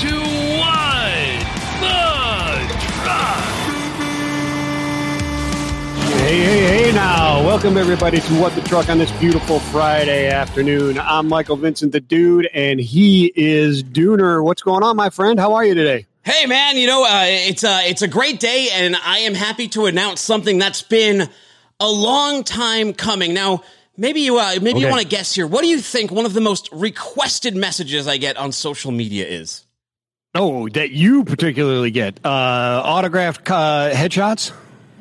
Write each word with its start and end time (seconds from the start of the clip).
to 0.00 0.08
What 0.08 1.40
the 1.80 2.68
Truck. 3.00 3.44
Hey, 6.20 6.38
hey, 6.38 6.84
hey 6.84 6.92
now. 6.92 7.42
Welcome 7.42 7.78
everybody 7.78 8.20
to 8.20 8.34
What 8.34 8.54
the 8.54 8.60
Truck 8.60 8.90
on 8.90 8.98
this 8.98 9.10
beautiful 9.12 9.58
Friday 9.58 10.28
afternoon. 10.28 10.98
I'm 10.98 11.28
Michael 11.28 11.56
Vincent, 11.56 11.92
the 11.92 12.00
dude, 12.00 12.46
and 12.52 12.78
he 12.78 13.32
is 13.34 13.82
Dooner. 13.82 14.44
What's 14.44 14.60
going 14.60 14.82
on, 14.82 14.96
my 14.96 15.08
friend? 15.08 15.40
How 15.40 15.54
are 15.54 15.64
you 15.64 15.72
today? 15.72 16.04
Hey 16.24 16.44
man, 16.44 16.76
you 16.76 16.86
know 16.88 17.04
uh, 17.04 17.24
it's 17.24 17.64
a 17.64 17.88
it's 17.88 18.02
a 18.02 18.08
great 18.08 18.38
day, 18.38 18.68
and 18.74 18.96
I 18.96 19.20
am 19.20 19.32
happy 19.32 19.66
to 19.68 19.86
announce 19.86 20.20
something 20.20 20.58
that's 20.58 20.82
been 20.82 21.26
a 21.80 21.88
long 21.88 22.44
time 22.44 22.92
coming. 22.92 23.32
Now, 23.32 23.62
maybe 23.96 24.20
you 24.20 24.38
uh, 24.38 24.56
maybe 24.60 24.80
you 24.80 24.88
want 24.88 25.00
to 25.00 25.08
guess 25.08 25.34
here. 25.34 25.46
What 25.46 25.62
do 25.62 25.68
you 25.68 25.80
think 25.80 26.10
one 26.10 26.26
of 26.26 26.34
the 26.34 26.42
most 26.42 26.68
requested 26.70 27.56
messages 27.56 28.06
I 28.06 28.18
get 28.18 28.36
on 28.36 28.52
social 28.52 28.92
media 28.92 29.26
is? 29.26 29.65
Oh, 30.36 30.68
that 30.68 30.90
you 30.90 31.24
particularly 31.24 31.90
get 31.90 32.20
uh, 32.24 32.82
autographed 32.84 33.50
uh, 33.50 33.90
headshots? 33.92 34.52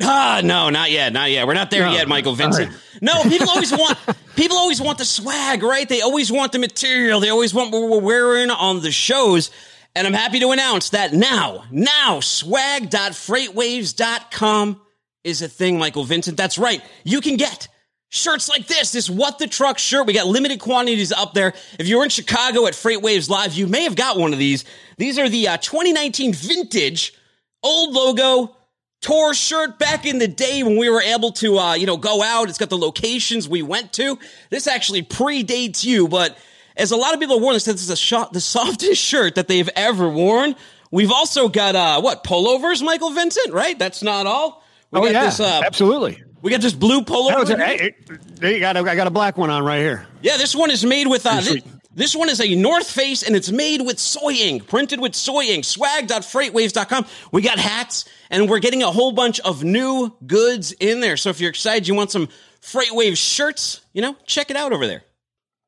Ah, 0.01 0.41
no, 0.43 0.69
not 0.69 0.89
yet, 0.91 1.13
not 1.13 1.29
yet. 1.29 1.45
We're 1.45 1.53
not 1.53 1.69
there 1.71 1.85
No. 1.85 1.93
yet, 1.93 2.07
Michael 2.07 2.33
Vincent. 2.35 2.69
Right. 2.69 2.79
No, 3.01 3.21
people 3.23 3.49
always 3.49 3.71
want 3.77 3.97
people 4.35 4.57
always 4.57 4.81
want 4.81 4.97
the 4.97 5.05
swag, 5.05 5.61
right? 5.63 5.87
They 5.87 6.01
always 6.01 6.31
want 6.31 6.51
the 6.53 6.59
material. 6.59 7.19
They 7.19 7.29
always 7.29 7.53
want 7.53 7.71
what 7.71 7.89
we're 7.89 7.99
wearing 8.01 8.49
on 8.49 8.81
the 8.81 8.91
shows. 8.91 9.51
And 9.95 10.05
I'm 10.07 10.13
happy 10.13 10.39
to 10.41 10.51
announce 10.51 10.89
that 10.89 11.13
now, 11.13 11.63
now, 11.71 12.19
swag.freightwaves.com 12.19 14.81
is 15.23 15.41
a 15.41 15.47
thing, 15.47 15.79
Michael 15.79 16.03
Vincent. 16.03 16.35
That's 16.37 16.57
right. 16.57 16.81
You 17.03 17.21
can 17.21 17.37
get 17.37 17.67
shirts 18.15 18.47
like 18.47 18.67
this, 18.67 18.91
this 18.91 19.09
What 19.09 19.37
the 19.39 19.47
Truck 19.47 19.77
shirt. 19.77 20.07
We 20.07 20.13
got 20.13 20.27
limited 20.27 20.59
quantities 20.59 21.11
up 21.11 21.33
there. 21.33 21.53
If 21.77 21.87
you're 21.87 22.03
in 22.03 22.09
Chicago 22.09 22.65
at 22.65 22.73
Freight 22.73 23.01
Waves 23.01 23.29
Live, 23.29 23.53
you 23.53 23.67
may 23.67 23.83
have 23.83 23.95
got 23.95 24.17
one 24.17 24.33
of 24.33 24.39
these. 24.39 24.63
These 24.97 25.19
are 25.19 25.27
the 25.27 25.49
uh, 25.49 25.57
2019 25.57 26.33
vintage 26.33 27.13
old 27.61 27.93
logo 27.93 28.55
tour 29.01 29.33
shirt 29.33 29.77
back 29.77 30.05
in 30.05 30.17
the 30.17 30.27
day 30.27 30.63
when 30.63 30.77
we 30.77 30.89
were 30.89 31.01
able 31.01 31.31
to 31.31 31.59
uh, 31.59 31.73
you 31.73 31.85
know 31.85 31.97
go 31.97 32.23
out 32.23 32.47
it's 32.47 32.57
got 32.57 32.69
the 32.69 32.77
locations 32.77 33.47
we 33.47 33.61
went 33.61 33.91
to 33.91 34.17
this 34.49 34.67
actually 34.67 35.03
predates 35.03 35.83
you 35.83 36.07
but 36.07 36.35
as 36.77 36.91
a 36.91 36.95
lot 36.95 37.13
of 37.13 37.19
people 37.19 37.35
have 37.35 37.43
worn 37.43 37.53
this 37.53 37.65
this 37.65 37.81
is 37.81 37.89
a 37.89 37.95
shot 37.95 38.33
the 38.33 38.41
softest 38.57 39.01
shirt 39.01 39.35
that 39.35 39.47
they've 39.47 39.69
ever 39.75 40.09
worn 40.09 40.55
we've 40.91 41.11
also 41.11 41.49
got 41.49 41.75
uh 41.75 42.01
what 42.01 42.23
pullovers 42.23 42.83
michael 42.83 43.11
vincent 43.11 43.53
right 43.53 43.77
that's 43.77 44.01
not 44.01 44.25
all 44.25 44.63
we 44.91 44.99
oh, 44.99 45.03
got 45.03 45.11
yeah. 45.11 45.25
this 45.25 45.39
uh 45.39 45.61
Absolutely. 45.65 46.23
We 46.45 46.51
got 46.51 46.61
this 46.61 46.73
blue 46.73 47.01
polo. 47.03 47.29
That 47.29 47.39
was 47.39 47.49
a- 47.49 47.57
hey, 47.57 47.95
you 48.41 48.59
got 48.59 48.77
a, 48.77 48.79
I 48.81 48.95
got 48.95 49.07
a 49.07 49.11
black 49.11 49.37
one 49.37 49.49
on 49.49 49.65
right 49.65 49.79
here. 49.79 50.05
Yeah, 50.21 50.37
this 50.37 50.55
one 50.55 50.69
is 50.71 50.85
made 50.85 51.07
with 51.07 51.25
uh, 51.25 51.31
Pretty 51.41 51.45
thi- 51.45 51.59
sweet. 51.61 51.73
this 51.95 52.15
one 52.15 52.29
is 52.29 52.39
a 52.39 52.55
North 52.55 52.89
Face 52.89 53.23
and 53.23 53.35
it's 53.35 53.51
made 53.51 53.81
with 53.81 53.99
soy 53.99 54.31
ink, 54.33 54.67
printed 54.67 54.99
with 55.01 55.15
soy 55.15 55.41
ink. 55.43 55.65
Swag.freightwaves.com. 55.65 57.05
We 57.31 57.41
got 57.41 57.57
hats 57.59 58.05
and 58.29 58.49
we're 58.49 58.59
getting 58.59 58.83
a 58.83 58.91
whole 58.91 59.11
bunch 59.11 59.39
of 59.41 59.63
new 59.63 60.15
goods 60.25 60.71
in 60.73 60.99
there. 60.99 61.17
So 61.17 61.29
if 61.31 61.39
you're 61.39 61.49
excited, 61.49 61.87
you 61.87 61.95
want 61.95 62.11
some 62.11 62.29
Freightwaves 62.61 63.17
shirts, 63.17 63.81
you 63.93 64.01
know, 64.01 64.15
check 64.25 64.49
it 64.51 64.55
out 64.57 64.71
over 64.73 64.87
there. 64.87 65.03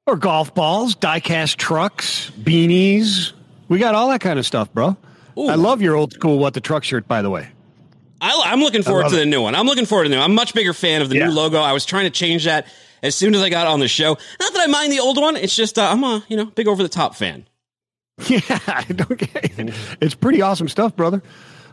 Or 0.05 0.15
golf 0.15 0.55
balls, 0.55 0.95
die-cast 0.95 1.57
trucks, 1.57 2.29
beanies. 2.39 3.33
We 3.67 3.77
got 3.79 3.93
all 3.93 4.09
that 4.09 4.21
kind 4.21 4.39
of 4.39 4.45
stuff, 4.45 4.73
bro. 4.73 4.95
Ooh. 5.37 5.47
I 5.47 5.55
love 5.55 5.81
your 5.81 5.95
old 5.95 6.13
school 6.13 6.39
What 6.39 6.53
the 6.53 6.61
Truck 6.61 6.83
shirt, 6.83 7.07
by 7.07 7.21
the 7.21 7.29
way. 7.29 7.49
I, 8.21 8.41
I'm 8.45 8.59
looking 8.61 8.83
forward 8.83 9.09
to 9.09 9.15
it. 9.15 9.19
the 9.19 9.25
new 9.25 9.41
one. 9.41 9.55
I'm 9.55 9.65
looking 9.65 9.85
forward 9.85 10.05
to 10.05 10.09
the 10.09 10.15
new. 10.15 10.19
One. 10.21 10.25
I'm 10.25 10.31
a 10.31 10.35
much 10.35 10.53
bigger 10.53 10.73
fan 10.73 11.01
of 11.01 11.09
the 11.09 11.15
Yeah. 11.17 11.27
new 11.27 11.31
logo. 11.33 11.59
I 11.59 11.73
was 11.73 11.85
trying 11.85 12.05
to 12.05 12.09
change 12.09 12.45
that 12.45 12.67
as 13.03 13.15
soon 13.15 13.35
as 13.35 13.41
I 13.41 13.49
got 13.49 13.67
on 13.67 13.79
the 13.79 13.87
show. 13.87 14.17
Not 14.39 14.53
that 14.53 14.61
I 14.63 14.67
mind 14.67 14.91
the 14.91 14.99
old 14.99 15.17
one. 15.17 15.35
It's 15.35 15.55
just 15.55 15.77
uh, 15.77 15.87
I'm 15.91 16.03
a 16.03 16.23
you 16.27 16.37
know 16.37 16.45
big 16.45 16.67
over 16.67 16.81
the 16.83 16.89
top 16.89 17.15
fan. 17.15 17.45
Yeah, 18.27 18.39
I 18.67 18.83
It's 20.01 20.15
pretty 20.15 20.41
awesome 20.41 20.67
stuff, 20.67 20.95
brother. 20.95 21.21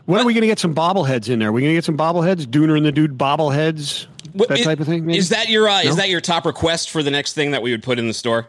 When 0.05 0.21
are 0.21 0.25
we 0.25 0.33
going 0.33 0.41
to 0.41 0.47
get 0.47 0.59
some 0.59 0.75
bobbleheads 0.75 1.29
in 1.29 1.39
there? 1.39 1.51
we 1.51 1.61
going 1.61 1.71
to 1.71 1.75
get 1.77 1.83
some 1.83 1.97
bobbleheads? 1.97 2.45
Dooner 2.45 2.77
and 2.77 2.85
the 2.85 2.91
Dude 2.91 3.17
bobbleheads? 3.17 4.05
What- 4.33 4.49
that 4.49 4.59
i- 4.59 4.63
type 4.63 4.79
of 4.79 4.85
thing? 4.85 5.07
maybe? 5.07 5.17
Is 5.17 5.29
that 5.29 5.49
your 5.49 5.67
uh, 5.67 5.81
No? 5.81 5.89
is 5.89 5.95
that 5.95 6.09
your 6.09 6.21
top 6.21 6.45
request 6.45 6.91
for 6.91 7.01
the 7.01 7.09
next 7.09 7.33
thing 7.33 7.51
that 7.51 7.63
we 7.63 7.71
would 7.71 7.81
put 7.81 7.97
in 7.97 8.07
the 8.07 8.13
store? 8.13 8.47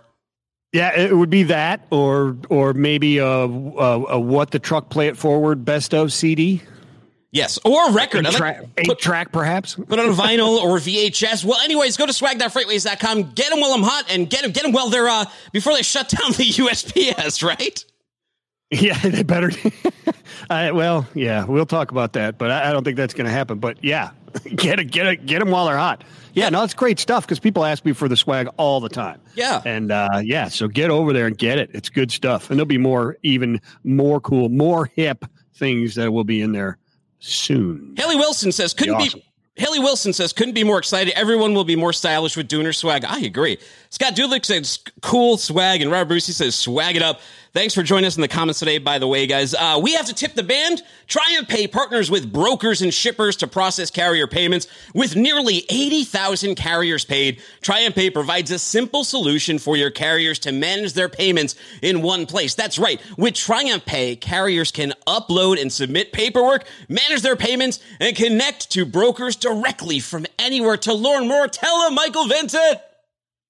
Yeah, 0.74 0.94
it 1.00 1.16
would 1.16 1.30
be 1.30 1.44
that, 1.44 1.86
or 1.90 2.36
or 2.50 2.74
maybe 2.74 3.16
a, 3.18 3.26
a, 3.26 3.46
a 3.46 4.20
what 4.20 4.50
the 4.50 4.58
truck 4.58 4.90
play 4.90 5.06
it 5.08 5.16
forward 5.16 5.64
best 5.64 5.94
of 5.94 6.12
CD, 6.12 6.60
Yes, 7.32 7.58
or 7.64 7.90
a 7.90 7.92
record. 7.92 8.24
eight, 8.24 8.28
I'd 8.28 8.32
like- 8.32 8.36
track, 8.38 8.64
eight 8.78 8.86
put, 8.86 8.98
track 8.98 9.32
perhaps. 9.32 9.74
put 9.74 9.98
on 9.98 10.08
a 10.08 10.12
vinyl 10.12 10.56
or 10.58 10.78
VHS. 10.78 11.44
Well, 11.44 11.60
anyways, 11.60 11.96
go 11.96 12.06
to 12.06 12.12
swag.freightwaves.com. 12.12 13.32
Get 13.34 13.50
them 13.50 13.60
while 13.60 13.72
I'm 13.72 13.82
hot, 13.82 14.06
and 14.10 14.30
get 14.30 14.42
them 14.42 14.52
get 14.52 14.62
them 14.62 14.72
while 14.72 14.88
they're 14.88 15.08
uh 15.08 15.26
before 15.52 15.74
they 15.74 15.82
shut 15.82 16.08
down 16.08 16.32
the 16.32 16.44
USPS. 16.44 17.42
Right? 17.42 17.84
Yeah, 18.70 18.98
they 18.98 19.22
better. 19.22 19.50
I, 20.50 20.72
well, 20.72 21.06
yeah, 21.14 21.44
we'll 21.44 21.66
talk 21.66 21.90
about 21.92 22.14
that, 22.14 22.36
but 22.38 22.50
I, 22.50 22.70
I 22.70 22.72
don't 22.72 22.82
think 22.84 22.96
that's 22.96 23.14
going 23.14 23.26
to 23.26 23.30
happen. 23.30 23.58
But 23.58 23.84
yeah, 23.84 24.10
get 24.56 24.80
it, 24.80 24.86
get 24.86 25.06
it, 25.06 25.26
get 25.26 25.38
them 25.38 25.50
while 25.50 25.66
they're 25.66 25.76
hot. 25.76 26.02
Yeah, 26.32 26.48
no, 26.48 26.64
it's 26.64 26.74
great 26.74 26.98
stuff 26.98 27.24
because 27.24 27.38
people 27.38 27.64
ask 27.64 27.84
me 27.84 27.92
for 27.92 28.08
the 28.08 28.16
swag 28.16 28.48
all 28.56 28.80
the 28.80 28.88
time. 28.88 29.20
Yeah. 29.36 29.62
and 29.64 29.90
uh, 29.92 30.20
yeah, 30.22 30.48
so 30.48 30.68
get 30.68 30.90
over 30.90 31.12
there 31.12 31.26
and 31.28 31.38
get 31.38 31.58
it. 31.58 31.70
It's 31.74 31.88
good 31.88 32.10
stuff, 32.10 32.50
and 32.50 32.58
there'll 32.58 32.66
be 32.66 32.76
more, 32.76 33.16
even 33.22 33.60
more 33.84 34.20
cool, 34.20 34.48
more 34.48 34.86
hip 34.96 35.24
things 35.54 35.94
that 35.94 36.12
will 36.12 36.24
be 36.24 36.40
in 36.42 36.52
there 36.52 36.76
soon. 37.20 37.94
Haley 37.96 38.16
Wilson 38.16 38.52
says 38.52 38.74
couldn't 38.74 38.98
Be 38.98 39.04
awesome. 39.04 39.20
be. 39.20 39.26
Haley 39.58 39.78
Wilson 39.78 40.12
says 40.12 40.32
couldn't 40.34 40.52
be 40.54 40.64
more 40.64 40.78
excited. 40.78 41.14
Everyone 41.16 41.54
will 41.54 41.64
be 41.64 41.76
more 41.76 41.92
stylish 41.92 42.36
with 42.36 42.46
Dooner 42.46 42.74
swag. 42.74 43.04
I 43.06 43.20
agree. 43.20 43.58
Scott 43.96 44.14
Dudlick 44.14 44.44
says 44.44 44.78
cool 45.00 45.38
swag, 45.38 45.80
and 45.80 45.90
Robert 45.90 46.08
Brucey 46.08 46.32
says 46.32 46.54
swag 46.54 46.96
it 46.96 47.02
up. 47.02 47.18
Thanks 47.54 47.72
for 47.72 47.82
joining 47.82 48.04
us 48.04 48.16
in 48.16 48.20
the 48.20 48.28
comments 48.28 48.58
today. 48.58 48.76
By 48.76 48.98
the 48.98 49.06
way, 49.08 49.26
guys, 49.26 49.54
uh, 49.54 49.80
we 49.82 49.94
have 49.94 50.04
to 50.04 50.14
tip 50.14 50.34
the 50.34 50.42
band. 50.42 50.82
Triumph 51.06 51.48
Pay 51.48 51.66
partners 51.66 52.10
with 52.10 52.30
brokers 52.30 52.82
and 52.82 52.92
shippers 52.92 53.36
to 53.36 53.46
process 53.46 53.90
carrier 53.90 54.26
payments. 54.26 54.66
With 54.94 55.16
nearly 55.16 55.64
eighty 55.70 56.04
thousand 56.04 56.56
carriers 56.56 57.06
paid, 57.06 57.40
Triumph 57.62 57.94
Pay 57.94 58.10
provides 58.10 58.50
a 58.50 58.58
simple 58.58 59.02
solution 59.02 59.58
for 59.58 59.78
your 59.78 59.90
carriers 59.90 60.38
to 60.40 60.52
manage 60.52 60.92
their 60.92 61.08
payments 61.08 61.54
in 61.80 62.02
one 62.02 62.26
place. 62.26 62.54
That's 62.54 62.78
right. 62.78 63.00
With 63.16 63.32
Triumph 63.32 63.86
Pay, 63.86 64.16
carriers 64.16 64.70
can 64.72 64.92
upload 65.06 65.58
and 65.58 65.72
submit 65.72 66.12
paperwork, 66.12 66.66
manage 66.90 67.22
their 67.22 67.34
payments, 67.36 67.80
and 67.98 68.14
connect 68.14 68.72
to 68.72 68.84
brokers 68.84 69.36
directly 69.36 70.00
from 70.00 70.26
anywhere. 70.38 70.76
To 70.76 70.92
learn 70.92 71.28
more, 71.28 71.48
tell 71.48 71.80
them 71.84 71.94
Michael 71.94 72.26
Vincent. 72.26 72.80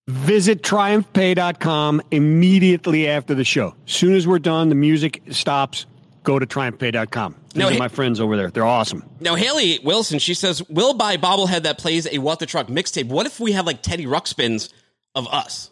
Visit 0.09 0.63
triumphpay.com 0.63 2.01
immediately 2.13 3.09
after 3.09 3.35
the 3.35 3.43
show. 3.45 3.75
Soon 3.87 4.15
as 4.15 4.27
we're 4.27 4.39
done, 4.39 4.69
the 4.69 4.75
music 4.77 5.21
stops. 5.31 5.87
Go 6.23 6.39
to 6.39 6.47
triumphpay.com. 6.47 7.35
These 7.49 7.57
No, 7.57 7.69
are 7.69 7.79
my 7.79 7.89
friends 7.89 8.21
over 8.21 8.37
there. 8.37 8.51
They're 8.51 8.65
awesome. 8.65 9.05
Now, 9.21 9.35
Haley 9.35 9.81
Wilson, 9.83 10.19
she 10.21 10.35
says, 10.35 10.63
we'll 10.69 10.95
buy 10.95 11.17
bobblehead 11.17 11.63
that 11.63 11.79
plays 11.79 12.07
a 12.11 12.19
What 12.19 12.39
the 12.39 12.47
Truck 12.47 12.69
mixtape. 12.69 13.07
What 13.09 13.27
if 13.27 13.41
we 13.41 13.53
have 13.53 13.67
like 13.67 13.83
Teddy 13.83 14.07
Ruxpins 14.07 14.73
of 15.15 15.27
us? 15.29 15.71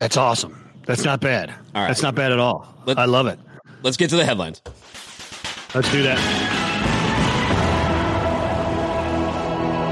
That's 0.00 0.16
awesome. 0.18 0.70
That's 0.86 1.04
not 1.04 1.20
bad. 1.20 1.48
All 1.50 1.56
right. 1.82 1.88
That's 1.88 2.02
not 2.02 2.14
bad 2.14 2.32
at 2.32 2.38
all. 2.38 2.66
Let- 2.84 2.98
I 2.98 3.06
love 3.06 3.26
it. 3.26 3.38
Let's 3.82 3.96
get 3.96 4.10
to 4.10 4.16
the 4.16 4.24
headlines. 4.26 4.60
Let's 5.74 5.90
do 5.90 6.02
that. 6.02 6.18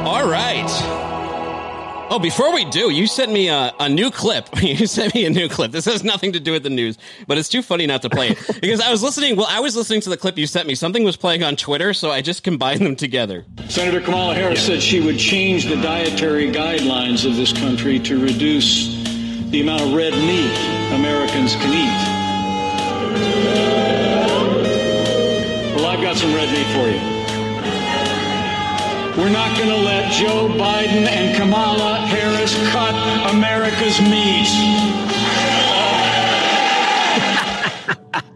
All 0.06 0.28
right. 0.28 1.01
Oh, 2.14 2.18
before 2.18 2.52
we 2.52 2.66
do, 2.66 2.90
you 2.90 3.06
sent 3.06 3.32
me 3.32 3.48
a, 3.48 3.72
a 3.80 3.88
new 3.88 4.10
clip. 4.10 4.46
you 4.62 4.86
sent 4.86 5.14
me 5.14 5.24
a 5.24 5.30
new 5.30 5.48
clip. 5.48 5.72
This 5.72 5.86
has 5.86 6.04
nothing 6.04 6.32
to 6.34 6.40
do 6.40 6.52
with 6.52 6.62
the 6.62 6.68
news, 6.68 6.98
but 7.26 7.38
it's 7.38 7.48
too 7.48 7.62
funny 7.62 7.86
not 7.86 8.02
to 8.02 8.10
play 8.10 8.28
it 8.28 8.38
because 8.60 8.82
I 8.82 8.90
was 8.90 9.02
listening. 9.02 9.34
Well, 9.34 9.46
I 9.48 9.60
was 9.60 9.74
listening 9.76 10.02
to 10.02 10.10
the 10.10 10.18
clip 10.18 10.36
you 10.36 10.46
sent 10.46 10.68
me. 10.68 10.74
Something 10.74 11.04
was 11.04 11.16
playing 11.16 11.42
on 11.42 11.56
Twitter, 11.56 11.94
so 11.94 12.10
I 12.10 12.20
just 12.20 12.42
combined 12.42 12.82
them 12.82 12.96
together. 12.96 13.46
Senator 13.70 14.02
Kamala 14.02 14.34
Harris 14.34 14.62
said 14.62 14.82
she 14.82 15.00
would 15.00 15.18
change 15.18 15.64
the 15.64 15.76
dietary 15.76 16.52
guidelines 16.52 17.24
of 17.24 17.34
this 17.36 17.54
country 17.54 17.98
to 18.00 18.22
reduce 18.22 18.88
the 19.50 19.62
amount 19.62 19.80
of 19.80 19.94
red 19.94 20.12
meat 20.12 20.52
Americans 20.92 21.54
can 21.54 21.72
eat. 21.72 22.22
Well, 25.76 25.86
I've 25.86 26.02
got 26.02 26.18
some 26.18 26.34
red 26.34 26.50
meat 26.50 26.66
for 26.74 26.90
you. 26.90 27.21
We're 29.16 29.28
not 29.28 29.56
going 29.58 29.68
to 29.68 29.76
let 29.76 30.10
Joe 30.10 30.48
Biden 30.48 31.06
and 31.06 31.36
Kamala 31.36 31.96
Harris 31.96 32.54
cut 32.72 32.94
America's 33.34 34.00
meat. 34.00 34.48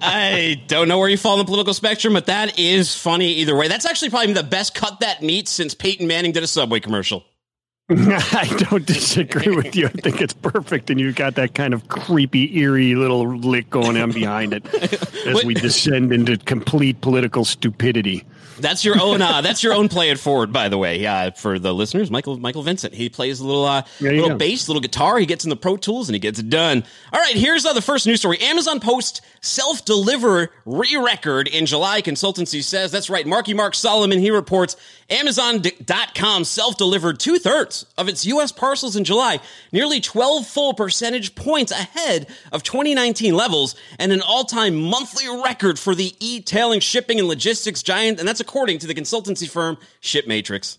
I 0.03 0.63
don't 0.67 0.87
know 0.87 0.99
where 0.99 1.09
you 1.09 1.17
fall 1.17 1.33
on 1.33 1.39
the 1.39 1.45
political 1.47 1.73
spectrum, 1.73 2.13
but 2.13 2.27
that 2.27 2.59
is 2.59 2.95
funny 2.95 3.33
either 3.35 3.57
way. 3.57 3.69
That's 3.69 3.87
actually 3.87 4.11
probably 4.11 4.35
the 4.35 4.43
best 4.43 4.75
cut 4.75 5.01
that 5.01 5.23
meat 5.23 5.49
since 5.49 5.75
Peyton 5.75 6.07
Manning 6.07 6.33
did 6.33 6.43
a 6.43 6.47
Subway 6.47 6.81
commercial. 6.81 7.25
I 7.89 8.47
don't 8.71 8.85
disagree 8.85 9.55
with 9.55 9.77
you. 9.77 9.87
I 9.87 9.91
think 9.91 10.21
it's 10.21 10.35
perfect, 10.35 10.91
and 10.91 11.01
you've 11.01 11.15
got 11.15 11.37
that 11.37 11.55
kind 11.55 11.73
of 11.73 11.89
creepy, 11.89 12.59
eerie 12.59 12.97
little 12.97 13.37
lick 13.37 13.71
going 13.71 13.97
on 13.97 14.11
behind 14.11 14.53
it 14.53 14.67
as 15.27 15.45
we 15.45 15.55
descend 15.55 16.13
into 16.13 16.37
complete 16.37 17.01
political 17.01 17.45
stupidity. 17.45 18.25
That's 18.59 18.85
your 18.85 19.01
own. 19.01 19.23
Uh, 19.23 19.41
that's 19.41 19.63
your 19.63 19.73
own 19.75 19.89
play 19.89 20.11
it 20.11 20.19
forward, 20.19 20.53
by 20.53 20.69
the 20.69 20.79
way. 20.79 21.05
Uh, 21.05 21.31
for 21.33 21.59
the 21.59 21.75
listeners, 21.75 22.11
Michael 22.11 22.39
Michael 22.39 22.63
Vincent. 22.63 22.95
He 22.95 23.09
plays 23.09 23.41
a 23.41 23.47
little 23.47 23.65
uh, 23.65 23.83
little 24.01 24.31
go. 24.31 24.37
bass, 24.37 24.69
little 24.69 24.81
guitar. 24.81 25.19
He 25.19 25.27
gets 25.27 25.45
in 25.45 25.51
the 25.51 25.57
Pro 25.57 25.77
Tools 25.77 26.09
and 26.09 26.15
he 26.15 26.21
gets 26.21 26.39
it 26.39 26.49
done. 26.49 26.85
All 27.13 27.21
right, 27.21 27.35
here's 27.35 27.67
uh, 27.67 27.73
the 27.73 27.83
first 27.83 28.07
news 28.07 28.21
story. 28.21 28.39
Amazon 28.41 28.81
Post 28.81 29.21
self 29.41 29.85
deliver 29.85 30.51
re 30.65 30.97
record 30.97 31.49
in 31.49 31.67
July. 31.67 32.03
Consultancy 32.03 32.63
says 32.63 32.91
that's 32.91 33.11
right. 33.11 33.27
Marky 33.27 33.55
Mark 33.55 33.75
Solomon. 33.75 34.19
He 34.19 34.31
reports 34.31 34.77
Amazon.com 35.11 36.45
self 36.45 36.77
delivered 36.77 37.21
two 37.21 37.39
thirds 37.39 37.87
of 37.97 38.09
its 38.09 38.27
U.S. 38.27 38.53
parcels 38.53 38.97
in 38.97 39.05
July, 39.05 39.41
nearly 39.73 40.01
12 40.01 40.47
full 40.47 40.75
percentage 40.75 41.35
points 41.35 41.73
ahead 41.73 42.27
of 42.53 42.63
2019 42.63 43.35
levels, 43.35 43.77
and 43.99 44.13
an 44.13 44.23
all 44.23 44.45
time 44.45 44.75
monthly 44.77 45.29
record 45.43 45.79
for 45.79 45.95
the 45.95 46.15
e 46.21 46.41
tailing 46.41 46.81
shipping 46.81 47.19
and 47.19 47.29
logistics 47.29 47.83
giant. 47.83 48.19
And 48.19 48.27
that's 48.27 48.41
according 48.47 48.79
to 48.79 48.87
the 48.87 48.95
consultancy 48.95 49.51
firm 49.51 49.77
ShipMatrix. 50.03 50.79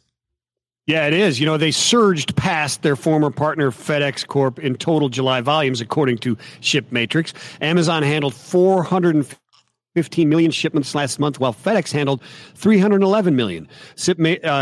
Yeah, 0.86 1.06
it 1.06 1.14
is. 1.14 1.38
You 1.38 1.46
know, 1.46 1.58
they 1.58 1.72
surged 1.72 2.38
past 2.38 2.82
their 2.82 2.96
former 2.96 3.30
partner 3.30 3.72
FedEx 3.72 4.26
Corp 4.26 4.58
in 4.58 4.76
total 4.76 5.10
July 5.10 5.42
volumes, 5.42 5.82
according 5.82 6.20
to 6.20 6.38
ShipMatrix. 6.62 7.34
Amazon 7.62 8.04
handled 8.04 8.34
450 8.34 9.47
15 9.98 10.30
million 10.30 10.52
shipments 10.52 10.94
last 10.94 11.18
month, 11.18 11.40
while 11.40 11.56
FedEx 11.56 11.92
handled 11.92 12.22
311 12.54 13.36
million. 13.36 13.68
Uh, 13.68 14.06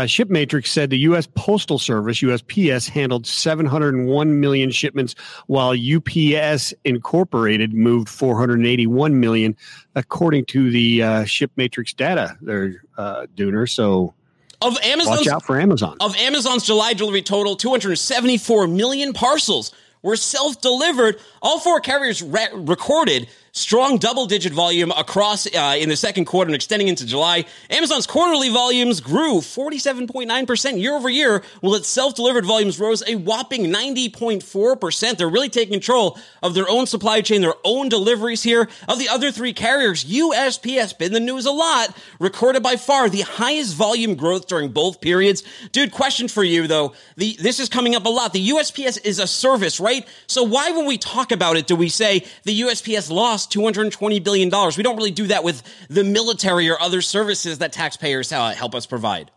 ShipMatrix 0.06 0.66
said 0.66 0.88
the 0.88 0.96
U.S. 1.00 1.28
Postal 1.34 1.78
Service, 1.78 2.20
USPS, 2.20 2.88
handled 2.88 3.26
701 3.26 4.40
million 4.40 4.70
shipments, 4.70 5.14
while 5.46 5.72
UPS 5.72 6.72
Incorporated 6.84 7.74
moved 7.74 8.08
481 8.08 9.20
million, 9.20 9.54
according 9.94 10.46
to 10.46 10.70
the 10.70 11.02
uh, 11.02 11.08
ShipMatrix 11.24 11.94
data 11.94 12.38
there, 12.40 12.82
uh, 12.96 13.26
Dooner. 13.36 13.68
So 13.68 14.14
of 14.62 14.78
Amazon's, 14.82 15.18
watch 15.18 15.28
out 15.28 15.44
for 15.44 15.60
Amazon. 15.60 15.98
Of 16.00 16.16
Amazon's 16.16 16.64
July 16.64 16.94
delivery 16.94 17.20
total, 17.20 17.56
274 17.56 18.68
million 18.68 19.12
parcels 19.12 19.70
were 20.00 20.16
self 20.16 20.62
delivered. 20.62 21.20
All 21.42 21.60
four 21.60 21.80
carriers 21.80 22.22
re- 22.22 22.48
recorded 22.54 23.28
strong 23.56 23.96
double 23.96 24.26
digit 24.26 24.52
volume 24.52 24.90
across 24.90 25.46
uh, 25.46 25.76
in 25.78 25.88
the 25.88 25.96
second 25.96 26.26
quarter 26.26 26.48
and 26.48 26.54
extending 26.54 26.88
into 26.88 27.06
July. 27.06 27.46
Amazon's 27.70 28.06
quarterly 28.06 28.50
volumes 28.50 29.00
grew 29.00 29.38
47.9% 29.38 30.80
year 30.80 30.94
over 30.94 31.08
year, 31.08 31.42
while 31.60 31.74
its 31.74 31.88
self 31.88 32.14
delivered 32.14 32.44
volumes 32.44 32.78
rose 32.78 33.02
a 33.06 33.14
whopping 33.16 33.64
90.4%. 33.64 35.16
They're 35.16 35.28
really 35.28 35.48
taking 35.48 35.72
control 35.72 36.18
of 36.42 36.54
their 36.54 36.68
own 36.68 36.86
supply 36.86 37.22
chain, 37.22 37.40
their 37.40 37.54
own 37.64 37.88
deliveries 37.88 38.42
here. 38.42 38.68
Of 38.88 38.98
the 38.98 39.08
other 39.08 39.32
three 39.32 39.54
carriers, 39.54 40.04
USPS, 40.04 40.98
been 40.98 41.06
in 41.06 41.12
the 41.14 41.20
news 41.20 41.46
a 41.46 41.50
lot, 41.50 41.96
recorded 42.20 42.62
by 42.62 42.76
far 42.76 43.08
the 43.08 43.22
highest 43.22 43.74
volume 43.74 44.16
growth 44.16 44.48
during 44.48 44.70
both 44.70 45.00
periods. 45.00 45.42
Dude, 45.72 45.92
question 45.92 46.28
for 46.28 46.44
you 46.44 46.66
though. 46.66 46.92
The, 47.16 47.36
this 47.40 47.58
is 47.58 47.70
coming 47.70 47.94
up 47.94 48.04
a 48.04 48.10
lot. 48.10 48.34
The 48.34 48.50
USPS 48.50 49.04
is 49.04 49.18
a 49.18 49.26
service, 49.26 49.80
right? 49.80 50.06
So 50.26 50.42
why, 50.42 50.72
when 50.72 50.84
we 50.84 50.98
talk 50.98 51.32
about 51.32 51.56
it, 51.56 51.66
do 51.66 51.74
we 51.74 51.88
say 51.88 52.26
the 52.44 52.60
USPS 52.60 53.10
lost 53.10 53.45
$220 53.46 54.22
billion. 54.22 54.50
We 54.76 54.82
don't 54.82 54.96
really 54.96 55.10
do 55.10 55.26
that 55.28 55.44
with 55.44 55.62
the 55.88 56.04
military 56.04 56.68
or 56.68 56.80
other 56.80 57.00
services 57.00 57.58
that 57.58 57.72
taxpayers 57.72 58.32
uh, 58.32 58.50
help 58.50 58.74
us 58.74 58.86
provide. 58.86 59.30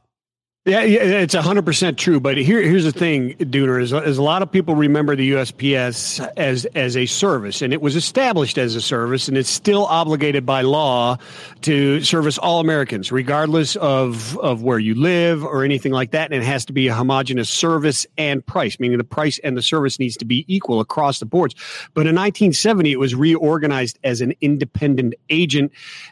Yeah, 0.65 0.81
it's 0.81 1.33
hundred 1.33 1.65
percent 1.65 1.97
true. 1.97 2.19
But 2.19 2.35
here, 2.35 2.61
here's 2.61 2.83
the 2.83 2.91
thing, 2.91 3.33
Dooner 3.35 3.81
is, 3.81 3.93
is 3.93 4.17
a 4.17 4.21
lot 4.21 4.41
of 4.41 4.51
people 4.51 4.75
remember 4.75 5.15
the 5.15 5.31
USPS 5.31 6.19
as 6.35 6.65
as 6.75 6.97
a 6.97 7.05
service, 7.05 7.61
and 7.61 7.71
it 7.71 7.81
was 7.81 7.95
established 7.95 8.57
as 8.57 8.75
a 8.75 8.81
service, 8.81 9.29
and 9.29 9.37
it's 9.37 9.49
still 9.49 9.85
obligated 9.85 10.45
by 10.45 10.61
law 10.61 11.15
to 11.61 12.01
service 12.03 12.37
all 12.37 12.59
Americans, 12.59 13.09
regardless 13.09 13.77
of 13.77 14.37
of 14.39 14.61
where 14.61 14.79
you 14.79 14.95
live 14.95 15.45
or 15.45 15.63
anything 15.63 15.93
like 15.93 16.11
that. 16.11 16.33
And 16.33 16.43
it 16.43 16.45
has 16.45 16.65
to 16.65 16.73
be 16.73 16.89
a 16.89 16.93
homogenous 16.93 17.49
service 17.49 18.05
and 18.17 18.45
price, 18.45 18.81
meaning 18.81 18.97
the 18.97 19.05
price 19.05 19.39
and 19.45 19.55
the 19.55 19.61
service 19.61 19.97
needs 19.97 20.17
to 20.17 20.25
be 20.25 20.43
equal 20.49 20.81
across 20.81 21.19
the 21.19 21.25
boards. 21.25 21.55
But 21.93 22.01
in 22.01 22.15
1970, 22.15 22.91
it 22.91 22.99
was 22.99 23.15
reorganized 23.15 23.97
as 24.03 24.19
an 24.19 24.33
independent 24.41 25.15
agent, 25.29 25.71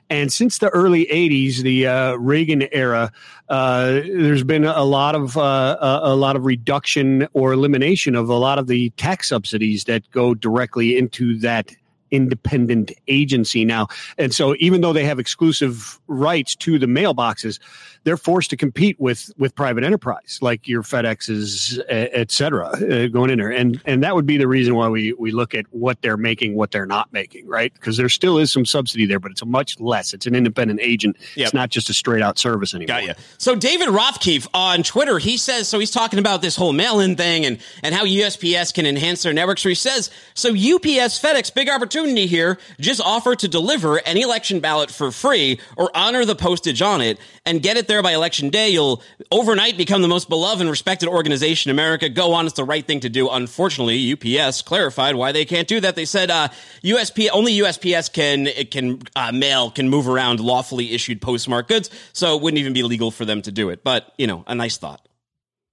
and 0.09 0.31
since 0.31 0.59
the 0.59 0.69
early 0.69 1.05
80s, 1.07 1.57
the 1.57 1.87
uh, 1.87 2.13
Reagan 2.13 2.69
era, 2.71 3.11
uh, 3.49 3.91
there's 3.91 4.36
been 4.43 4.65
a 4.65 4.83
lot 4.83 5.15
of 5.15 5.37
uh, 5.37 5.77
a 6.03 6.15
lot 6.15 6.35
of 6.35 6.45
reduction 6.45 7.27
or 7.33 7.53
elimination 7.53 8.15
of 8.15 8.29
a 8.29 8.35
lot 8.35 8.59
of 8.59 8.67
the 8.67 8.89
tax 8.91 9.29
subsidies 9.29 9.85
that 9.85 10.09
go 10.11 10.33
directly 10.33 10.97
into 10.97 11.37
that 11.39 11.75
independent 12.11 12.91
agency 13.07 13.65
now. 13.65 13.87
And 14.17 14.33
so 14.33 14.55
even 14.59 14.81
though 14.81 14.93
they 14.93 15.05
have 15.05 15.19
exclusive 15.19 15.99
rights 16.07 16.55
to 16.57 16.79
the 16.79 16.85
mailboxes, 16.85 17.59
they're 18.03 18.15
forced 18.15 18.49
to 18.51 18.57
compete 18.57 18.97
with 18.99 19.31
with 19.37 19.53
private 19.53 19.83
enterprise 19.83 20.39
like 20.41 20.65
your 20.65 20.81
FedExes, 20.81 21.77
et 21.89 22.31
cetera, 22.31 22.67
uh, 22.67 23.07
going 23.07 23.29
in 23.29 23.37
there. 23.37 23.51
And 23.51 23.81
and 23.85 24.01
that 24.03 24.15
would 24.15 24.25
be 24.25 24.37
the 24.37 24.47
reason 24.47 24.75
why 24.75 24.87
we 24.87 25.11
we 25.13 25.31
look 25.31 25.53
at 25.53 25.65
what 25.71 26.01
they're 26.01 26.15
making, 26.15 26.55
what 26.55 26.71
they're 26.71 26.85
not 26.85 27.11
making, 27.11 27.47
right? 27.47 27.73
Because 27.73 27.97
there 27.97 28.07
still 28.07 28.37
is 28.37 28.49
some 28.49 28.65
subsidy 28.65 29.05
there, 29.05 29.19
but 29.19 29.31
it's 29.31 29.41
a 29.41 29.45
much 29.45 29.77
less. 29.81 30.13
It's 30.13 30.25
an 30.25 30.35
independent 30.35 30.79
agent. 30.81 31.17
Yep. 31.35 31.47
It's 31.47 31.53
not 31.53 31.69
just 31.69 31.89
a 31.89 31.93
straight 31.93 32.23
out 32.23 32.37
service 32.37 32.73
anymore. 32.73 32.99
Got 32.99 33.07
you. 33.07 33.13
So 33.39 33.55
David 33.55 33.89
Rothkopf 33.89 34.47
on 34.53 34.83
Twitter, 34.83 35.19
he 35.19 35.35
says 35.35 35.67
so. 35.67 35.77
He's 35.77 35.91
talking 35.91 36.19
about 36.19 36.41
this 36.41 36.55
whole 36.55 36.71
mail-in 36.71 37.17
thing 37.17 37.45
and 37.45 37.59
and 37.83 37.93
how 37.93 38.05
USPS 38.05 38.73
can 38.73 38.85
enhance 38.85 39.23
their 39.23 39.33
network. 39.33 39.57
So 39.57 39.67
he 39.67 39.75
says 39.75 40.09
so. 40.33 40.51
UPS, 40.51 41.19
FedEx, 41.21 41.53
big 41.53 41.69
opportunity 41.69 41.96
here. 42.05 42.57
Just 42.79 43.01
offer 43.01 43.35
to 43.35 43.47
deliver 43.47 43.99
any 43.99 44.21
election 44.21 44.61
ballot 44.61 44.91
for 44.91 45.11
free 45.11 45.59
or 45.75 45.91
honor 45.93 46.23
the 46.23 46.35
postage 46.35 46.81
on 46.81 47.01
it 47.01 47.19
and 47.45 47.61
get 47.61 47.75
it 47.75 47.87
there 47.87 47.97
there 47.97 48.03
by 48.03 48.11
election 48.11 48.51
day. 48.51 48.69
You'll 48.69 49.01
overnight 49.31 49.75
become 49.75 50.03
the 50.03 50.07
most 50.07 50.29
beloved 50.29 50.61
and 50.61 50.69
respected 50.69 51.09
organization 51.09 51.71
in 51.71 51.75
America. 51.75 52.09
Go 52.09 52.33
on. 52.33 52.45
It's 52.45 52.55
the 52.55 52.63
right 52.63 52.85
thing 52.85 52.99
to 52.99 53.09
do. 53.09 53.27
Unfortunately, 53.27 54.13
UPS 54.13 54.61
clarified 54.61 55.15
why 55.15 55.31
they 55.31 55.45
can't 55.45 55.67
do 55.67 55.79
that. 55.79 55.95
They 55.95 56.05
said, 56.05 56.29
uh, 56.29 56.49
USP, 56.83 57.29
only 57.33 57.57
USPS 57.57 58.13
can, 58.13 58.45
can, 58.69 59.01
uh, 59.15 59.31
mail, 59.31 59.71
can 59.71 59.89
move 59.89 60.07
around 60.07 60.39
lawfully 60.39 60.93
issued 60.93 61.23
postmark 61.23 61.67
goods. 61.67 61.89
So 62.13 62.35
it 62.35 62.43
wouldn't 62.43 62.59
even 62.59 62.73
be 62.73 62.83
legal 62.83 63.09
for 63.09 63.25
them 63.25 63.41
to 63.41 63.51
do 63.51 63.69
it. 63.69 63.83
But, 63.83 64.13
you 64.19 64.27
know, 64.27 64.43
a 64.45 64.53
nice 64.53 64.77
thought. 64.77 65.07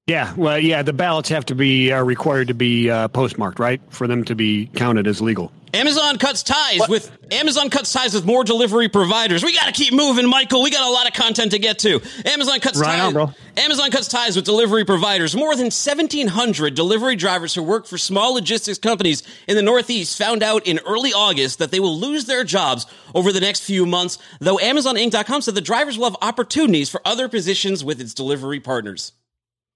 Yeah, 0.07 0.35
well, 0.37 0.59
yeah, 0.59 0.83
the 0.83 0.93
ballots 0.93 1.31
have 1.31 1.47
to 1.47 1.55
be 1.55 1.91
are 1.91 2.05
required 2.05 2.49
to 2.49 2.55
be 2.55 2.91
uh, 2.91 3.09
postmarked, 3.09 3.59
right, 3.59 3.81
for 3.89 4.07
them 4.07 4.23
to 4.25 4.35
be 4.35 4.67
counted 4.67 5.07
as 5.07 5.23
legal. 5.23 5.51
Amazon 5.73 6.19
cuts 6.19 6.43
ties 6.43 6.79
what? 6.79 6.91
with 6.91 7.11
Amazon 7.33 7.71
cuts 7.71 7.91
ties 7.91 8.15
with 8.15 8.27
more 8.27 8.45
delivery 8.45 8.91
providers. 8.91 9.43
We 9.43 9.55
got 9.55 9.65
to 9.65 9.73
keep 9.73 9.95
moving, 9.95 10.29
Michael. 10.29 10.63
We 10.63 10.71
got 10.71 10.87
a 10.87 10.93
lot 10.93 11.09
of 11.09 11.15
content 11.15 11.53
to 11.53 11.59
get 11.59 11.79
to. 11.81 12.03
Amazon 12.27 12.61
cuts 12.61 12.79
right 12.79 12.99
ties. 12.99 13.07
On, 13.07 13.13
bro. 13.15 13.33
Amazon 13.57 13.91
cuts 13.91 14.07
ties 14.07 14.37
with 14.37 14.45
delivery 14.45 14.85
providers. 14.85 15.35
More 15.35 15.57
than 15.57 15.65
1,700 15.65 16.75
delivery 16.75 17.17
drivers 17.17 17.55
who 17.55 17.63
work 17.63 17.87
for 17.87 17.97
small 17.97 18.35
logistics 18.35 18.79
companies 18.79 19.23
in 19.49 19.57
the 19.57 19.63
Northeast 19.63 20.19
found 20.19 20.43
out 20.43 20.67
in 20.67 20.81
early 20.87 21.15
August 21.15 21.59
that 21.61 21.71
they 21.71 21.81
will 21.81 21.99
lose 21.99 22.27
their 22.27 22.45
jobs 22.45 22.87
over 23.15 23.33
the 23.33 23.41
next 23.41 23.65
few 23.65 23.87
months. 23.87 24.19
Though 24.39 24.61
Amazon 24.61 24.97
AmazonInc.com 24.97 25.41
said 25.41 25.55
the 25.55 25.63
drivers 25.63 25.97
will 25.97 26.11
have 26.11 26.17
opportunities 26.21 26.91
for 26.91 27.01
other 27.07 27.27
positions 27.27 27.83
with 27.83 28.03
its 28.03 28.13
delivery 28.13 28.61
partners. 28.61 29.13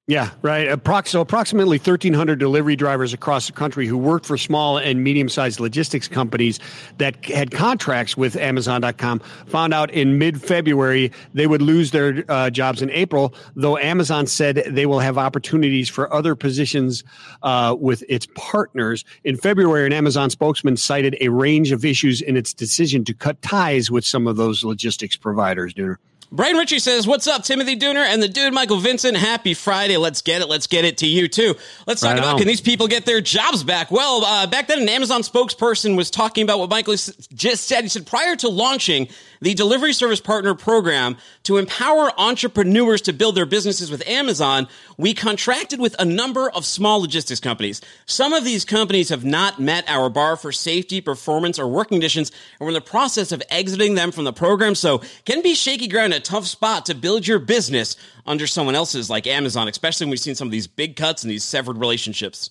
Yeah, 0.08 0.30
right. 0.40 0.70
So 1.06 1.20
approximately 1.20 1.76
1,300 1.76 2.38
delivery 2.38 2.76
drivers 2.76 3.12
across 3.12 3.46
the 3.46 3.52
country 3.52 3.86
who 3.86 3.98
worked 3.98 4.24
for 4.24 4.38
small 4.38 4.78
and 4.78 5.04
medium-sized 5.04 5.60
logistics 5.60 6.08
companies 6.08 6.60
that 6.96 7.22
had 7.26 7.50
contracts 7.50 8.16
with 8.16 8.34
Amazon.com 8.34 9.18
found 9.48 9.74
out 9.74 9.90
in 9.90 10.16
mid-February 10.16 11.12
they 11.34 11.46
would 11.46 11.60
lose 11.60 11.90
their 11.90 12.24
uh, 12.30 12.48
jobs 12.48 12.80
in 12.80 12.90
April, 12.92 13.34
though 13.54 13.76
Amazon 13.76 14.26
said 14.26 14.62
they 14.66 14.86
will 14.86 15.00
have 15.00 15.18
opportunities 15.18 15.90
for 15.90 16.10
other 16.10 16.34
positions 16.34 17.04
uh, 17.42 17.76
with 17.78 18.02
its 18.08 18.26
partners. 18.34 19.04
In 19.24 19.36
February, 19.36 19.84
an 19.84 19.92
Amazon 19.92 20.30
spokesman 20.30 20.78
cited 20.78 21.18
a 21.20 21.28
range 21.28 21.70
of 21.70 21.84
issues 21.84 22.22
in 22.22 22.34
its 22.34 22.54
decision 22.54 23.04
to 23.04 23.12
cut 23.12 23.42
ties 23.42 23.90
with 23.90 24.06
some 24.06 24.26
of 24.26 24.36
those 24.38 24.64
logistics 24.64 25.16
providers, 25.16 25.74
Dooner. 25.74 25.96
Brian 26.30 26.56
Ritchie 26.56 26.78
says, 26.78 27.06
What's 27.06 27.26
up, 27.26 27.42
Timothy 27.42 27.74
Dooner 27.74 28.04
and 28.04 28.22
the 28.22 28.28
dude 28.28 28.52
Michael 28.52 28.80
Vincent? 28.80 29.16
Happy 29.16 29.54
Friday. 29.54 29.96
Let's 29.96 30.20
get 30.20 30.42
it. 30.42 30.48
Let's 30.48 30.66
get 30.66 30.84
it 30.84 30.98
to 30.98 31.06
you 31.06 31.26
too. 31.26 31.54
Let's 31.86 32.02
talk 32.02 32.10
right 32.10 32.18
about 32.18 32.32
on. 32.32 32.38
can 32.38 32.46
these 32.46 32.60
people 32.60 32.86
get 32.86 33.06
their 33.06 33.22
jobs 33.22 33.64
back? 33.64 33.90
Well, 33.90 34.24
uh, 34.24 34.46
back 34.46 34.68
then, 34.68 34.80
an 34.80 34.88
Amazon 34.90 35.22
spokesperson 35.22 35.96
was 35.96 36.10
talking 36.10 36.44
about 36.44 36.58
what 36.58 36.68
Michael 36.68 36.94
just 36.94 37.64
said. 37.64 37.82
He 37.82 37.88
said, 37.88 38.06
prior 38.06 38.36
to 38.36 38.48
launching 38.50 39.08
the 39.40 39.54
delivery 39.54 39.92
service 39.92 40.20
partner 40.20 40.54
program 40.54 41.16
to 41.44 41.56
empower 41.56 42.10
entrepreneurs 42.18 43.00
to 43.02 43.12
build 43.12 43.34
their 43.34 43.46
businesses 43.46 43.90
with 43.90 44.06
Amazon, 44.06 44.68
we 44.96 45.14
contracted 45.14 45.80
with 45.80 45.94
a 45.98 46.04
number 46.04 46.50
of 46.50 46.64
small 46.66 47.00
logistics 47.00 47.40
companies. 47.40 47.80
Some 48.06 48.32
of 48.32 48.44
these 48.44 48.64
companies 48.64 49.08
have 49.08 49.24
not 49.24 49.60
met 49.60 49.88
our 49.88 50.10
bar 50.10 50.36
for 50.36 50.52
safety, 50.52 51.00
performance, 51.00 51.58
or 51.58 51.68
work 51.68 51.88
conditions, 51.88 52.30
and 52.58 52.66
we're 52.66 52.68
in 52.68 52.74
the 52.74 52.80
process 52.80 53.32
of 53.32 53.42
exiting 53.48 53.94
them 53.94 54.10
from 54.12 54.24
the 54.24 54.32
program. 54.32 54.74
So 54.74 55.02
can 55.24 55.42
be 55.42 55.54
shaky 55.54 55.88
ground, 55.88 56.14
a 56.18 56.20
tough 56.20 56.46
spot 56.46 56.86
to 56.86 56.94
build 56.94 57.26
your 57.26 57.38
business 57.38 57.96
under 58.26 58.46
someone 58.46 58.74
else's 58.74 59.08
like 59.08 59.26
Amazon, 59.26 59.68
especially 59.68 60.04
when 60.04 60.10
we've 60.10 60.20
seen 60.20 60.34
some 60.34 60.48
of 60.48 60.52
these 60.52 60.66
big 60.66 60.96
cuts 60.96 61.22
and 61.22 61.30
these 61.30 61.44
severed 61.44 61.78
relationships. 61.78 62.50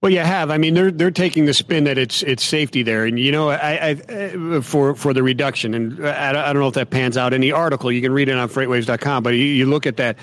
Well, 0.00 0.12
you 0.12 0.20
have. 0.20 0.52
I 0.52 0.58
mean, 0.58 0.74
they're 0.74 0.92
they're 0.92 1.10
taking 1.10 1.46
the 1.46 1.52
spin 1.52 1.82
that 1.82 1.98
it's 1.98 2.22
it's 2.22 2.44
safety 2.44 2.84
there, 2.84 3.04
and 3.04 3.18
you 3.18 3.32
know, 3.32 3.50
I, 3.50 3.96
I 4.08 4.60
for 4.60 4.94
for 4.94 5.12
the 5.12 5.24
reduction, 5.24 5.74
and 5.74 6.06
I, 6.06 6.30
I 6.30 6.52
don't 6.52 6.62
know 6.62 6.68
if 6.68 6.74
that 6.74 6.90
pans 6.90 7.16
out 7.16 7.34
in 7.34 7.40
the 7.40 7.50
article. 7.50 7.90
You 7.90 8.00
can 8.00 8.12
read 8.12 8.28
it 8.28 8.38
on 8.38 8.48
FreightWaves.com, 8.48 9.24
but 9.24 9.30
you, 9.30 9.42
you 9.42 9.66
look 9.66 9.86
at 9.86 9.96
that, 9.96 10.16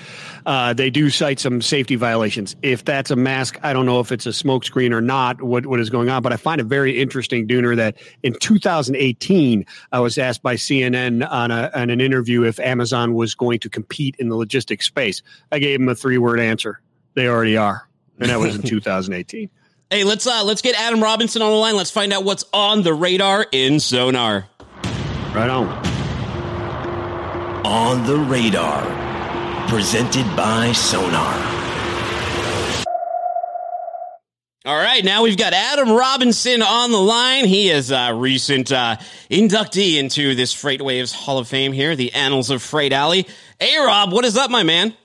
uh, 0.46 0.72
they 0.72 0.88
do 0.88 1.10
cite 1.10 1.38
some 1.40 1.60
safety 1.60 1.94
violations. 1.94 2.56
If 2.62 2.86
that's 2.86 3.10
a 3.10 3.16
mask, 3.16 3.58
I 3.62 3.74
don't 3.74 3.84
know 3.84 4.00
if 4.00 4.12
it's 4.12 4.24
a 4.24 4.30
smokescreen 4.30 4.92
or 4.92 5.02
not. 5.02 5.42
What 5.42 5.66
what 5.66 5.78
is 5.78 5.90
going 5.90 6.08
on? 6.08 6.22
But 6.22 6.32
I 6.32 6.38
find 6.38 6.58
it 6.58 6.64
very 6.64 6.98
interesting, 6.98 7.46
Dooner, 7.46 7.76
that 7.76 7.98
in 8.22 8.32
2018, 8.32 9.66
I 9.92 10.00
was 10.00 10.16
asked 10.16 10.42
by 10.42 10.54
CNN 10.54 11.30
on 11.30 11.50
a 11.50 11.70
on 11.74 11.90
an 11.90 12.00
interview 12.00 12.44
if 12.44 12.58
Amazon 12.60 13.12
was 13.12 13.34
going 13.34 13.58
to 13.58 13.68
compete 13.68 14.16
in 14.18 14.30
the 14.30 14.36
logistics 14.36 14.86
space. 14.86 15.20
I 15.52 15.58
gave 15.58 15.78
them 15.78 15.90
a 15.90 15.94
three 15.94 16.16
word 16.16 16.40
answer. 16.40 16.80
They 17.12 17.28
already 17.28 17.58
are, 17.58 17.86
and 18.18 18.30
that 18.30 18.38
was 18.38 18.56
in 18.56 18.62
2018. 18.66 19.50
Hey, 19.88 20.02
let's 20.02 20.26
uh 20.26 20.42
let's 20.42 20.62
get 20.62 20.74
Adam 20.74 21.00
Robinson 21.00 21.42
on 21.42 21.52
the 21.52 21.56
line. 21.56 21.76
Let's 21.76 21.92
find 21.92 22.12
out 22.12 22.24
what's 22.24 22.44
on 22.52 22.82
the 22.82 22.92
radar 22.92 23.46
in 23.52 23.78
Sonar. 23.78 24.48
Right 25.32 25.48
on. 25.48 25.68
On 27.64 28.04
the 28.04 28.16
radar. 28.16 28.82
Presented 29.68 30.24
by 30.34 30.72
Sonar. 30.72 31.52
All 34.64 34.76
right, 34.76 35.04
now 35.04 35.22
we've 35.22 35.36
got 35.36 35.52
Adam 35.52 35.92
Robinson 35.92 36.62
on 36.62 36.90
the 36.90 36.98
line. 36.98 37.44
He 37.44 37.70
is 37.70 37.92
a 37.92 38.12
recent 38.12 38.72
uh, 38.72 38.96
inductee 39.30 39.98
into 39.98 40.34
this 40.34 40.52
Freight 40.52 40.82
Waves 40.82 41.12
Hall 41.12 41.38
of 41.38 41.46
Fame 41.46 41.70
here, 41.72 41.94
the 41.94 42.12
Annals 42.12 42.50
of 42.50 42.60
Freight 42.60 42.92
Alley. 42.92 43.28
Hey, 43.60 43.78
Rob, 43.78 44.12
what 44.12 44.24
is 44.24 44.36
up, 44.36 44.50
my 44.50 44.64
man? 44.64 44.96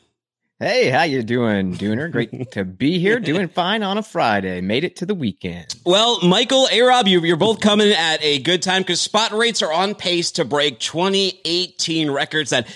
Hey, 0.62 0.92
how 0.92 1.02
you 1.02 1.24
doing, 1.24 1.74
Dooner? 1.74 2.12
Great 2.12 2.52
to 2.52 2.64
be 2.64 3.00
here. 3.00 3.20
Doing 3.20 3.48
fine 3.48 3.82
on 3.82 3.98
a 3.98 4.04
Friday. 4.04 4.62
Made 4.62 4.84
it 4.84 4.98
to 4.98 5.08
the 5.08 5.16
weekend. 5.16 5.74
Well, 5.88 6.20
Michael, 6.22 6.68
A-Rob, 6.72 7.08
you, 7.08 7.20
you're 7.22 7.36
both 7.36 7.60
coming 7.60 7.90
at 7.90 8.22
a 8.22 8.38
good 8.38 8.62
time 8.62 8.84
because 8.84 9.02
spot 9.02 9.32
rates 9.32 9.64
are 9.64 9.74
on 9.74 9.96
pace 9.96 10.30
to 10.34 10.46
break 10.46 10.78
2018 10.78 12.12
records 12.12 12.52
that 12.52 12.68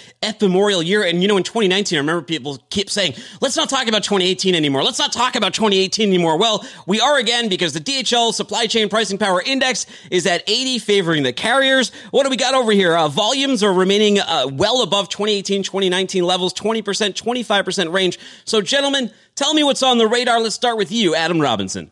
Memorial 0.41 0.81
year. 0.81 1.03
And, 1.03 1.21
you 1.21 1.27
know, 1.27 1.37
in 1.37 1.43
2019, 1.43 1.97
I 1.97 1.99
remember 1.99 2.23
people 2.23 2.57
keep 2.71 2.89
saying, 2.89 3.13
let's 3.39 3.55
not 3.55 3.69
talk 3.69 3.87
about 3.87 4.03
2018 4.03 4.55
anymore. 4.55 4.83
Let's 4.83 4.97
not 4.97 5.13
talk 5.13 5.35
about 5.35 5.53
2018 5.53 6.09
anymore. 6.09 6.39
Well, 6.39 6.65
we 6.87 6.99
are 6.99 7.19
again 7.19 7.49
because 7.49 7.73
the 7.73 7.79
DHL 7.79 8.33
Supply 8.33 8.65
Chain 8.65 8.89
Pricing 8.89 9.19
Power 9.19 9.43
Index 9.45 9.85
is 10.09 10.25
at 10.25 10.43
80, 10.47 10.79
favoring 10.79 11.21
the 11.21 11.33
carriers. 11.33 11.91
What 12.09 12.23
do 12.23 12.31
we 12.31 12.37
got 12.37 12.55
over 12.55 12.71
here? 12.71 12.97
Uh, 12.97 13.07
volumes 13.07 13.61
are 13.61 13.71
remaining 13.71 14.19
uh, 14.19 14.47
well 14.51 14.81
above 14.81 15.09
2018, 15.09 15.61
2019 15.61 16.23
levels, 16.23 16.51
20%, 16.55 16.81
25% 16.83 17.74
range. 17.77 18.19
So, 18.45 18.61
gentlemen, 18.61 19.11
tell 19.35 19.53
me 19.53 19.63
what's 19.63 19.83
on 19.83 19.97
the 19.97 20.07
radar. 20.07 20.39
Let's 20.39 20.55
start 20.55 20.77
with 20.77 20.91
you, 20.91 21.15
Adam 21.15 21.39
Robinson. 21.39 21.91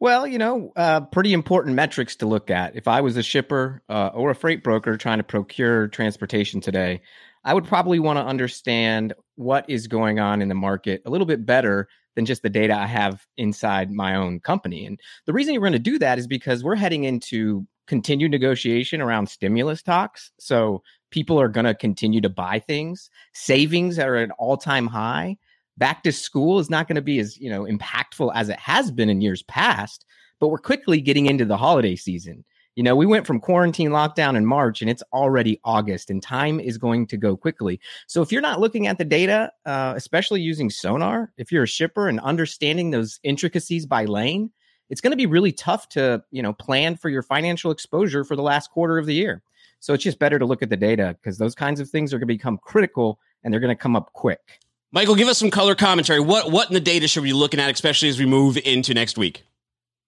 Well, 0.00 0.26
you 0.26 0.38
know, 0.38 0.72
uh, 0.74 1.02
pretty 1.02 1.32
important 1.32 1.76
metrics 1.76 2.16
to 2.16 2.26
look 2.26 2.50
at. 2.50 2.74
If 2.74 2.88
I 2.88 3.02
was 3.02 3.16
a 3.16 3.22
shipper 3.22 3.82
uh, 3.88 4.10
or 4.12 4.30
a 4.30 4.34
freight 4.34 4.64
broker 4.64 4.96
trying 4.96 5.18
to 5.18 5.24
procure 5.24 5.86
transportation 5.86 6.60
today, 6.60 7.02
I 7.44 7.54
would 7.54 7.64
probably 7.64 8.00
want 8.00 8.18
to 8.18 8.24
understand 8.24 9.14
what 9.36 9.64
is 9.68 9.86
going 9.86 10.18
on 10.18 10.42
in 10.42 10.48
the 10.48 10.54
market 10.54 11.02
a 11.06 11.10
little 11.10 11.26
bit 11.26 11.46
better 11.46 11.88
than 12.16 12.26
just 12.26 12.42
the 12.42 12.50
data 12.50 12.76
I 12.76 12.86
have 12.86 13.24
inside 13.36 13.90
my 13.90 14.16
own 14.16 14.40
company. 14.40 14.86
And 14.86 14.98
the 15.26 15.32
reason 15.32 15.54
you're 15.54 15.62
going 15.62 15.72
to 15.72 15.78
do 15.78 15.98
that 16.00 16.18
is 16.18 16.26
because 16.26 16.62
we're 16.62 16.74
heading 16.76 17.04
into 17.04 17.66
continued 17.86 18.30
negotiation 18.30 19.00
around 19.00 19.28
stimulus 19.28 19.82
talks. 19.82 20.30
So 20.38 20.82
people 21.12 21.40
are 21.40 21.48
going 21.48 21.66
to 21.66 21.74
continue 21.74 22.20
to 22.20 22.28
buy 22.28 22.58
things. 22.58 23.08
Savings 23.32 23.98
are 23.98 24.16
at 24.16 24.24
an 24.24 24.30
all-time 24.32 24.88
high. 24.88 25.36
Back 25.78 26.02
to 26.02 26.12
school 26.12 26.58
is 26.58 26.68
not 26.68 26.88
going 26.88 26.96
to 26.96 27.02
be 27.02 27.20
as, 27.20 27.38
you 27.38 27.48
know, 27.48 27.64
impactful 27.64 28.32
as 28.34 28.48
it 28.48 28.58
has 28.58 28.90
been 28.90 29.08
in 29.08 29.20
years 29.20 29.42
past, 29.44 30.04
but 30.40 30.48
we're 30.48 30.58
quickly 30.58 31.00
getting 31.00 31.26
into 31.26 31.44
the 31.44 31.56
holiday 31.56 31.94
season. 31.94 32.44
You 32.74 32.82
know, 32.82 32.96
we 32.96 33.06
went 33.06 33.26
from 33.26 33.38
quarantine 33.38 33.90
lockdown 33.90 34.34
in 34.34 34.46
March 34.46 34.80
and 34.80 34.90
it's 34.90 35.02
already 35.12 35.60
August 35.62 36.08
and 36.08 36.22
time 36.22 36.58
is 36.58 36.78
going 36.78 37.06
to 37.08 37.18
go 37.18 37.36
quickly. 37.36 37.78
So 38.06 38.22
if 38.22 38.32
you're 38.32 38.40
not 38.40 38.60
looking 38.60 38.86
at 38.86 38.96
the 38.96 39.04
data, 39.04 39.52
uh, 39.66 39.92
especially 39.94 40.40
using 40.40 40.70
Sonar, 40.70 41.32
if 41.36 41.52
you're 41.52 41.64
a 41.64 41.68
shipper 41.68 42.08
and 42.08 42.18
understanding 42.20 42.90
those 42.90 43.20
intricacies 43.22 43.84
by 43.84 44.06
lane, 44.06 44.50
it's 44.88 45.02
going 45.02 45.10
to 45.10 45.16
be 45.16 45.26
really 45.26 45.52
tough 45.52 45.88
to, 45.90 46.22
you 46.30 46.42
know, 46.42 46.52
plan 46.54 46.96
for 46.96 47.08
your 47.08 47.22
financial 47.22 47.70
exposure 47.70 48.24
for 48.24 48.36
the 48.36 48.42
last 48.42 48.70
quarter 48.70 48.98
of 48.98 49.06
the 49.06 49.14
year. 49.14 49.42
So 49.82 49.94
it's 49.94 50.04
just 50.04 50.20
better 50.20 50.38
to 50.38 50.46
look 50.46 50.62
at 50.62 50.70
the 50.70 50.76
data 50.76 51.16
because 51.20 51.38
those 51.38 51.56
kinds 51.56 51.80
of 51.80 51.90
things 51.90 52.14
are 52.14 52.18
going 52.18 52.28
to 52.28 52.34
become 52.34 52.56
critical 52.56 53.18
and 53.42 53.52
they're 53.52 53.60
going 53.60 53.76
to 53.76 53.80
come 53.80 53.96
up 53.96 54.12
quick. 54.12 54.60
Michael, 54.92 55.16
give 55.16 55.26
us 55.26 55.38
some 55.38 55.50
color 55.50 55.74
commentary. 55.74 56.20
What 56.20 56.52
what 56.52 56.68
in 56.68 56.74
the 56.74 56.80
data 56.80 57.08
should 57.08 57.24
we 57.24 57.30
be 57.30 57.32
looking 57.32 57.58
at, 57.58 57.68
especially 57.68 58.08
as 58.08 58.18
we 58.18 58.24
move 58.24 58.56
into 58.58 58.94
next 58.94 59.18
week? 59.18 59.42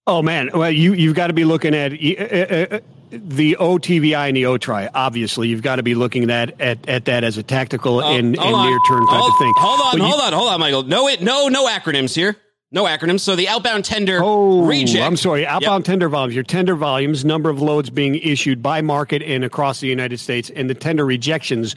Oh 0.07 0.21
man, 0.21 0.49
well 0.53 0.71
you 0.71 0.93
you've 0.93 1.15
got 1.15 1.27
to 1.27 1.33
be 1.33 1.43
looking 1.43 1.75
at 1.75 1.91
uh, 1.91 2.35
uh, 2.75 2.79
the 3.11 3.57
OTVI 3.59 4.27
and 4.29 4.37
the 4.37 4.43
OTRI. 4.43 4.89
Obviously, 4.93 5.49
you've 5.49 5.61
got 5.63 5.75
to 5.75 5.83
be 5.83 5.93
looking 5.93 6.29
at 6.31 6.61
at, 6.61 6.87
at 6.87 7.03
that 7.05 7.25
as 7.25 7.37
a 7.37 7.43
tactical 7.43 7.99
Oh, 7.99 8.15
and, 8.15 8.27
and 8.27 8.35
near 8.35 8.79
term 8.87 9.05
type 9.07 9.19
hold, 9.19 9.31
of 9.33 9.37
thing. 9.39 9.53
Hold 9.57 9.81
on, 9.81 9.91
But 9.91 9.97
you- 9.97 10.03
hold 10.07 10.21
on, 10.21 10.33
hold 10.33 10.49
on, 10.49 10.59
Michael. 10.61 10.83
No, 10.83 11.07
it, 11.09 11.21
no, 11.21 11.49
no 11.49 11.67
acronyms 11.67 12.15
here. 12.15 12.37
No 12.71 12.85
acronyms. 12.85 13.19
So 13.19 13.35
the 13.35 13.47
outbound 13.47 13.85
tender 13.85 14.19
Oh, 14.23 14.65
reject. 14.65 15.05
I'm 15.05 15.15
sorry. 15.17 15.45
Outbound 15.45 15.85
tender 15.85 16.09
volumes. 16.09 16.33
Your 16.33 16.43
tender 16.43 16.75
volumes, 16.75 17.23
number 17.23 17.51
of 17.51 17.61
loads 17.61 17.91
being 17.91 18.15
issued 18.15 18.63
by 18.63 18.81
market 18.81 19.21
and 19.21 19.45
across 19.45 19.81
the 19.81 19.87
United 19.87 20.19
States, 20.19 20.49
and 20.49 20.67
the 20.67 20.73
tender 20.73 21.05
rejections. 21.05 21.75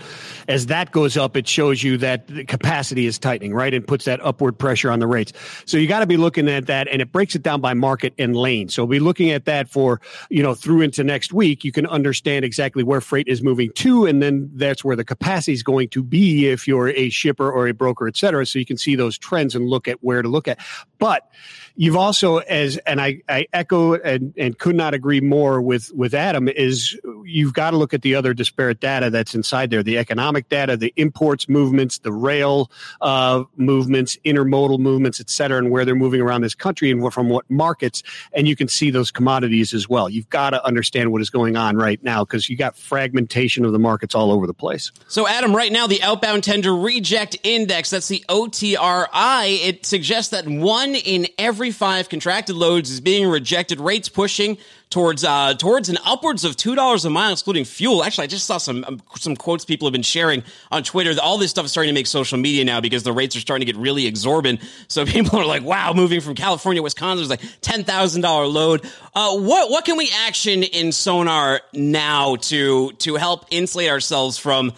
As 0.48 0.66
that 0.66 0.90
goes 0.90 1.18
up, 1.18 1.36
it 1.36 1.46
shows 1.46 1.82
you 1.82 1.98
that 1.98 2.26
the 2.28 2.42
capacity 2.42 3.04
is 3.04 3.18
tightening, 3.18 3.52
right, 3.52 3.74
and 3.74 3.86
puts 3.86 4.06
that 4.06 4.18
upward 4.24 4.58
pressure 4.58 4.90
on 4.90 4.98
the 4.98 5.06
rates. 5.06 5.34
So 5.66 5.76
you 5.76 5.88
got 5.88 6.00
to 6.00 6.06
be 6.06 6.16
looking 6.16 6.48
at 6.48 6.66
that, 6.68 6.88
and 6.88 7.02
it 7.02 7.12
breaks 7.12 7.34
it 7.34 7.42
down 7.42 7.60
by 7.60 7.74
market 7.74 8.14
and 8.18 8.34
lane. 8.34 8.70
So 8.70 8.86
be 8.86 8.98
looking 8.98 9.30
at 9.30 9.44
that 9.44 9.68
for 9.68 10.00
you 10.30 10.42
know 10.42 10.54
through 10.54 10.80
into 10.80 11.04
next 11.04 11.34
week. 11.34 11.64
You 11.64 11.70
can 11.70 11.86
understand 11.86 12.46
exactly 12.46 12.82
where 12.82 13.02
freight 13.02 13.28
is 13.28 13.42
moving 13.42 13.70
to, 13.74 14.06
and 14.06 14.22
then 14.22 14.50
that's 14.54 14.82
where 14.84 14.96
the 14.96 15.04
capacity 15.04 15.52
is 15.52 15.62
going 15.62 15.90
to 15.90 16.02
be 16.02 16.48
if 16.48 16.66
you're 16.66 16.88
a 16.88 17.10
shipper 17.10 17.52
or 17.52 17.68
a 17.68 17.74
broker, 17.74 18.08
et 18.08 18.16
cetera. 18.16 18.46
So 18.46 18.58
you 18.58 18.64
can 18.66 18.78
see 18.78 18.96
those 18.96 19.18
trends 19.18 19.54
and 19.54 19.68
look 19.68 19.86
at 19.86 20.02
where 20.02 20.22
to 20.22 20.28
look 20.28 20.48
at. 20.48 20.58
But 20.98 21.30
you've 21.78 21.96
also 21.96 22.38
as 22.38 22.76
and 22.78 23.00
I, 23.00 23.22
I 23.28 23.46
echo 23.52 23.94
and, 23.94 24.34
and 24.36 24.58
could 24.58 24.76
not 24.76 24.92
agree 24.92 25.20
more 25.20 25.62
with 25.62 25.90
with 25.94 26.12
Adam 26.12 26.48
is 26.48 26.98
you've 27.24 27.54
got 27.54 27.70
to 27.70 27.76
look 27.76 27.94
at 27.94 28.02
the 28.02 28.14
other 28.14 28.34
disparate 28.34 28.80
data 28.80 29.10
that's 29.10 29.34
inside 29.34 29.70
there 29.70 29.82
the 29.82 29.96
economic 29.96 30.48
data 30.48 30.76
the 30.76 30.92
imports 30.96 31.48
movements 31.48 31.98
the 31.98 32.12
rail 32.12 32.70
uh, 33.00 33.44
movements 33.56 34.18
intermodal 34.24 34.78
movements 34.78 35.20
et 35.20 35.30
cetera 35.30 35.58
and 35.58 35.70
where 35.70 35.84
they're 35.84 35.94
moving 35.94 36.20
around 36.20 36.42
this 36.42 36.54
country 36.54 36.90
and 36.90 36.98
from 37.12 37.28
what 37.28 37.48
markets 37.48 38.02
and 38.32 38.48
you 38.48 38.56
can 38.56 38.68
see 38.68 38.90
those 38.90 39.10
commodities 39.10 39.72
as 39.72 39.88
well. 39.88 40.08
You've 40.08 40.28
got 40.28 40.50
to 40.50 40.64
understand 40.64 41.12
what 41.12 41.22
is 41.22 41.30
going 41.30 41.56
on 41.56 41.76
right 41.76 42.02
now 42.02 42.24
because 42.24 42.48
you 42.48 42.56
got 42.56 42.76
fragmentation 42.76 43.64
of 43.64 43.72
the 43.72 43.78
markets 43.78 44.14
all 44.14 44.30
over 44.30 44.46
the 44.46 44.54
place. 44.54 44.92
So, 45.06 45.26
Adam, 45.26 45.54
right 45.54 45.72
now, 45.72 45.86
the 45.86 46.02
outbound 46.02 46.44
tender 46.44 46.74
reject 46.74 47.36
index, 47.42 47.90
that's 47.90 48.08
the 48.08 48.24
OTRI, 48.28 49.66
it 49.66 49.86
suggests 49.86 50.30
that 50.32 50.46
one 50.46 50.94
in 50.94 51.28
every 51.38 51.67
five 51.70 52.08
contracted 52.08 52.56
loads 52.56 52.90
is 52.90 53.00
being 53.00 53.28
rejected, 53.28 53.80
rates 53.80 54.08
pushing 54.08 54.58
towards 54.90 55.24
uh, 55.24 55.54
towards 55.54 55.88
an 55.88 55.98
upwards 56.04 56.44
of 56.44 56.56
$2 56.56 57.04
a 57.04 57.10
mile, 57.10 57.32
excluding 57.32 57.64
fuel. 57.64 58.02
Actually, 58.02 58.24
I 58.24 58.26
just 58.28 58.46
saw 58.46 58.58
some 58.58 58.84
um, 58.86 59.02
some 59.16 59.36
quotes 59.36 59.64
people 59.64 59.86
have 59.86 59.92
been 59.92 60.02
sharing 60.02 60.42
on 60.70 60.82
Twitter. 60.82 61.14
All 61.22 61.38
this 61.38 61.50
stuff 61.50 61.66
is 61.66 61.70
starting 61.70 61.90
to 61.90 61.94
make 61.94 62.06
social 62.06 62.38
media 62.38 62.64
now 62.64 62.80
because 62.80 63.02
the 63.02 63.12
rates 63.12 63.36
are 63.36 63.40
starting 63.40 63.66
to 63.66 63.72
get 63.72 63.80
really 63.80 64.06
exorbitant. 64.06 64.60
So 64.90 65.04
people 65.04 65.38
are 65.38 65.44
like, 65.44 65.62
wow, 65.62 65.92
moving 65.92 66.20
from 66.20 66.34
California 66.34 66.78
to 66.78 66.82
Wisconsin 66.82 67.22
is 67.22 67.28
like 67.28 67.40
$10,000 67.40 68.52
load. 68.52 68.84
Uh, 69.14 69.36
what, 69.38 69.70
what 69.70 69.84
can 69.84 69.96
we 69.96 70.10
action 70.26 70.62
in 70.62 70.92
Sonar 70.92 71.60
now 71.72 72.36
to, 72.36 72.92
to 72.92 73.16
help 73.16 73.46
insulate 73.50 73.90
ourselves 73.90 74.38
from 74.38 74.72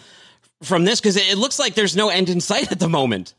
from 0.63 0.85
this 0.85 0.99
because 0.99 1.17
it 1.17 1.37
looks 1.37 1.59
like 1.59 1.73
there's 1.75 1.95
no 1.95 2.09
end 2.09 2.29
in 2.29 2.41
sight 2.41 2.71
at 2.71 2.79
the 2.79 2.89
moment. 2.89 3.33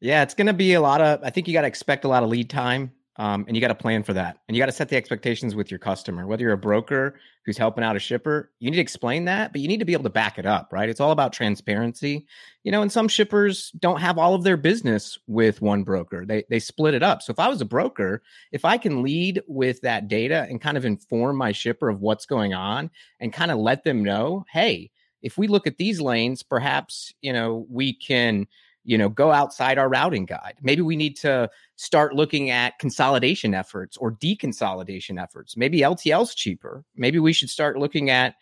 Yeah, 0.00 0.22
it's 0.22 0.34
going 0.34 0.48
to 0.48 0.52
be 0.52 0.74
a 0.74 0.80
lot 0.80 1.00
of. 1.00 1.20
I 1.22 1.30
think 1.30 1.48
you 1.48 1.54
got 1.54 1.62
to 1.62 1.68
expect 1.68 2.04
a 2.04 2.08
lot 2.08 2.22
of 2.22 2.28
lead 2.28 2.50
time, 2.50 2.92
um, 3.16 3.44
and 3.46 3.56
you 3.56 3.60
got 3.60 3.68
to 3.68 3.74
plan 3.74 4.02
for 4.02 4.12
that, 4.12 4.38
and 4.48 4.56
you 4.56 4.60
got 4.60 4.66
to 4.66 4.72
set 4.72 4.88
the 4.88 4.96
expectations 4.96 5.54
with 5.54 5.70
your 5.70 5.78
customer. 5.78 6.26
Whether 6.26 6.42
you're 6.42 6.52
a 6.52 6.58
broker 6.58 7.18
who's 7.46 7.56
helping 7.56 7.84
out 7.84 7.96
a 7.96 7.98
shipper, 8.00 8.50
you 8.58 8.70
need 8.70 8.76
to 8.76 8.82
explain 8.82 9.26
that, 9.26 9.52
but 9.52 9.60
you 9.60 9.68
need 9.68 9.78
to 9.78 9.84
be 9.84 9.92
able 9.92 10.04
to 10.04 10.10
back 10.10 10.38
it 10.38 10.46
up, 10.46 10.70
right? 10.72 10.88
It's 10.88 11.00
all 11.00 11.10
about 11.10 11.32
transparency, 11.32 12.26
you 12.64 12.72
know. 12.72 12.82
And 12.82 12.92
some 12.92 13.08
shippers 13.08 13.70
don't 13.78 14.00
have 14.00 14.18
all 14.18 14.34
of 14.34 14.42
their 14.42 14.56
business 14.56 15.18
with 15.26 15.62
one 15.62 15.84
broker; 15.84 16.26
they 16.26 16.44
they 16.50 16.58
split 16.58 16.92
it 16.94 17.02
up. 17.02 17.22
So 17.22 17.30
if 17.30 17.38
I 17.38 17.48
was 17.48 17.62
a 17.62 17.66
broker, 17.66 18.22
if 18.52 18.64
I 18.64 18.76
can 18.76 19.02
lead 19.02 19.42
with 19.46 19.80
that 19.82 20.08
data 20.08 20.46
and 20.50 20.60
kind 20.60 20.76
of 20.76 20.84
inform 20.84 21.36
my 21.36 21.52
shipper 21.52 21.88
of 21.88 22.00
what's 22.00 22.26
going 22.26 22.52
on, 22.52 22.90
and 23.20 23.32
kind 23.32 23.50
of 23.50 23.58
let 23.58 23.84
them 23.84 24.04
know, 24.04 24.44
hey, 24.52 24.90
if 25.22 25.38
we 25.38 25.46
look 25.48 25.66
at 25.66 25.78
these 25.78 26.00
lanes, 26.00 26.42
perhaps 26.42 27.14
you 27.22 27.32
know 27.32 27.66
we 27.70 27.94
can 27.94 28.46
you 28.84 28.96
know 28.98 29.08
go 29.08 29.32
outside 29.32 29.78
our 29.78 29.88
routing 29.88 30.26
guide 30.26 30.54
maybe 30.62 30.82
we 30.82 30.96
need 30.96 31.16
to 31.16 31.48
start 31.76 32.14
looking 32.14 32.50
at 32.50 32.78
consolidation 32.78 33.54
efforts 33.54 33.96
or 33.96 34.12
deconsolidation 34.12 35.20
efforts 35.20 35.56
maybe 35.56 35.80
ltl's 35.80 36.34
cheaper 36.34 36.84
maybe 36.96 37.18
we 37.18 37.32
should 37.32 37.50
start 37.50 37.78
looking 37.78 38.10
at 38.10 38.34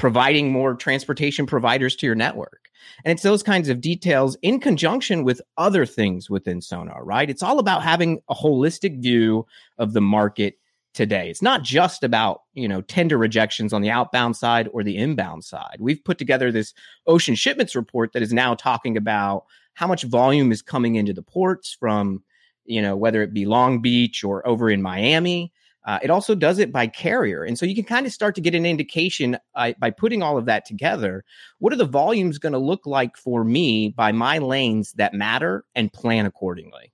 providing 0.00 0.50
more 0.50 0.74
transportation 0.74 1.44
providers 1.44 1.94
to 1.94 2.06
your 2.06 2.14
network. 2.14 2.70
And 3.04 3.12
it's 3.12 3.22
those 3.22 3.42
kinds 3.42 3.68
of 3.68 3.82
details 3.82 4.34
in 4.40 4.58
conjunction 4.58 5.24
with 5.24 5.42
other 5.58 5.84
things 5.84 6.30
within 6.30 6.62
Sonar, 6.62 7.04
right? 7.04 7.28
It's 7.28 7.42
all 7.42 7.58
about 7.58 7.82
having 7.82 8.22
a 8.30 8.34
holistic 8.34 9.02
view 9.02 9.46
of 9.76 9.92
the 9.92 10.00
market 10.00 10.54
today. 10.94 11.28
It's 11.28 11.42
not 11.42 11.62
just 11.62 12.02
about, 12.02 12.40
you 12.54 12.66
know, 12.66 12.80
tender 12.80 13.18
rejections 13.18 13.74
on 13.74 13.82
the 13.82 13.90
outbound 13.90 14.36
side 14.36 14.70
or 14.72 14.82
the 14.82 14.96
inbound 14.96 15.44
side. 15.44 15.76
We've 15.80 16.02
put 16.02 16.16
together 16.16 16.50
this 16.50 16.72
ocean 17.06 17.34
shipments 17.34 17.76
report 17.76 18.14
that 18.14 18.22
is 18.22 18.32
now 18.32 18.54
talking 18.54 18.96
about 18.96 19.44
how 19.74 19.86
much 19.86 20.04
volume 20.04 20.52
is 20.52 20.62
coming 20.62 20.96
into 20.96 21.12
the 21.12 21.22
ports 21.22 21.76
from, 21.78 22.22
you 22.64 22.82
know, 22.82 22.96
whether 22.96 23.22
it 23.22 23.32
be 23.32 23.46
Long 23.46 23.80
Beach 23.80 24.22
or 24.24 24.46
over 24.46 24.70
in 24.70 24.82
Miami. 24.82 25.52
Uh, 25.86 25.98
it 26.02 26.10
also 26.10 26.34
does 26.34 26.58
it 26.58 26.72
by 26.72 26.86
carrier. 26.86 27.42
And 27.42 27.58
so 27.58 27.64
you 27.64 27.74
can 27.74 27.84
kind 27.84 28.04
of 28.04 28.12
start 28.12 28.34
to 28.34 28.42
get 28.42 28.54
an 28.54 28.66
indication 28.66 29.38
uh, 29.54 29.72
by 29.78 29.90
putting 29.90 30.22
all 30.22 30.36
of 30.36 30.44
that 30.44 30.66
together. 30.66 31.24
What 31.58 31.72
are 31.72 31.76
the 31.76 31.86
volumes 31.86 32.38
going 32.38 32.52
to 32.52 32.58
look 32.58 32.84
like 32.84 33.16
for 33.16 33.44
me 33.44 33.94
by 33.96 34.12
my 34.12 34.38
lanes 34.38 34.92
that 34.92 35.14
matter 35.14 35.64
and 35.74 35.92
plan 35.92 36.26
accordingly? 36.26 36.92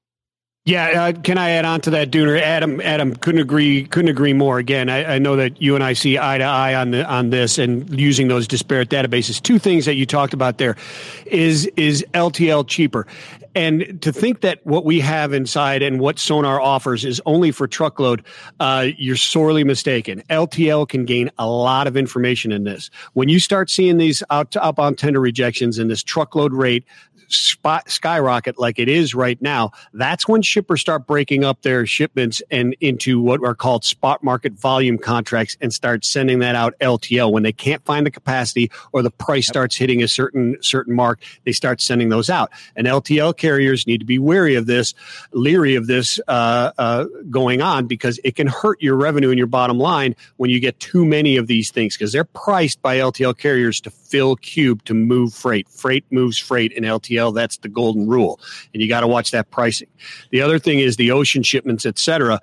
Yeah, 0.66 1.04
uh, 1.04 1.12
can 1.20 1.38
I 1.38 1.50
add 1.50 1.64
on 1.64 1.80
to 1.82 1.90
that, 1.90 2.10
Dooner? 2.10 2.40
Adam, 2.40 2.80
Adam 2.80 3.14
couldn't 3.14 3.40
agree 3.40 3.84
couldn't 3.84 4.08
agree 4.08 4.32
more. 4.32 4.58
Again, 4.58 4.88
I, 4.88 5.14
I, 5.14 5.18
know 5.20 5.36
that 5.36 5.62
you 5.62 5.76
and 5.76 5.84
I 5.84 5.92
see 5.92 6.18
eye 6.18 6.38
to 6.38 6.44
eye 6.44 6.74
on 6.74 6.90
the, 6.90 7.06
on 7.06 7.30
this 7.30 7.56
and 7.56 7.88
using 7.98 8.26
those 8.26 8.48
disparate 8.48 8.88
databases. 8.88 9.40
Two 9.40 9.60
things 9.60 9.84
that 9.84 9.94
you 9.94 10.06
talked 10.06 10.34
about 10.34 10.58
there 10.58 10.76
is 11.24 11.66
is 11.76 12.04
LTL 12.14 12.66
cheaper, 12.66 13.06
and 13.54 14.02
to 14.02 14.12
think 14.12 14.40
that 14.40 14.58
what 14.66 14.84
we 14.84 14.98
have 14.98 15.32
inside 15.32 15.82
and 15.82 16.00
what 16.00 16.18
Sonar 16.18 16.60
offers 16.60 17.04
is 17.04 17.22
only 17.26 17.52
for 17.52 17.68
truckload, 17.68 18.24
uh, 18.58 18.88
you're 18.98 19.16
sorely 19.16 19.62
mistaken. 19.62 20.22
LTL 20.28 20.88
can 20.88 21.04
gain 21.04 21.30
a 21.38 21.46
lot 21.46 21.86
of 21.86 21.96
information 21.96 22.50
in 22.50 22.64
this. 22.64 22.90
When 23.12 23.28
you 23.28 23.38
start 23.38 23.70
seeing 23.70 23.98
these 23.98 24.20
out 24.30 24.54
up 24.56 24.80
on 24.80 24.96
tender 24.96 25.20
rejections 25.20 25.78
and 25.78 25.88
this 25.88 26.02
truckload 26.02 26.52
rate 26.52 26.84
spot 27.28 27.90
skyrocket 27.90 28.58
like 28.58 28.78
it 28.78 28.88
is 28.88 29.14
right 29.14 29.40
now, 29.40 29.72
that's 29.92 30.28
when 30.28 30.42
shippers 30.42 30.80
start 30.80 31.06
breaking 31.06 31.44
up 31.44 31.62
their 31.62 31.86
shipments 31.86 32.42
and 32.50 32.76
into 32.80 33.20
what 33.20 33.42
are 33.44 33.54
called 33.54 33.84
spot 33.84 34.22
market 34.22 34.52
volume 34.52 34.98
contracts 34.98 35.56
and 35.60 35.72
start 35.72 36.04
sending 36.04 36.40
that 36.40 36.54
out 36.54 36.74
LTL 36.80 37.32
when 37.32 37.42
they 37.42 37.52
can't 37.52 37.84
find 37.84 38.06
the 38.06 38.10
capacity 38.10 38.70
or 38.92 39.02
the 39.02 39.10
price 39.10 39.46
starts 39.46 39.76
hitting 39.76 40.02
a 40.02 40.08
certain 40.08 40.56
certain 40.60 40.94
mark, 40.94 41.20
they 41.44 41.52
start 41.52 41.80
sending 41.80 42.08
those 42.08 42.30
out. 42.30 42.50
And 42.74 42.86
LTL 42.86 43.36
carriers 43.36 43.86
need 43.86 43.98
to 43.98 44.06
be 44.06 44.18
wary 44.18 44.54
of 44.54 44.66
this, 44.66 44.94
leery 45.32 45.74
of 45.74 45.86
this 45.86 46.20
uh, 46.28 46.72
uh, 46.78 47.04
going 47.30 47.62
on 47.62 47.86
because 47.86 48.20
it 48.24 48.36
can 48.36 48.46
hurt 48.46 48.80
your 48.82 48.96
revenue 48.96 49.30
and 49.30 49.38
your 49.38 49.46
bottom 49.46 49.78
line 49.78 50.14
when 50.36 50.50
you 50.50 50.60
get 50.60 50.78
too 50.80 51.04
many 51.04 51.36
of 51.36 51.46
these 51.46 51.70
things 51.70 51.96
because 51.96 52.12
they're 52.12 52.24
priced 52.24 52.80
by 52.82 52.98
LTL 52.98 53.36
carriers 53.36 53.80
to 53.80 53.90
fill 54.10 54.36
cube 54.36 54.84
to 54.84 54.94
move 54.94 55.34
freight. 55.34 55.68
Freight 55.68 56.04
moves 56.10 56.38
freight 56.38 56.72
in 56.72 56.84
LTL 56.84 57.34
that's 57.34 57.58
the 57.58 57.68
golden 57.68 58.08
rule. 58.08 58.40
And 58.72 58.82
you 58.82 58.88
got 58.88 59.00
to 59.00 59.06
watch 59.06 59.30
that 59.30 59.50
pricing. 59.50 59.88
The 60.30 60.40
other 60.40 60.58
thing 60.58 60.80
is 60.80 60.96
the 60.96 61.10
ocean 61.10 61.42
shipments, 61.42 61.86
et 61.86 61.98
cetera 61.98 62.40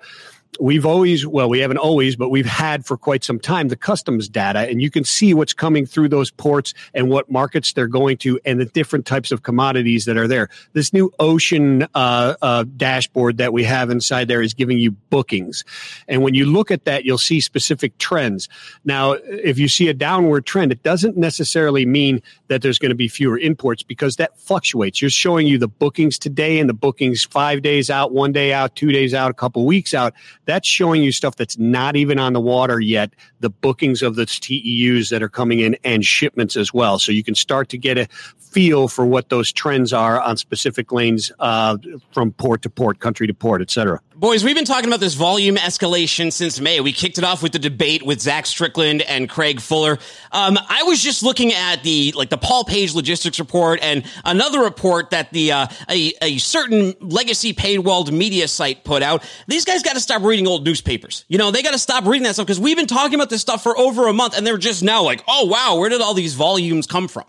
we've 0.60 0.86
always 0.86 1.26
well 1.26 1.48
we 1.48 1.58
haven't 1.58 1.78
always 1.78 2.16
but 2.16 2.28
we've 2.28 2.46
had 2.46 2.84
for 2.84 2.96
quite 2.96 3.24
some 3.24 3.38
time 3.38 3.68
the 3.68 3.76
customs 3.76 4.28
data 4.28 4.60
and 4.60 4.80
you 4.80 4.90
can 4.90 5.04
see 5.04 5.34
what's 5.34 5.52
coming 5.52 5.86
through 5.86 6.08
those 6.08 6.30
ports 6.30 6.74
and 6.92 7.08
what 7.08 7.30
markets 7.30 7.72
they're 7.72 7.86
going 7.86 8.16
to 8.16 8.38
and 8.44 8.60
the 8.60 8.64
different 8.64 9.06
types 9.06 9.32
of 9.32 9.42
commodities 9.42 10.04
that 10.04 10.16
are 10.16 10.28
there. 10.28 10.48
This 10.72 10.92
new 10.92 11.12
ocean 11.18 11.86
uh, 11.94 12.34
uh, 12.42 12.64
dashboard 12.76 13.38
that 13.38 13.52
we 13.52 13.64
have 13.64 13.90
inside 13.90 14.28
there 14.28 14.42
is 14.42 14.54
giving 14.54 14.78
you 14.78 14.92
bookings. 14.92 15.64
And 16.08 16.22
when 16.22 16.34
you 16.34 16.46
look 16.46 16.70
at 16.70 16.84
that 16.84 17.04
you'll 17.04 17.18
see 17.18 17.40
specific 17.40 17.96
trends. 17.98 18.48
Now 18.84 19.12
if 19.12 19.58
you 19.58 19.68
see 19.68 19.88
a 19.88 19.94
downward 19.94 20.46
trend 20.46 20.72
it 20.72 20.82
doesn't 20.82 21.16
necessarily 21.16 21.86
mean 21.86 22.22
that 22.48 22.62
there's 22.62 22.78
going 22.78 22.90
to 22.90 22.96
be 22.96 23.08
fewer 23.08 23.38
imports 23.38 23.82
because 23.82 24.16
that 24.16 24.38
fluctuates. 24.38 25.00
You're 25.00 25.10
showing 25.10 25.46
you 25.46 25.58
the 25.58 25.68
bookings 25.68 26.18
today 26.18 26.58
and 26.58 26.68
the 26.68 26.74
bookings 26.74 27.24
five 27.24 27.62
days 27.62 27.90
out 27.90 28.12
one 28.12 28.32
day 28.32 28.52
out 28.52 28.76
two 28.76 28.92
days 28.92 29.14
out 29.14 29.30
a 29.30 29.34
couple 29.34 29.64
weeks 29.64 29.94
out 29.94 30.14
that's 30.46 30.68
showing 30.68 31.02
you 31.02 31.12
stuff 31.12 31.36
that's 31.36 31.58
not 31.58 31.96
even 31.96 32.18
on 32.18 32.32
the 32.32 32.40
water 32.40 32.80
yet, 32.80 33.12
the 33.40 33.50
bookings 33.50 34.02
of 34.02 34.16
the 34.16 34.24
TEUs 34.24 35.10
that 35.10 35.22
are 35.22 35.28
coming 35.28 35.60
in 35.60 35.76
and 35.84 36.04
shipments 36.04 36.56
as 36.56 36.72
well. 36.72 36.98
So 36.98 37.12
you 37.12 37.24
can 37.24 37.34
start 37.34 37.68
to 37.70 37.78
get 37.78 37.98
a 37.98 38.06
feel 38.38 38.88
for 38.88 39.04
what 39.04 39.30
those 39.30 39.50
trends 39.52 39.92
are 39.92 40.20
on 40.20 40.36
specific 40.36 40.92
lanes 40.92 41.32
uh, 41.40 41.76
from 42.12 42.32
port 42.32 42.62
to 42.62 42.70
port, 42.70 43.00
country 43.00 43.26
to 43.26 43.34
port, 43.34 43.60
et 43.60 43.70
cetera. 43.70 44.00
Boys, 44.16 44.44
we've 44.44 44.54
been 44.54 44.64
talking 44.64 44.86
about 44.86 45.00
this 45.00 45.14
volume 45.14 45.56
escalation 45.56 46.32
since 46.32 46.60
May. 46.60 46.78
We 46.80 46.92
kicked 46.92 47.18
it 47.18 47.24
off 47.24 47.42
with 47.42 47.50
the 47.50 47.58
debate 47.58 48.04
with 48.04 48.20
Zach 48.20 48.46
Strickland 48.46 49.02
and 49.02 49.28
Craig 49.28 49.60
Fuller. 49.60 49.98
Um, 50.30 50.56
I 50.68 50.84
was 50.84 51.02
just 51.02 51.24
looking 51.24 51.52
at 51.52 51.82
the 51.82 52.12
like 52.12 52.30
the 52.30 52.38
Paul 52.38 52.62
Page 52.62 52.94
logistics 52.94 53.40
report 53.40 53.80
and 53.82 54.04
another 54.24 54.60
report 54.60 55.10
that 55.10 55.32
the 55.32 55.50
uh, 55.50 55.66
a, 55.90 56.12
a 56.22 56.38
certain 56.38 56.94
legacy 57.00 57.54
paywalled 57.54 58.12
media 58.12 58.46
site 58.46 58.84
put 58.84 59.02
out. 59.02 59.24
These 59.48 59.64
guys 59.64 59.82
got 59.82 59.94
to 59.94 60.00
stop 60.00 60.22
reading 60.22 60.46
old 60.46 60.64
newspapers. 60.64 61.24
You 61.26 61.38
know, 61.38 61.50
they 61.50 61.64
got 61.64 61.72
to 61.72 61.78
stop 61.78 62.04
reading 62.04 62.22
that 62.22 62.34
stuff 62.34 62.46
because 62.46 62.60
we've 62.60 62.76
been 62.76 62.86
talking 62.86 63.14
about 63.14 63.30
this 63.30 63.40
stuff 63.40 63.64
for 63.64 63.76
over 63.76 64.06
a 64.06 64.12
month, 64.12 64.36
and 64.36 64.46
they're 64.46 64.58
just 64.58 64.84
now 64.84 65.02
like, 65.02 65.24
oh 65.26 65.46
wow, 65.46 65.76
where 65.76 65.88
did 65.88 66.00
all 66.00 66.14
these 66.14 66.34
volumes 66.34 66.86
come 66.86 67.08
from? 67.08 67.24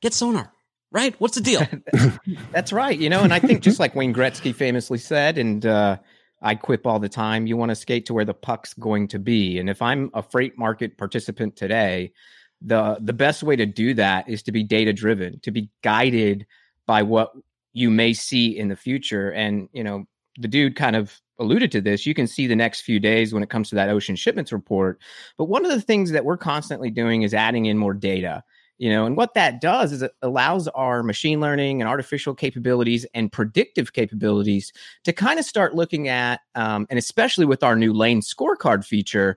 Get 0.00 0.14
sonar 0.14 0.54
right? 0.94 1.14
What's 1.18 1.34
the 1.34 1.42
deal? 1.42 1.66
That's 2.52 2.72
right. 2.72 2.96
You 2.98 3.10
know, 3.10 3.20
and 3.20 3.34
I 3.34 3.40
think 3.40 3.62
just 3.62 3.78
like 3.78 3.94
Wayne 3.94 4.14
Gretzky 4.14 4.54
famously 4.54 4.96
said, 4.96 5.36
and 5.36 5.66
uh, 5.66 5.98
I 6.44 6.54
quip 6.54 6.86
all 6.86 7.00
the 7.00 7.08
time, 7.08 7.46
you 7.46 7.56
want 7.56 7.70
to 7.70 7.74
skate 7.74 8.06
to 8.06 8.14
where 8.14 8.24
the 8.24 8.34
puck's 8.34 8.74
going 8.74 9.08
to 9.08 9.18
be. 9.18 9.58
And 9.58 9.70
if 9.70 9.80
I'm 9.80 10.10
a 10.12 10.22
freight 10.22 10.58
market 10.58 10.98
participant 10.98 11.56
today, 11.56 12.12
the 12.60 12.98
the 13.00 13.12
best 13.12 13.42
way 13.42 13.56
to 13.56 13.66
do 13.66 13.94
that 13.94 14.28
is 14.28 14.42
to 14.44 14.52
be 14.52 14.62
data 14.62 14.92
driven, 14.92 15.40
to 15.40 15.50
be 15.50 15.70
guided 15.82 16.46
by 16.86 17.02
what 17.02 17.32
you 17.72 17.90
may 17.90 18.12
see 18.12 18.56
in 18.56 18.68
the 18.68 18.76
future. 18.76 19.30
And 19.30 19.68
you 19.72 19.82
know, 19.82 20.04
the 20.38 20.48
dude 20.48 20.76
kind 20.76 20.96
of 20.96 21.20
alluded 21.38 21.72
to 21.72 21.80
this. 21.80 22.06
You 22.06 22.14
can 22.14 22.26
see 22.26 22.46
the 22.46 22.56
next 22.56 22.82
few 22.82 23.00
days 23.00 23.32
when 23.32 23.42
it 23.42 23.50
comes 23.50 23.70
to 23.70 23.74
that 23.74 23.88
ocean 23.88 24.14
shipments 24.14 24.52
report. 24.52 25.00
But 25.36 25.46
one 25.46 25.64
of 25.64 25.72
the 25.72 25.80
things 25.80 26.12
that 26.12 26.24
we're 26.24 26.36
constantly 26.36 26.90
doing 26.90 27.22
is 27.22 27.34
adding 27.34 27.66
in 27.66 27.78
more 27.78 27.94
data 27.94 28.44
you 28.78 28.90
know 28.90 29.06
and 29.06 29.16
what 29.16 29.34
that 29.34 29.60
does 29.60 29.92
is 29.92 30.02
it 30.02 30.12
allows 30.22 30.68
our 30.68 31.02
machine 31.02 31.40
learning 31.40 31.80
and 31.80 31.88
artificial 31.88 32.34
capabilities 32.34 33.06
and 33.14 33.32
predictive 33.32 33.92
capabilities 33.92 34.72
to 35.04 35.12
kind 35.12 35.38
of 35.38 35.44
start 35.44 35.74
looking 35.74 36.08
at 36.08 36.40
um, 36.54 36.86
and 36.90 36.98
especially 36.98 37.44
with 37.44 37.62
our 37.62 37.76
new 37.76 37.92
lane 37.92 38.20
scorecard 38.20 38.84
feature 38.84 39.36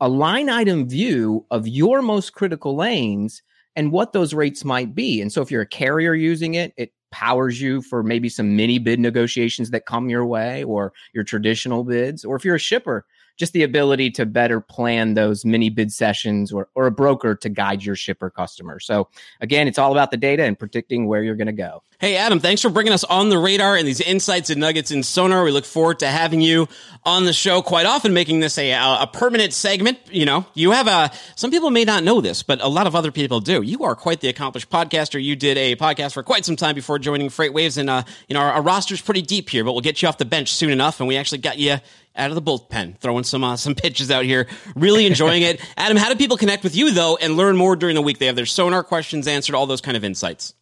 a 0.00 0.08
line 0.08 0.48
item 0.48 0.88
view 0.88 1.44
of 1.50 1.66
your 1.66 2.02
most 2.02 2.32
critical 2.32 2.76
lanes 2.76 3.42
and 3.76 3.92
what 3.92 4.12
those 4.12 4.34
rates 4.34 4.64
might 4.64 4.94
be. 4.94 5.20
And 5.20 5.32
so 5.32 5.42
if 5.42 5.50
you're 5.50 5.62
a 5.62 5.66
carrier 5.66 6.14
using 6.14 6.54
it 6.54 6.72
it 6.76 6.92
powers 7.10 7.60
you 7.60 7.80
for 7.82 8.02
maybe 8.02 8.28
some 8.28 8.56
mini 8.56 8.78
bid 8.78 9.00
negotiations 9.00 9.70
that 9.70 9.86
come 9.86 10.08
your 10.08 10.26
way 10.26 10.64
or 10.64 10.92
your 11.14 11.24
traditional 11.24 11.84
bids. 11.84 12.24
Or 12.24 12.36
if 12.36 12.44
you're 12.44 12.56
a 12.56 12.60
shipper 12.60 13.06
just 13.38 13.52
the 13.52 13.62
ability 13.62 14.10
to 14.10 14.26
better 14.26 14.60
plan 14.60 15.14
those 15.14 15.44
mini 15.44 15.70
bid 15.70 15.92
sessions 15.92 16.52
or, 16.52 16.68
or 16.74 16.86
a 16.86 16.90
broker 16.90 17.34
to 17.36 17.48
guide 17.48 17.84
your 17.84 17.96
shipper 17.96 18.28
customer. 18.28 18.80
So 18.80 19.08
again, 19.40 19.68
it's 19.68 19.78
all 19.78 19.92
about 19.92 20.10
the 20.10 20.16
data 20.16 20.42
and 20.42 20.58
predicting 20.58 21.06
where 21.06 21.22
you're 21.22 21.36
going 21.36 21.46
to 21.46 21.52
go. 21.52 21.82
Hey, 22.00 22.16
Adam, 22.16 22.38
thanks 22.38 22.62
for 22.62 22.68
bringing 22.68 22.92
us 22.92 23.02
on 23.02 23.28
the 23.28 23.38
radar 23.38 23.74
and 23.74 23.86
these 23.86 24.00
insights 24.00 24.50
and 24.50 24.60
nuggets 24.60 24.92
in 24.92 25.02
Sonar. 25.02 25.42
We 25.42 25.50
look 25.50 25.64
forward 25.64 25.98
to 26.00 26.06
having 26.06 26.40
you 26.40 26.68
on 27.04 27.24
the 27.24 27.32
show 27.32 27.60
quite 27.60 27.86
often, 27.86 28.14
making 28.14 28.38
this 28.38 28.56
a, 28.56 28.70
a 28.70 29.08
permanent 29.12 29.52
segment. 29.52 29.98
You 30.08 30.24
know, 30.24 30.46
you 30.54 30.70
have 30.70 30.86
a, 30.86 31.10
some 31.34 31.50
people 31.50 31.70
may 31.70 31.84
not 31.84 32.04
know 32.04 32.20
this, 32.20 32.44
but 32.44 32.60
a 32.60 32.68
lot 32.68 32.86
of 32.86 32.94
other 32.94 33.10
people 33.10 33.40
do. 33.40 33.62
You 33.62 33.82
are 33.82 33.96
quite 33.96 34.20
the 34.20 34.28
accomplished 34.28 34.70
podcaster. 34.70 35.20
You 35.20 35.34
did 35.34 35.58
a 35.58 35.74
podcast 35.74 36.14
for 36.14 36.22
quite 36.22 36.44
some 36.44 36.54
time 36.54 36.76
before 36.76 37.00
joining 37.00 37.30
Freight 37.30 37.52
Waves 37.52 37.76
and, 37.78 37.90
uh, 37.90 38.04
you 38.28 38.34
know, 38.34 38.40
our, 38.40 38.52
our 38.52 38.62
roster's 38.62 39.00
pretty 39.00 39.22
deep 39.22 39.50
here, 39.50 39.64
but 39.64 39.72
we'll 39.72 39.80
get 39.80 40.00
you 40.00 40.06
off 40.06 40.18
the 40.18 40.24
bench 40.24 40.52
soon 40.52 40.70
enough. 40.70 41.00
And 41.00 41.08
we 41.08 41.16
actually 41.16 41.38
got 41.38 41.58
you 41.58 41.78
out 42.18 42.30
of 42.30 42.34
the 42.34 42.42
bullpen, 42.42 42.98
throwing 42.98 43.24
some 43.24 43.44
uh, 43.44 43.56
some 43.56 43.74
pitches 43.74 44.10
out 44.10 44.24
here. 44.24 44.46
Really 44.74 45.06
enjoying 45.06 45.42
it. 45.42 45.60
Adam, 45.76 45.96
how 45.96 46.08
do 46.08 46.16
people 46.16 46.36
connect 46.36 46.64
with 46.64 46.76
you 46.76 46.90
though 46.90 47.16
and 47.16 47.36
learn 47.36 47.56
more 47.56 47.76
during 47.76 47.94
the 47.94 48.02
week? 48.02 48.18
They 48.18 48.26
have 48.26 48.36
their 48.36 48.46
sonar 48.46 48.82
questions 48.82 49.26
answered, 49.26 49.54
all 49.54 49.66
those 49.66 49.80
kind 49.80 49.96
of 49.96 50.04
insights. 50.04 50.54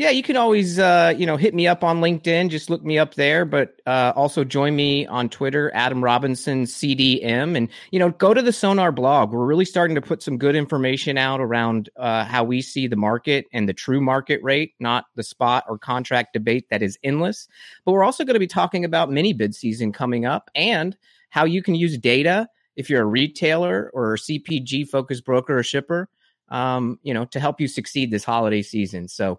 Yeah, 0.00 0.08
you 0.08 0.22
can 0.22 0.38
always 0.38 0.78
uh, 0.78 1.12
you 1.14 1.26
know 1.26 1.36
hit 1.36 1.54
me 1.54 1.66
up 1.66 1.84
on 1.84 2.00
LinkedIn. 2.00 2.48
Just 2.48 2.70
look 2.70 2.82
me 2.82 2.98
up 2.98 3.16
there, 3.16 3.44
but 3.44 3.82
uh, 3.84 4.14
also 4.16 4.44
join 4.44 4.74
me 4.74 5.06
on 5.06 5.28
Twitter, 5.28 5.70
Adam 5.74 6.02
Robinson 6.02 6.64
CDM, 6.64 7.54
and 7.54 7.68
you 7.90 7.98
know 7.98 8.08
go 8.08 8.32
to 8.32 8.40
the 8.40 8.50
Sonar 8.50 8.92
blog. 8.92 9.30
We're 9.30 9.44
really 9.44 9.66
starting 9.66 9.96
to 9.96 10.00
put 10.00 10.22
some 10.22 10.38
good 10.38 10.56
information 10.56 11.18
out 11.18 11.42
around 11.42 11.90
uh, 11.98 12.24
how 12.24 12.44
we 12.44 12.62
see 12.62 12.86
the 12.86 12.96
market 12.96 13.44
and 13.52 13.68
the 13.68 13.74
true 13.74 14.00
market 14.00 14.42
rate, 14.42 14.72
not 14.80 15.04
the 15.16 15.22
spot 15.22 15.64
or 15.68 15.76
contract 15.76 16.32
debate 16.32 16.70
that 16.70 16.80
is 16.80 16.98
endless. 17.04 17.46
But 17.84 17.92
we're 17.92 18.04
also 18.04 18.24
going 18.24 18.36
to 18.36 18.40
be 18.40 18.46
talking 18.46 18.86
about 18.86 19.10
mini 19.10 19.34
bid 19.34 19.54
season 19.54 19.92
coming 19.92 20.24
up 20.24 20.50
and 20.54 20.96
how 21.28 21.44
you 21.44 21.62
can 21.62 21.74
use 21.74 21.98
data 21.98 22.48
if 22.74 22.88
you're 22.88 23.02
a 23.02 23.04
retailer 23.04 23.90
or 23.92 24.14
a 24.14 24.18
CPG 24.18 24.88
focused 24.88 25.26
broker 25.26 25.58
or 25.58 25.62
shipper 25.62 26.08
um, 26.50 26.98
you 27.02 27.14
know, 27.14 27.24
to 27.26 27.40
help 27.40 27.60
you 27.60 27.68
succeed 27.68 28.10
this 28.10 28.24
holiday 28.24 28.62
season. 28.62 29.08
So 29.08 29.38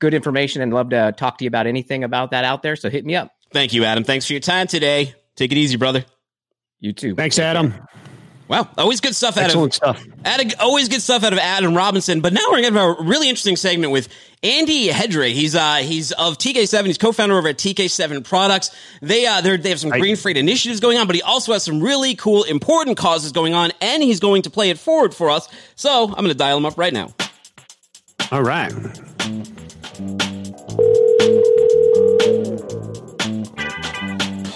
good 0.00 0.14
information 0.14 0.62
and 0.62 0.72
love 0.72 0.90
to 0.90 1.12
talk 1.16 1.38
to 1.38 1.44
you 1.44 1.48
about 1.48 1.66
anything 1.66 2.02
about 2.02 2.32
that 2.32 2.44
out 2.44 2.62
there. 2.62 2.74
So 2.74 2.90
hit 2.90 3.06
me 3.06 3.14
up. 3.14 3.30
Thank 3.52 3.72
you, 3.72 3.84
Adam. 3.84 4.04
Thanks 4.04 4.26
for 4.26 4.32
your 4.32 4.40
time 4.40 4.66
today. 4.66 5.14
Take 5.36 5.52
it 5.52 5.58
easy, 5.58 5.76
brother. 5.76 6.04
You 6.80 6.92
too. 6.92 7.14
Thanks, 7.14 7.38
Adam. 7.38 7.74
Wow, 8.50 8.68
always 8.76 9.00
good 9.00 9.14
stuff 9.14 9.36
out 9.36 9.44
Excellent 9.44 9.74
of 9.80 9.96
stuff. 9.96 10.04
Ad, 10.24 10.54
always 10.58 10.88
good 10.88 11.00
stuff 11.00 11.22
out 11.22 11.32
of 11.32 11.38
Adam 11.38 11.72
Robinson. 11.72 12.20
But 12.20 12.32
now 12.32 12.40
we're 12.46 12.62
going 12.62 12.74
to 12.74 12.80
have 12.80 12.98
a 12.98 13.02
really 13.04 13.28
interesting 13.28 13.54
segment 13.54 13.92
with 13.92 14.08
Andy 14.42 14.88
Hedrick. 14.88 15.34
He's 15.34 15.54
uh 15.54 15.76
he's 15.76 16.10
of 16.10 16.36
TK7. 16.36 16.86
He's 16.86 16.98
co-founder 16.98 17.38
over 17.38 17.46
at 17.46 17.58
TK7 17.58 18.24
Products. 18.24 18.74
They 19.02 19.24
uh 19.24 19.40
they're, 19.40 19.56
they 19.56 19.68
have 19.68 19.78
some 19.78 19.90
green 19.90 20.16
freight 20.16 20.36
initiatives 20.36 20.80
going 20.80 20.98
on, 20.98 21.06
but 21.06 21.14
he 21.14 21.22
also 21.22 21.52
has 21.52 21.62
some 21.62 21.80
really 21.80 22.16
cool, 22.16 22.42
important 22.42 22.96
causes 22.96 23.30
going 23.30 23.54
on, 23.54 23.70
and 23.80 24.02
he's 24.02 24.18
going 24.18 24.42
to 24.42 24.50
play 24.50 24.70
it 24.70 24.80
forward 24.80 25.14
for 25.14 25.30
us. 25.30 25.48
So 25.76 26.06
I'm 26.06 26.14
going 26.14 26.28
to 26.28 26.34
dial 26.34 26.56
him 26.56 26.66
up 26.66 26.76
right 26.76 26.92
now. 26.92 27.14
All 28.32 28.42
right. 28.42 28.72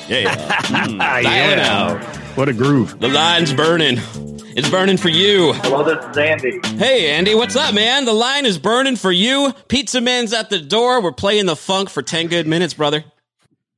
Yeah, 0.06 0.34
Ah, 0.38 1.20
dial 1.22 1.50
it 1.52 1.58
yeah. 1.58 1.68
out. 1.72 2.04
What 2.36 2.48
a 2.48 2.52
groove. 2.52 3.00
The 3.00 3.08
line's 3.08 3.52
burning. 3.54 3.98
It's 4.56 4.68
burning 4.70 4.96
for 4.98 5.08
you. 5.08 5.52
Hello, 5.54 5.82
this 5.82 6.04
is 6.04 6.16
Andy. 6.16 6.60
Hey, 6.76 7.10
Andy, 7.12 7.34
what's 7.34 7.56
up, 7.56 7.74
man? 7.74 8.04
The 8.04 8.12
line 8.12 8.44
is 8.46 8.58
burning 8.58 8.96
for 8.96 9.10
you. 9.10 9.52
Pizza 9.68 10.00
Man's 10.00 10.32
at 10.32 10.50
the 10.50 10.60
door. 10.60 11.02
We're 11.02 11.12
playing 11.12 11.46
the 11.46 11.56
funk 11.56 11.88
for 11.90 12.02
10 12.02 12.28
good 12.28 12.46
minutes, 12.46 12.74
brother. 12.74 13.04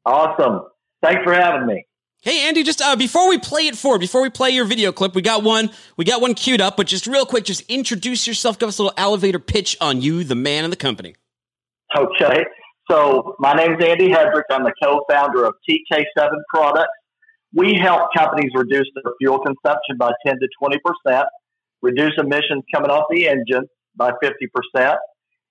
Awesome. 0.04 0.62
Thanks 1.02 1.22
for 1.24 1.32
having 1.32 1.66
me. 1.66 1.85
Hey, 2.26 2.48
Andy, 2.48 2.64
just 2.64 2.82
uh, 2.82 2.96
before 2.96 3.28
we 3.28 3.38
play 3.38 3.68
it 3.68 3.76
forward, 3.76 4.00
before 4.00 4.20
we 4.20 4.30
play 4.30 4.50
your 4.50 4.64
video 4.64 4.90
clip, 4.90 5.14
we 5.14 5.22
got 5.22 5.44
one, 5.44 5.70
we 5.96 6.04
got 6.04 6.20
one 6.20 6.34
queued 6.34 6.60
up, 6.60 6.76
but 6.76 6.88
just 6.88 7.06
real 7.06 7.24
quick, 7.24 7.44
just 7.44 7.60
introduce 7.70 8.26
yourself, 8.26 8.58
give 8.58 8.68
us 8.68 8.80
a 8.80 8.82
little 8.82 8.98
elevator 8.98 9.38
pitch 9.38 9.76
on 9.80 10.02
you, 10.02 10.24
the 10.24 10.34
man 10.34 10.64
in 10.64 10.70
the 10.70 10.76
company. 10.76 11.14
Okay. 11.96 12.44
So 12.90 13.36
my 13.38 13.52
name 13.52 13.74
is 13.74 13.86
Andy 13.86 14.08
Hedrick. 14.08 14.42
I'm 14.50 14.64
the 14.64 14.72
co-founder 14.82 15.44
of 15.44 15.54
TK7 15.70 16.30
Products. 16.52 16.90
We 17.54 17.74
help 17.80 18.08
companies 18.12 18.50
reduce 18.56 18.90
their 18.96 19.12
fuel 19.20 19.38
consumption 19.38 19.96
by 19.96 20.10
10 20.26 20.34
to 20.40 20.48
20 20.60 20.78
percent, 20.84 21.26
reduce 21.80 22.14
emissions 22.18 22.64
coming 22.74 22.90
off 22.90 23.04
the 23.08 23.28
engine 23.28 23.68
by 23.94 24.10
50 24.20 24.34
percent, 24.52 24.98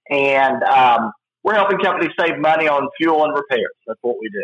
and 0.09 0.61
um, 0.63 1.13
we're 1.41 1.55
helping 1.55 1.79
companies 1.79 2.11
save 2.19 2.37
money 2.37 2.67
on 2.67 2.89
fuel 2.97 3.23
and 3.23 3.33
repairs. 3.33 3.71
That's 3.87 3.99
what 4.01 4.17
we 4.19 4.27
do. 4.27 4.43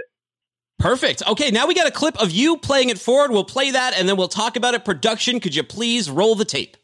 Perfect. 0.81 1.21
Okay, 1.27 1.51
now 1.51 1.67
we 1.67 1.75
got 1.75 1.87
a 1.87 1.91
clip 1.91 2.19
of 2.19 2.31
you 2.31 2.57
playing 2.57 2.89
it 2.89 2.97
forward. 2.97 3.29
We'll 3.29 3.43
play 3.43 3.69
that 3.69 3.93
and 3.93 4.09
then 4.09 4.17
we'll 4.17 4.27
talk 4.27 4.55
about 4.55 4.73
it. 4.73 4.83
Production, 4.83 5.39
could 5.39 5.55
you 5.55 5.61
please 5.61 6.09
roll 6.09 6.33
the 6.33 6.43
tape? 6.43 6.75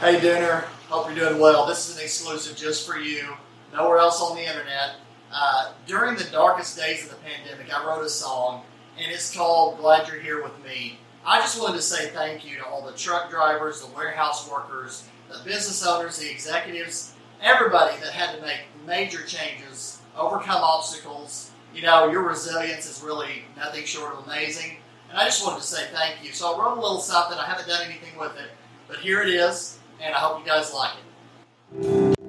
Hey, 0.00 0.18
Dooner. 0.18 0.62
Hope 0.88 1.06
you're 1.06 1.28
doing 1.28 1.40
well. 1.40 1.66
This 1.66 1.88
is 1.88 1.96
an 1.96 2.02
exclusive 2.02 2.56
just 2.56 2.84
for 2.84 2.98
you. 2.98 3.28
Nowhere 3.72 3.98
else 3.98 4.20
on 4.20 4.34
the 4.34 4.42
internet. 4.42 4.96
Uh, 5.32 5.72
during 5.86 6.16
the 6.16 6.24
darkest 6.24 6.76
days 6.76 7.04
of 7.04 7.10
the 7.10 7.16
pandemic, 7.16 7.72
I 7.72 7.86
wrote 7.86 8.04
a 8.04 8.08
song, 8.08 8.64
and 8.98 9.10
it's 9.12 9.32
called 9.32 9.78
Glad 9.78 10.08
You're 10.08 10.20
Here 10.20 10.42
With 10.42 10.64
Me. 10.64 10.98
I 11.24 11.38
just 11.40 11.60
wanted 11.60 11.76
to 11.76 11.82
say 11.82 12.08
thank 12.08 12.44
you 12.44 12.56
to 12.56 12.66
all 12.66 12.84
the 12.84 12.96
truck 12.96 13.30
drivers, 13.30 13.82
the 13.82 13.94
warehouse 13.94 14.50
workers, 14.50 15.08
the 15.30 15.38
business 15.44 15.86
owners, 15.86 16.18
the 16.18 16.28
executives, 16.28 17.14
everybody 17.40 17.96
that 18.00 18.12
had 18.12 18.36
to 18.36 18.42
make 18.42 18.62
major 18.84 19.22
changes, 19.22 20.00
overcome 20.16 20.60
obstacles. 20.60 21.52
You 21.74 21.82
know, 21.82 22.08
your 22.08 22.22
resilience 22.22 22.88
is 22.88 23.02
really 23.02 23.42
nothing 23.56 23.84
short 23.84 24.14
of 24.14 24.26
amazing. 24.26 24.76
And 25.10 25.18
I 25.18 25.24
just 25.24 25.44
wanted 25.44 25.60
to 25.60 25.66
say 25.66 25.86
thank 25.92 26.24
you. 26.24 26.32
So 26.32 26.54
I 26.54 26.64
wrote 26.64 26.78
a 26.78 26.80
little 26.80 27.00
something. 27.00 27.36
I 27.36 27.44
haven't 27.44 27.66
done 27.66 27.82
anything 27.84 28.16
with 28.18 28.36
it, 28.38 28.50
but 28.86 28.98
here 28.98 29.22
it 29.22 29.28
is, 29.28 29.78
and 30.00 30.14
I 30.14 30.18
hope 30.18 30.38
you 30.38 30.46
guys 30.46 30.72
like 30.72 30.92
it. 31.72 32.23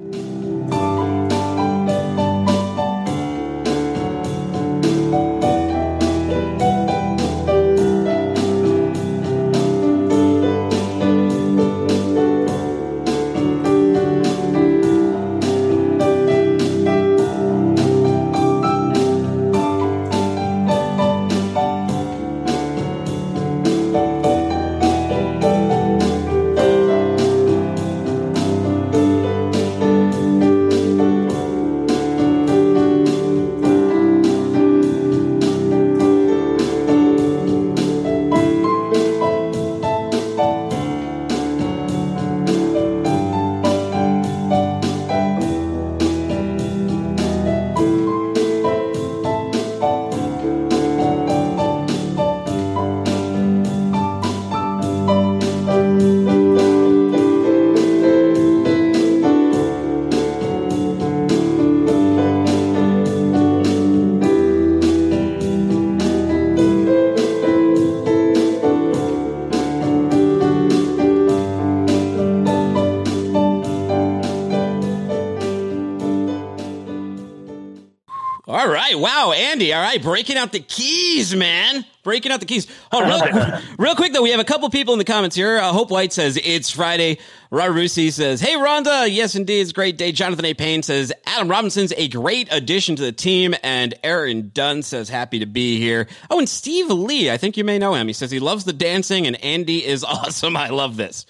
Andy. 79.55 79.71
All 79.71 79.81
right. 79.81 80.03
Breaking 80.03 80.35
out 80.35 80.51
the 80.51 80.59
keys, 80.59 81.33
man. 81.33 81.85
Breaking 82.03 82.33
out 82.33 82.41
the 82.41 82.45
keys. 82.45 82.67
Oh, 82.91 83.01
real, 83.01 83.61
real 83.79 83.95
quick, 83.95 84.11
though, 84.11 84.21
we 84.21 84.31
have 84.31 84.41
a 84.41 84.43
couple 84.45 84.69
people 84.69 84.91
in 84.93 84.97
the 84.97 85.05
comments 85.05 85.33
here. 85.33 85.57
Uh, 85.59 85.71
Hope 85.71 85.89
White 85.91 86.11
says, 86.11 86.37
It's 86.43 86.69
Friday. 86.69 87.19
Robert 87.51 87.73
Rusi 87.75 88.11
says, 88.11 88.41
Hey, 88.41 88.55
Rhonda. 88.55 89.07
Yes, 89.09 89.33
indeed. 89.35 89.61
It's 89.61 89.71
a 89.71 89.73
great 89.73 89.97
day. 89.97 90.11
Jonathan 90.11 90.43
A. 90.43 90.53
Payne 90.53 90.83
says, 90.83 91.13
Adam 91.25 91.47
Robinson's 91.47 91.93
a 91.95 92.09
great 92.09 92.49
addition 92.51 92.97
to 92.97 93.01
the 93.01 93.13
team. 93.13 93.55
And 93.63 93.93
Aaron 94.03 94.51
Dunn 94.53 94.83
says, 94.83 95.07
Happy 95.07 95.39
to 95.39 95.45
be 95.45 95.79
here. 95.79 96.07
Oh, 96.29 96.37
and 96.37 96.49
Steve 96.49 96.89
Lee. 96.91 97.31
I 97.31 97.37
think 97.37 97.55
you 97.55 97.63
may 97.63 97.79
know 97.79 97.93
him. 97.93 98.07
He 98.07 98.13
says 98.13 98.31
he 98.31 98.39
loves 98.41 98.65
the 98.65 98.73
dancing, 98.73 99.25
and 99.25 99.41
Andy 99.41 99.85
is 99.85 100.03
awesome. 100.03 100.57
I 100.57 100.67
love 100.67 100.97
this. 100.97 101.25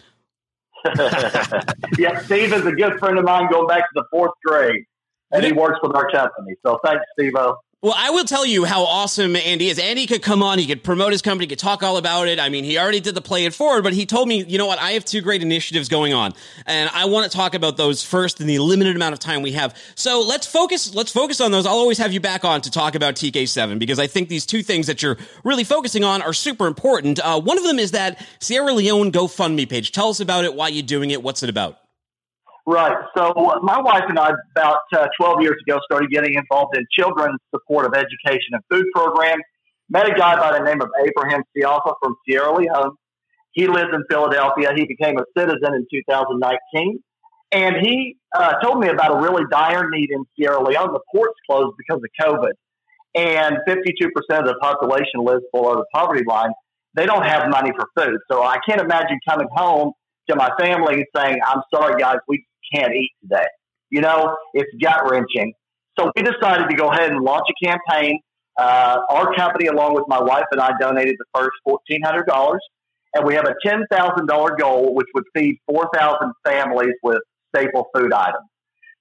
yeah, 1.97 2.21
Steve 2.23 2.53
is 2.53 2.65
a 2.65 2.71
good 2.71 2.97
friend 2.97 3.19
of 3.19 3.25
mine 3.25 3.51
going 3.51 3.67
back 3.67 3.81
to 3.81 3.91
the 3.93 4.03
fourth 4.11 4.31
grade, 4.43 4.83
and 5.31 5.45
he 5.45 5.51
works 5.51 5.77
with 5.83 5.95
our 5.95 6.09
company. 6.09 6.55
So 6.65 6.79
thanks, 6.83 7.03
Steve-O. 7.17 7.55
Well, 7.85 7.93
I 7.95 8.09
will 8.09 8.23
tell 8.23 8.47
you 8.47 8.65
how 8.65 8.83
awesome 8.83 9.35
Andy 9.35 9.69
is. 9.69 9.77
Andy 9.77 10.07
could 10.07 10.23
come 10.23 10.41
on, 10.41 10.57
he 10.57 10.65
could 10.65 10.83
promote 10.83 11.11
his 11.11 11.21
company, 11.21 11.45
could 11.45 11.59
talk 11.59 11.83
all 11.83 11.97
about 11.97 12.27
it. 12.27 12.39
I 12.39 12.49
mean, 12.49 12.63
he 12.63 12.79
already 12.79 12.99
did 12.99 13.13
the 13.13 13.21
play 13.21 13.45
it 13.45 13.53
forward, 13.53 13.83
but 13.83 13.93
he 13.93 14.07
told 14.07 14.27
me, 14.27 14.43
you 14.43 14.57
know 14.57 14.65
what, 14.65 14.79
I 14.79 14.93
have 14.93 15.05
two 15.05 15.21
great 15.21 15.43
initiatives 15.43 15.87
going 15.87 16.11
on, 16.11 16.33
and 16.65 16.89
I 16.95 17.05
want 17.05 17.31
to 17.31 17.37
talk 17.37 17.53
about 17.53 17.77
those 17.77 18.01
first 18.01 18.41
in 18.41 18.47
the 18.47 18.57
limited 18.57 18.95
amount 18.95 19.13
of 19.13 19.19
time 19.19 19.43
we 19.43 19.51
have. 19.51 19.77
So 19.93 20.25
let's 20.27 20.47
focus. 20.47 20.95
Let's 20.95 21.11
focus 21.11 21.39
on 21.39 21.51
those. 21.51 21.67
I'll 21.67 21.73
always 21.73 21.99
have 21.99 22.11
you 22.11 22.19
back 22.19 22.43
on 22.43 22.61
to 22.61 22.71
talk 22.71 22.95
about 22.95 23.13
TK7 23.13 23.77
because 23.77 23.99
I 23.99 24.07
think 24.07 24.29
these 24.29 24.47
two 24.47 24.63
things 24.63 24.87
that 24.87 25.03
you're 25.03 25.17
really 25.43 25.63
focusing 25.63 26.03
on 26.03 26.23
are 26.23 26.33
super 26.33 26.65
important. 26.65 27.19
Uh, 27.19 27.39
one 27.39 27.59
of 27.59 27.65
them 27.65 27.77
is 27.77 27.91
that 27.91 28.19
Sierra 28.39 28.73
Leone 28.73 29.11
GoFundMe 29.11 29.69
page. 29.69 29.91
Tell 29.91 30.09
us 30.09 30.19
about 30.19 30.43
it. 30.43 30.55
Why 30.55 30.69
you're 30.69 30.81
doing 30.81 31.11
it? 31.11 31.21
What's 31.21 31.43
it 31.43 31.51
about? 31.51 31.84
Right. 32.67 32.97
So 33.15 33.33
my 33.61 33.79
wife 33.79 34.05
and 34.09 34.17
I, 34.17 34.31
about 34.55 34.79
uh, 34.91 35.07
12 35.19 35.41
years 35.41 35.55
ago, 35.67 35.79
started 35.85 36.09
getting 36.09 36.33
involved 36.33 36.75
in 36.75 36.83
children's 36.91 37.39
support 37.53 37.85
of 37.85 37.93
education 37.93 38.53
and 38.53 38.63
food 38.71 38.85
programs. 38.93 39.43
Met 39.87 40.09
a 40.09 40.15
guy 40.15 40.35
by 40.35 40.57
the 40.57 40.63
name 40.65 40.81
of 40.81 40.89
Abraham 40.99 41.43
Sialfa 41.55 41.93
from 42.01 42.15
Sierra 42.27 42.57
Leone. 42.57 42.95
He 43.51 43.67
lives 43.67 43.89
in 43.93 44.03
Philadelphia. 44.09 44.71
He 44.75 44.85
became 44.85 45.17
a 45.17 45.25
citizen 45.37 45.75
in 45.75 45.85
2019. 45.91 47.03
And 47.51 47.75
he 47.85 48.17
uh, 48.35 48.53
told 48.63 48.79
me 48.79 48.89
about 48.89 49.11
a 49.11 49.21
really 49.21 49.43
dire 49.51 49.87
need 49.91 50.09
in 50.09 50.25
Sierra 50.35 50.61
Leone. 50.61 50.91
The 50.91 50.99
ports 51.13 51.35
closed 51.47 51.75
because 51.77 52.01
of 52.03 52.27
COVID. 52.27 52.51
And 53.13 53.57
52% 53.67 54.09
of 54.39 54.45
the 54.45 54.55
population 54.59 55.23
lives 55.23 55.43
below 55.53 55.75
the 55.75 55.85
poverty 55.93 56.23
line. 56.27 56.49
They 56.95 57.05
don't 57.05 57.25
have 57.25 57.47
money 57.49 57.71
for 57.77 57.87
food. 57.95 58.19
So 58.29 58.41
I 58.41 58.57
can't 58.67 58.81
imagine 58.81 59.19
coming 59.29 59.47
home 59.55 59.93
to 60.29 60.35
my 60.35 60.49
family 60.59 60.95
and 60.95 61.05
saying, 61.15 61.37
I'm 61.45 61.61
sorry, 61.73 62.01
guys, 62.01 62.17
we 62.27 62.45
can't 62.73 62.93
eat 62.93 63.11
today. 63.21 63.45
You 63.89 64.01
know, 64.01 64.35
it's 64.53 64.69
gut 64.81 65.09
wrenching. 65.09 65.53
So 65.97 66.11
we 66.15 66.23
decided 66.23 66.69
to 66.69 66.75
go 66.75 66.87
ahead 66.89 67.11
and 67.11 67.21
launch 67.21 67.45
a 67.49 67.65
campaign. 67.65 68.19
Uh, 68.57 69.01
our 69.09 69.35
company, 69.35 69.67
along 69.67 69.95
with 69.95 70.05
my 70.07 70.21
wife 70.21 70.45
and 70.51 70.61
I, 70.61 70.71
donated 70.79 71.15
the 71.17 71.25
first 71.33 71.55
$1,400. 71.67 72.57
And 73.13 73.25
we 73.25 73.33
have 73.35 73.45
a 73.45 73.55
$10,000 73.65 74.59
goal, 74.59 74.93
which 74.93 75.07
would 75.13 75.23
feed 75.35 75.57
4,000 75.67 76.33
families 76.45 76.93
with 77.03 77.19
staple 77.55 77.87
food 77.95 78.11
items. 78.11 78.45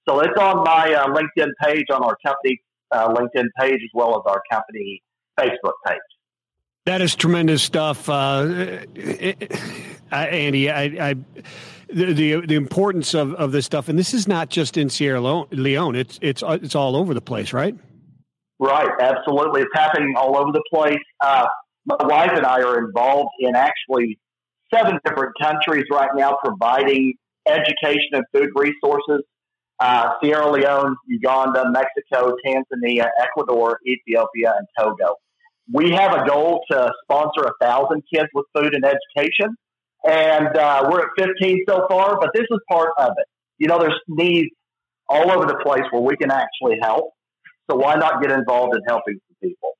So 0.07 0.19
it's 0.19 0.37
on 0.39 0.63
my 0.63 0.93
uh, 0.93 1.07
LinkedIn 1.07 1.49
page, 1.63 1.85
on 1.91 2.03
our 2.03 2.15
company 2.25 2.59
uh, 2.91 3.13
LinkedIn 3.13 3.47
page, 3.59 3.81
as 3.83 3.89
well 3.93 4.15
as 4.15 4.21
our 4.31 4.41
company 4.51 5.01
Facebook 5.39 5.73
page. 5.85 5.97
That 6.85 7.01
is 7.01 7.15
tremendous 7.15 7.63
stuff, 7.63 8.07
uh, 8.07 8.85
Andy. 10.11 10.69
I, 10.69 10.83
I 10.83 11.15
the, 11.87 12.13
the, 12.13 12.45
the 12.45 12.55
importance 12.55 13.13
of, 13.13 13.33
of 13.35 13.51
this 13.51 13.65
stuff, 13.65 13.89
and 13.89 13.97
this 13.97 14.13
is 14.13 14.27
not 14.27 14.49
just 14.49 14.77
in 14.77 14.89
Sierra 14.89 15.21
Leone. 15.21 15.95
It's 15.95 16.19
it's 16.21 16.43
it's 16.47 16.75
all 16.75 16.95
over 16.95 17.13
the 17.13 17.21
place, 17.21 17.53
right? 17.53 17.75
Right, 18.59 18.89
absolutely. 18.99 19.61
It's 19.61 19.71
happening 19.73 20.15
all 20.17 20.37
over 20.37 20.51
the 20.51 20.63
place. 20.73 20.99
Uh, 21.21 21.45
my 21.85 21.97
wife 22.01 22.31
and 22.33 22.45
I 22.45 22.61
are 22.61 22.85
involved 22.85 23.31
in 23.39 23.55
actually 23.55 24.17
seven 24.73 24.97
different 25.05 25.33
countries 25.41 25.85
right 25.91 26.09
now, 26.15 26.37
providing 26.43 27.13
education 27.47 28.09
and 28.13 28.23
food 28.33 28.49
resources. 28.55 29.23
Uh, 29.79 30.11
Sierra 30.23 30.49
Leone, 30.49 30.95
Uganda, 31.07 31.69
Mexico, 31.69 32.33
Tanzania, 32.45 33.09
Ecuador, 33.21 33.77
Ethiopia, 33.85 34.53
and 34.57 34.67
Togo. 34.79 35.15
We 35.71 35.91
have 35.91 36.13
a 36.13 36.25
goal 36.25 36.63
to 36.71 36.91
sponsor 37.03 37.41
a 37.41 37.51
thousand 37.59 38.03
kids 38.11 38.29
with 38.33 38.45
food 38.55 38.73
and 38.73 38.85
education 38.85 39.55
and 40.05 40.55
uh, 40.55 40.87
we're 40.89 41.01
at 41.01 41.09
15 41.17 41.65
so 41.67 41.87
far, 41.89 42.19
but 42.19 42.29
this 42.33 42.45
is 42.49 42.59
part 42.69 42.91
of 42.97 43.11
it. 43.17 43.25
You 43.57 43.67
know, 43.67 43.79
there's 43.79 43.99
needs 44.07 44.49
all 45.07 45.31
over 45.31 45.45
the 45.45 45.57
place 45.63 45.83
where 45.91 46.01
we 46.01 46.15
can 46.17 46.31
actually 46.31 46.77
help. 46.81 47.11
So 47.69 47.77
why 47.77 47.95
not 47.95 48.21
get 48.21 48.31
involved 48.31 48.75
in 48.75 48.81
helping 48.87 49.15
some 49.27 49.49
people? 49.49 49.71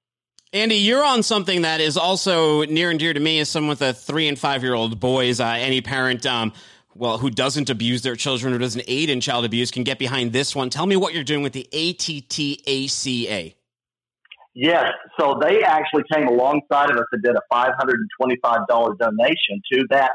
Andy, 0.53 0.75
you're 0.75 1.03
on 1.03 1.21
something 1.21 1.63
that 1.63 1.81
is 1.81 1.97
also 1.97 2.63
near 2.65 2.89
and 2.89 2.97
dear 2.99 3.13
to 3.13 3.19
me 3.19 3.39
as 3.39 3.49
someone 3.49 3.69
with 3.69 3.81
a 3.81 3.93
three 3.93 4.27
and 4.27 4.39
five 4.39 4.63
year 4.63 4.73
old 4.73 4.99
boys. 4.99 5.39
Uh, 5.39 5.47
any 5.47 5.81
parent, 5.81 6.25
um, 6.25 6.53
well, 6.95 7.17
who 7.17 7.29
doesn't 7.29 7.69
abuse 7.69 8.01
their 8.01 8.15
children 8.15 8.53
or 8.53 8.57
doesn't 8.57 8.85
aid 8.87 9.09
in 9.09 9.19
child 9.19 9.45
abuse 9.45 9.69
can 9.69 9.83
get 9.83 9.99
behind 9.99 10.31
this 10.31 10.55
one. 10.55 10.69
Tell 10.69 10.85
me 10.85 10.95
what 10.95 11.13
you're 11.13 11.25
doing 11.25 11.43
with 11.43 11.53
the 11.53 11.67
ATTACA. 11.73 13.55
Yes. 14.55 14.93
So 15.19 15.37
they 15.41 15.63
actually 15.63 16.03
came 16.11 16.27
alongside 16.27 16.89
of 16.89 16.95
us 16.97 17.05
and 17.11 17.21
did 17.21 17.35
a 17.35 17.41
$525 17.53 18.97
donation 18.97 19.61
to 19.73 19.85
that 19.89 20.11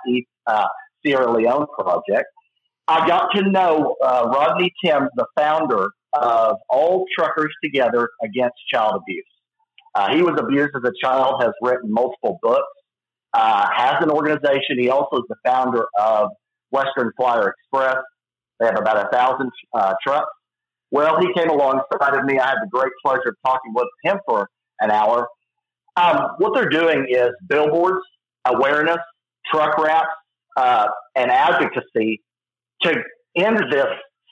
uh, 0.46 0.66
Sierra 1.04 1.30
Leone 1.30 1.66
project. 1.78 2.24
I 2.88 3.06
got 3.06 3.28
to 3.34 3.48
know 3.50 3.96
uh, 4.02 4.30
Rodney 4.32 4.72
Timms, 4.82 5.10
the 5.14 5.26
founder 5.36 5.88
of 6.14 6.56
All 6.70 7.04
Truckers 7.16 7.52
Together 7.62 8.08
Against 8.24 8.56
Child 8.72 9.02
Abuse. 9.02 9.24
Uh, 9.94 10.14
he 10.14 10.22
was 10.22 10.40
abused 10.40 10.70
as 10.74 10.82
a 10.84 10.92
child, 11.04 11.42
has 11.42 11.52
written 11.60 11.92
multiple 11.92 12.38
books, 12.42 12.62
uh, 13.34 13.68
has 13.76 13.96
an 14.00 14.10
organization. 14.10 14.78
He 14.78 14.88
also 14.88 15.18
is 15.18 15.24
the 15.28 15.36
founder 15.44 15.84
of 15.98 16.30
Western 16.70 17.12
Flyer 17.16 17.52
Express. 17.52 17.98
They 18.58 18.66
have 18.66 18.78
about 18.78 19.06
a 19.06 19.08
thousand 19.10 19.50
uh, 19.74 19.94
trucks 20.04 20.30
well, 20.90 21.20
he 21.20 21.32
came 21.34 21.50
alongside 21.50 22.16
of 22.16 22.24
me. 22.24 22.38
I 22.38 22.48
had 22.48 22.56
the 22.62 22.68
great 22.70 22.92
pleasure 23.04 23.28
of 23.28 23.36
talking 23.44 23.72
with 23.74 23.88
him 24.04 24.18
for 24.26 24.48
an 24.80 24.90
hour. 24.90 25.28
Um, 25.96 26.30
what 26.38 26.54
they're 26.54 26.68
doing 26.68 27.06
is 27.08 27.30
billboards, 27.48 28.00
awareness, 28.46 28.98
truck 29.52 29.78
wraps, 29.78 30.08
uh, 30.56 30.88
and 31.16 31.30
advocacy 31.30 32.22
to 32.82 32.94
end 33.36 33.58
this 33.70 33.86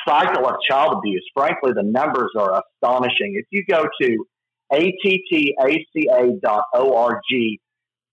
cycle 0.06 0.46
of 0.46 0.56
child 0.68 0.94
abuse. 0.98 1.24
Frankly, 1.34 1.72
the 1.74 1.82
numbers 1.82 2.30
are 2.36 2.62
astonishing. 2.82 3.34
If 3.34 3.46
you 3.50 3.64
go 3.68 3.86
to 4.00 4.26
attaca.org, 4.72 6.40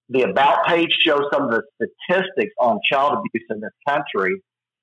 the 0.10 0.22
About 0.22 0.66
page 0.68 0.96
shows 1.04 1.24
some 1.34 1.44
of 1.44 1.50
the 1.52 1.64
statistics 2.08 2.54
on 2.60 2.80
child 2.92 3.14
abuse 3.14 3.46
in 3.50 3.60
this 3.60 3.72
country, 3.88 4.42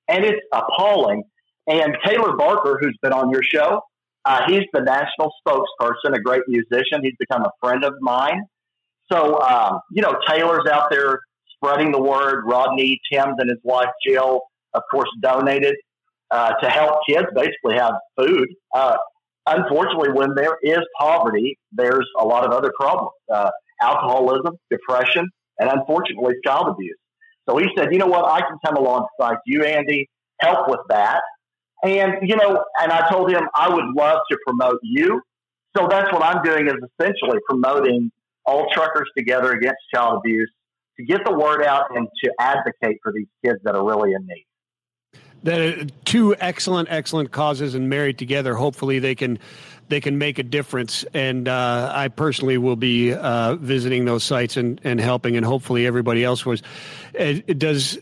and 0.09 0.25
it's 0.25 0.41
appalling. 0.51 1.23
And 1.67 1.95
Taylor 2.05 2.35
Barker, 2.35 2.77
who's 2.81 2.97
been 3.01 3.13
on 3.13 3.29
your 3.29 3.43
show, 3.43 3.81
uh, 4.25 4.41
he's 4.47 4.63
the 4.73 4.81
national 4.81 5.33
spokesperson, 5.45 6.15
a 6.15 6.21
great 6.21 6.43
musician. 6.47 7.01
He's 7.01 7.15
become 7.19 7.43
a 7.43 7.51
friend 7.61 7.83
of 7.83 7.93
mine. 8.01 8.43
So, 9.11 9.39
um, 9.41 9.79
you 9.91 10.01
know, 10.01 10.15
Taylor's 10.27 10.67
out 10.69 10.89
there 10.89 11.19
spreading 11.55 11.91
the 11.91 12.01
word. 12.01 12.45
Rodney 12.45 12.99
Timms 13.11 13.35
and 13.37 13.49
his 13.49 13.59
wife 13.63 13.89
Jill, 14.05 14.41
of 14.73 14.83
course, 14.91 15.09
donated 15.21 15.75
uh, 16.31 16.53
to 16.61 16.69
help 16.69 16.99
kids 17.07 17.27
basically 17.35 17.75
have 17.75 17.93
food. 18.17 18.47
Uh, 18.73 18.97
unfortunately, 19.45 20.11
when 20.13 20.35
there 20.35 20.57
is 20.63 20.79
poverty, 20.97 21.57
there's 21.71 22.07
a 22.17 22.25
lot 22.25 22.45
of 22.45 22.51
other 22.51 22.71
problems 22.77 23.11
uh, 23.31 23.49
alcoholism, 23.81 24.57
depression, 24.69 25.29
and 25.59 25.69
unfortunately, 25.69 26.33
child 26.45 26.69
abuse. 26.69 26.97
So 27.47 27.57
he 27.57 27.65
said, 27.77 27.89
you 27.91 27.99
know 27.99 28.07
what, 28.07 28.25
I 28.25 28.39
can 28.39 28.57
come 28.65 28.77
alongside 28.77 29.37
you, 29.45 29.63
Andy, 29.63 30.09
help 30.39 30.69
with 30.69 30.79
that. 30.89 31.21
And, 31.83 32.27
you 32.27 32.35
know, 32.35 32.63
and 32.81 32.91
I 32.91 33.09
told 33.09 33.29
him 33.29 33.41
I 33.53 33.69
would 33.69 33.85
love 33.95 34.19
to 34.31 34.37
promote 34.45 34.79
you. 34.83 35.21
So 35.75 35.87
that's 35.89 36.11
what 36.13 36.23
I'm 36.23 36.43
doing 36.43 36.67
is 36.67 36.75
essentially 36.99 37.39
promoting 37.49 38.11
all 38.45 38.67
truckers 38.71 39.09
together 39.17 39.51
against 39.51 39.79
child 39.93 40.19
abuse 40.19 40.51
to 40.97 41.05
get 41.05 41.25
the 41.25 41.33
word 41.33 41.63
out 41.63 41.95
and 41.95 42.07
to 42.23 42.31
advocate 42.39 42.99
for 43.03 43.11
these 43.11 43.27
kids 43.43 43.59
that 43.63 43.75
are 43.75 43.83
really 43.83 44.13
in 44.13 44.25
need. 44.25 44.45
That 45.43 45.91
two 46.05 46.35
excellent, 46.37 46.87
excellent 46.89 47.31
causes, 47.31 47.75
and 47.75 47.89
married 47.89 48.17
together. 48.17 48.55
Hopefully, 48.55 48.99
they 48.99 49.13
can 49.13 49.39
they 49.89 49.99
can 49.99 50.17
make 50.17 50.39
a 50.39 50.43
difference. 50.43 51.03
And 51.13 51.49
uh, 51.49 51.91
I 51.93 52.07
personally 52.07 52.57
will 52.57 52.77
be 52.77 53.13
uh, 53.13 53.55
visiting 53.55 54.05
those 54.05 54.23
sites 54.23 54.55
and, 54.55 54.79
and 54.85 55.01
helping, 55.01 55.35
and 55.35 55.45
hopefully 55.45 55.85
everybody 55.85 56.23
else 56.23 56.45
was. 56.45 56.63
It, 57.13 57.43
it 57.47 57.59
does 57.59 57.99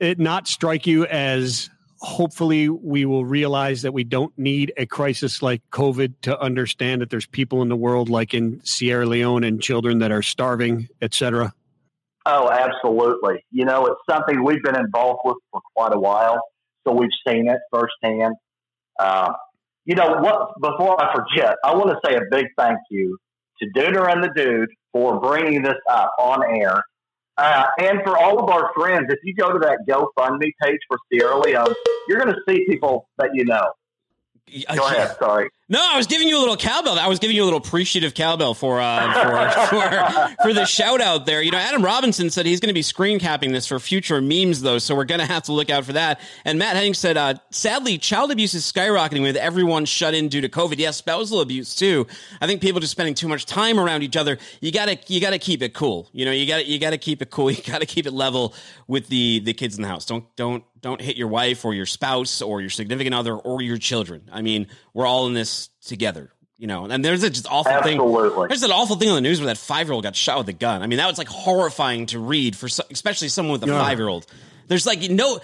it 0.00 0.18
not 0.18 0.48
strike 0.48 0.86
you 0.86 1.04
as 1.04 1.68
hopefully 2.00 2.68
we 2.68 3.04
will 3.04 3.24
realize 3.24 3.82
that 3.82 3.92
we 3.92 4.04
don't 4.04 4.36
need 4.38 4.72
a 4.76 4.86
crisis 4.86 5.42
like 5.42 5.62
COVID 5.70 6.14
to 6.22 6.40
understand 6.40 7.02
that 7.02 7.10
there's 7.10 7.26
people 7.26 7.62
in 7.62 7.68
the 7.68 7.76
world 7.76 8.08
like 8.08 8.34
in 8.34 8.60
Sierra 8.64 9.06
Leone 9.06 9.44
and 9.44 9.60
children 9.60 9.98
that 9.98 10.12
are 10.12 10.22
starving, 10.22 10.88
et 11.02 11.14
cetera? 11.14 11.52
Oh, 12.26 12.50
absolutely. 12.50 13.44
You 13.50 13.64
know, 13.64 13.86
it's 13.86 14.00
something 14.08 14.44
we've 14.44 14.62
been 14.62 14.76
involved 14.78 15.20
with 15.24 15.38
for 15.50 15.60
quite 15.74 15.94
a 15.94 15.98
while, 15.98 16.40
so 16.86 16.92
we've 16.92 17.08
seen 17.26 17.48
it 17.48 17.58
firsthand. 17.72 18.34
Uh, 18.98 19.32
you 19.84 19.94
know 19.94 20.18
what? 20.18 20.50
Before 20.60 21.00
I 21.02 21.14
forget, 21.14 21.56
I 21.64 21.74
want 21.74 21.88
to 21.88 21.98
say 22.04 22.16
a 22.16 22.20
big 22.30 22.46
thank 22.58 22.78
you 22.90 23.16
to 23.60 23.80
Dooner 23.80 24.12
and 24.12 24.22
the 24.22 24.30
Dude 24.36 24.68
for 24.92 25.20
bringing 25.20 25.62
this 25.62 25.78
up 25.90 26.12
on 26.18 26.42
air 26.44 26.82
uh, 27.38 27.64
and 27.78 28.00
for 28.04 28.18
all 28.18 28.42
of 28.42 28.50
our 28.50 28.72
friends, 28.74 29.06
if 29.10 29.18
you 29.22 29.34
go 29.34 29.52
to 29.52 29.58
that 29.60 29.78
GoFundMe 29.88 30.52
page 30.60 30.80
for 30.88 30.98
Sierra 31.10 31.38
Leone, 31.38 31.74
you're 32.08 32.18
going 32.18 32.34
to 32.34 32.40
see 32.48 32.66
people 32.66 33.08
that 33.18 33.30
you 33.32 33.44
know. 33.44 33.64
Go 34.74 34.86
ahead. 34.86 35.16
Sorry. 35.18 35.50
No, 35.70 35.86
I 35.86 35.98
was 35.98 36.06
giving 36.06 36.28
you 36.28 36.38
a 36.38 36.40
little 36.40 36.56
cowbell. 36.56 36.98
I 36.98 37.08
was 37.08 37.18
giving 37.18 37.36
you 37.36 37.42
a 37.42 37.44
little 37.44 37.58
appreciative 37.58 38.14
cowbell 38.14 38.54
for 38.54 38.80
uh, 38.80 39.66
for, 39.68 39.76
for 39.76 40.42
for 40.42 40.52
the 40.54 40.64
shout 40.64 41.02
out 41.02 41.26
there. 41.26 41.42
You 41.42 41.50
know, 41.50 41.58
Adam 41.58 41.84
Robinson 41.84 42.30
said 42.30 42.46
he's 42.46 42.58
going 42.58 42.68
to 42.70 42.74
be 42.74 42.80
screen 42.80 43.18
capping 43.18 43.52
this 43.52 43.66
for 43.66 43.78
future 43.78 44.22
memes, 44.22 44.62
though, 44.62 44.78
so 44.78 44.96
we're 44.96 45.04
going 45.04 45.20
to 45.20 45.26
have 45.26 45.42
to 45.42 45.52
look 45.52 45.68
out 45.68 45.84
for 45.84 45.92
that. 45.92 46.20
And 46.46 46.58
Matt 46.58 46.74
Henning 46.74 46.94
said, 46.94 47.18
uh, 47.18 47.34
sadly, 47.50 47.98
child 47.98 48.30
abuse 48.30 48.54
is 48.54 48.64
skyrocketing 48.64 49.20
with 49.20 49.36
everyone 49.36 49.84
shut 49.84 50.14
in 50.14 50.28
due 50.28 50.40
to 50.40 50.48
COVID. 50.48 50.78
Yes, 50.78 50.96
spousal 50.96 51.42
abuse 51.42 51.74
too. 51.74 52.06
I 52.40 52.46
think 52.46 52.62
people 52.62 52.80
just 52.80 52.92
spending 52.92 53.14
too 53.14 53.28
much 53.28 53.44
time 53.44 53.78
around 53.78 54.02
each 54.02 54.16
other. 54.16 54.38
You 54.62 54.72
gotta 54.72 54.98
you 55.06 55.20
gotta 55.20 55.38
keep 55.38 55.60
it 55.60 55.74
cool. 55.74 56.08
You 56.12 56.24
know, 56.24 56.32
you 56.32 56.46
got 56.46 56.58
to 56.58 56.66
you 56.66 56.78
got 56.78 56.90
to 56.90 56.98
keep 56.98 57.20
it 57.20 57.30
cool. 57.30 57.50
You 57.58 57.64
got 57.64 57.80
to 57.80 57.86
keep 57.86 58.06
it 58.06 58.12
level 58.12 58.54
with 58.86 59.08
the 59.08 59.40
the 59.40 59.52
kids 59.52 59.76
in 59.76 59.82
the 59.82 59.88
house. 59.88 60.06
Don't 60.06 60.24
don't 60.36 60.62
don't 60.80 61.00
hit 61.00 61.16
your 61.16 61.28
wife 61.28 61.64
or 61.64 61.74
your 61.74 61.86
spouse 61.86 62.42
or 62.42 62.60
your 62.60 62.70
significant 62.70 63.14
other 63.14 63.34
or 63.34 63.62
your 63.62 63.78
children. 63.78 64.28
I 64.32 64.42
mean, 64.42 64.68
we're 64.94 65.06
all 65.06 65.26
in 65.26 65.34
this 65.34 65.70
together. 65.84 66.30
You 66.60 66.66
know, 66.66 66.86
and 66.86 67.04
there's 67.04 67.22
a 67.22 67.30
just 67.30 67.46
awful 67.48 67.70
Absolutely. 67.70 68.30
thing. 68.30 68.48
There's 68.48 68.64
an 68.64 68.72
awful 68.72 68.96
thing 68.96 69.10
on 69.10 69.14
the 69.14 69.20
news 69.20 69.38
where 69.38 69.46
that 69.46 69.58
five 69.58 69.86
year 69.86 69.94
old 69.94 70.02
got 70.02 70.16
shot 70.16 70.38
with 70.38 70.48
a 70.48 70.52
gun. 70.52 70.82
I 70.82 70.88
mean, 70.88 70.96
that 70.96 71.06
was 71.06 71.16
like 71.16 71.28
horrifying 71.28 72.06
to 72.06 72.18
read 72.18 72.56
for, 72.56 72.66
especially 72.66 73.28
someone 73.28 73.52
with 73.52 73.62
a 73.62 73.72
yeah. 73.72 73.80
five 73.80 73.98
year 73.98 74.08
old. 74.08 74.26
There's 74.68 74.86
like 74.86 75.10
no 75.10 75.40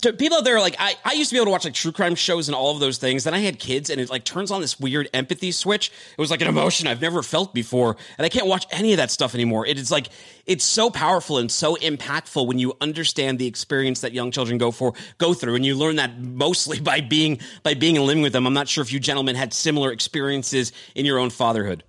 people 0.00 0.38
out 0.38 0.44
there 0.44 0.56
are 0.56 0.60
like 0.60 0.74
I, 0.78 0.94
I 1.04 1.12
used 1.12 1.30
to 1.30 1.34
be 1.34 1.38
able 1.38 1.46
to 1.46 1.50
watch 1.52 1.64
like 1.64 1.74
true 1.74 1.92
crime 1.92 2.16
shows 2.16 2.48
and 2.48 2.54
all 2.54 2.72
of 2.72 2.80
those 2.80 2.98
things. 2.98 3.24
Then 3.24 3.34
I 3.34 3.38
had 3.38 3.58
kids 3.58 3.90
and 3.90 4.00
it 4.00 4.10
like 4.10 4.24
turns 4.24 4.50
on 4.50 4.60
this 4.60 4.80
weird 4.80 5.08
empathy 5.14 5.52
switch. 5.52 5.90
It 6.16 6.20
was 6.20 6.30
like 6.30 6.40
an 6.40 6.48
emotion 6.48 6.88
I've 6.88 7.00
never 7.00 7.22
felt 7.22 7.54
before. 7.54 7.96
And 8.16 8.24
I 8.24 8.28
can't 8.28 8.46
watch 8.46 8.66
any 8.70 8.92
of 8.92 8.96
that 8.96 9.10
stuff 9.10 9.34
anymore. 9.34 9.66
It 9.66 9.78
is 9.78 9.90
like 9.90 10.08
it's 10.46 10.64
so 10.64 10.90
powerful 10.90 11.38
and 11.38 11.50
so 11.50 11.76
impactful 11.76 12.44
when 12.46 12.58
you 12.58 12.76
understand 12.80 13.38
the 13.38 13.46
experience 13.46 14.00
that 14.00 14.12
young 14.12 14.30
children 14.30 14.58
go 14.58 14.70
for 14.72 14.94
go 15.18 15.32
through. 15.32 15.54
And 15.54 15.64
you 15.64 15.76
learn 15.76 15.96
that 15.96 16.18
mostly 16.18 16.80
by 16.88 17.00
being 17.00 17.38
by 17.62 17.74
being 17.74 17.96
and 17.96 18.06
living 18.06 18.22
with 18.22 18.32
them. 18.32 18.46
I'm 18.46 18.54
not 18.54 18.68
sure 18.68 18.82
if 18.82 18.92
you 18.92 18.98
gentlemen 18.98 19.36
had 19.36 19.52
similar 19.52 19.92
experiences 19.92 20.72
in 20.94 21.06
your 21.06 21.18
own 21.18 21.30
fatherhood. 21.30 21.84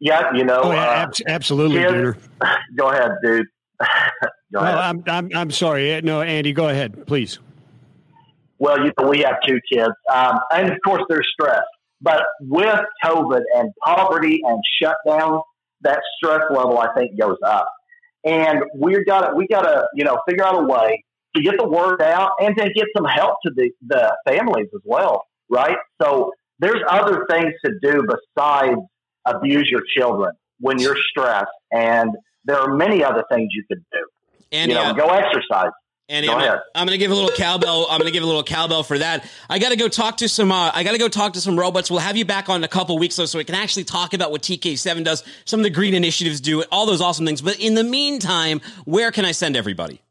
Yeah, 0.00 0.34
you 0.34 0.44
know, 0.44 0.60
oh, 0.64 0.72
yeah, 0.72 1.06
uh, 1.08 1.12
absolutely. 1.28 1.80
Kids, 1.80 2.28
go 2.76 2.90
ahead, 2.90 3.12
dude. 3.22 3.46
no, 4.62 4.70
I'm, 4.70 5.04
I'm, 5.06 5.30
I'm 5.34 5.50
sorry. 5.50 6.00
No, 6.02 6.20
Andy, 6.22 6.52
go 6.52 6.68
ahead, 6.68 7.06
please. 7.06 7.38
Well, 8.58 8.84
you 8.84 8.92
know, 8.98 9.08
we 9.08 9.20
have 9.20 9.36
two 9.46 9.58
kids, 9.70 9.92
um, 10.12 10.38
and 10.50 10.70
of 10.70 10.78
course, 10.84 11.02
there's 11.08 11.28
stress. 11.32 11.64
But 12.00 12.22
with 12.40 12.80
COVID 13.04 13.42
and 13.56 13.70
poverty 13.84 14.40
and 14.44 14.60
shutdown, 14.80 15.40
that 15.82 16.00
stress 16.16 16.42
level, 16.50 16.78
I 16.78 16.92
think, 16.94 17.18
goes 17.18 17.36
up. 17.44 17.68
And 18.24 18.62
we 18.78 19.02
got 19.04 19.36
we 19.36 19.46
got 19.46 19.62
to 19.62 19.86
you 19.94 20.04
know 20.04 20.20
figure 20.28 20.44
out 20.44 20.62
a 20.62 20.66
way 20.66 21.04
to 21.36 21.42
get 21.42 21.56
the 21.58 21.68
word 21.68 22.00
out 22.00 22.32
and 22.40 22.56
to 22.56 22.70
get 22.72 22.86
some 22.96 23.04
help 23.04 23.36
to 23.44 23.52
the, 23.54 23.70
the 23.86 24.16
families 24.26 24.68
as 24.74 24.80
well, 24.84 25.24
right? 25.50 25.76
So 26.00 26.32
there's 26.60 26.80
other 26.88 27.26
things 27.28 27.52
to 27.64 27.72
do 27.82 28.06
besides 28.06 28.80
abuse 29.26 29.68
your 29.70 29.82
children. 29.96 30.32
when 30.60 30.78
you're 30.78 30.96
stressed. 31.10 31.46
And 31.72 32.10
there 32.44 32.58
are 32.58 32.74
many 32.74 33.02
other 33.02 33.24
things 33.30 33.48
you 33.52 33.64
could 33.68 33.84
do. 33.92 34.06
And 34.54 34.70
you 34.70 34.76
know, 34.76 34.84
uh, 34.84 34.92
go 34.92 35.08
exercise. 35.08 35.70
Andy, 36.08 36.26
Go 36.28 36.34
I'm, 36.34 36.38
ahead. 36.40 36.50
gonna, 36.50 36.62
I'm 36.74 36.86
gonna 36.86 36.98
give 36.98 37.10
a 37.10 37.14
little 37.14 37.30
cowbell. 37.30 37.86
I'm 37.90 37.98
gonna 37.98 38.10
give 38.10 38.22
a 38.22 38.26
little 38.26 38.42
cowbell 38.42 38.82
for 38.82 38.98
that. 38.98 39.26
I 39.48 39.58
gotta 39.58 39.76
go 39.76 39.88
talk 39.88 40.18
to 40.18 40.28
some. 40.28 40.52
Uh, 40.52 40.70
I 40.74 40.84
gotta 40.84 40.98
go 40.98 41.08
talk 41.08 41.32
to 41.32 41.40
some 41.40 41.58
robots. 41.58 41.90
We'll 41.90 42.00
have 42.00 42.16
you 42.16 42.26
back 42.26 42.50
on 42.50 42.56
in 42.56 42.64
a 42.64 42.68
couple 42.68 42.98
weeks 42.98 43.16
though, 43.16 43.24
so 43.24 43.38
we 43.38 43.44
can 43.44 43.54
actually 43.54 43.84
talk 43.84 44.12
about 44.12 44.30
what 44.30 44.42
TK7 44.42 45.02
does, 45.02 45.24
some 45.46 45.60
of 45.60 45.64
the 45.64 45.70
green 45.70 45.94
initiatives 45.94 46.40
do, 46.42 46.60
it, 46.60 46.68
all 46.70 46.84
those 46.84 47.00
awesome 47.00 47.24
things. 47.24 47.40
But 47.40 47.58
in 47.58 47.74
the 47.74 47.84
meantime, 47.84 48.60
where 48.84 49.10
can 49.12 49.24
I 49.24 49.32
send 49.32 49.56
everybody? 49.56 50.02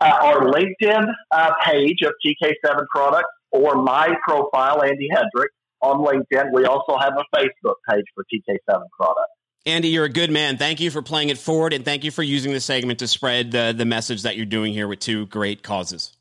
uh, 0.00 0.12
our 0.22 0.40
LinkedIn 0.50 1.06
uh, 1.30 1.52
page 1.64 2.02
of 2.02 2.12
TK7 2.24 2.86
products 2.94 3.28
or 3.50 3.76
my 3.76 4.14
profile, 4.26 4.82
Andy 4.82 5.08
Hedrick, 5.12 5.46
on 5.80 5.98
LinkedIn. 5.98 6.52
We 6.52 6.64
also 6.66 6.96
have 6.98 7.14
a 7.16 7.24
Facebook 7.36 7.76
page 7.88 8.04
for 8.14 8.24
TK7 8.32 8.82
products. 8.98 9.32
Andy, 9.66 9.88
you're 9.88 10.04
a 10.04 10.08
good 10.08 10.30
man. 10.30 10.58
Thank 10.58 10.78
you 10.78 10.92
for 10.92 11.02
playing 11.02 11.28
it 11.28 11.38
forward, 11.38 11.72
and 11.72 11.84
thank 11.84 12.04
you 12.04 12.12
for 12.12 12.22
using 12.22 12.52
the 12.52 12.60
segment 12.60 13.00
to 13.00 13.08
spread 13.08 13.50
the 13.50 13.74
the 13.76 13.84
message 13.84 14.22
that 14.22 14.36
you're 14.36 14.46
doing 14.46 14.72
here 14.72 14.86
with 14.86 15.00
two 15.00 15.26
great 15.26 15.64
causes. 15.64 16.16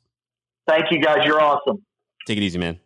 Thank 0.68 0.86
you, 0.92 1.00
guys. 1.00 1.20
You're 1.24 1.42
awesome. 1.42 1.84
Take 2.26 2.38
it 2.38 2.44
easy, 2.44 2.58
man. 2.58 2.80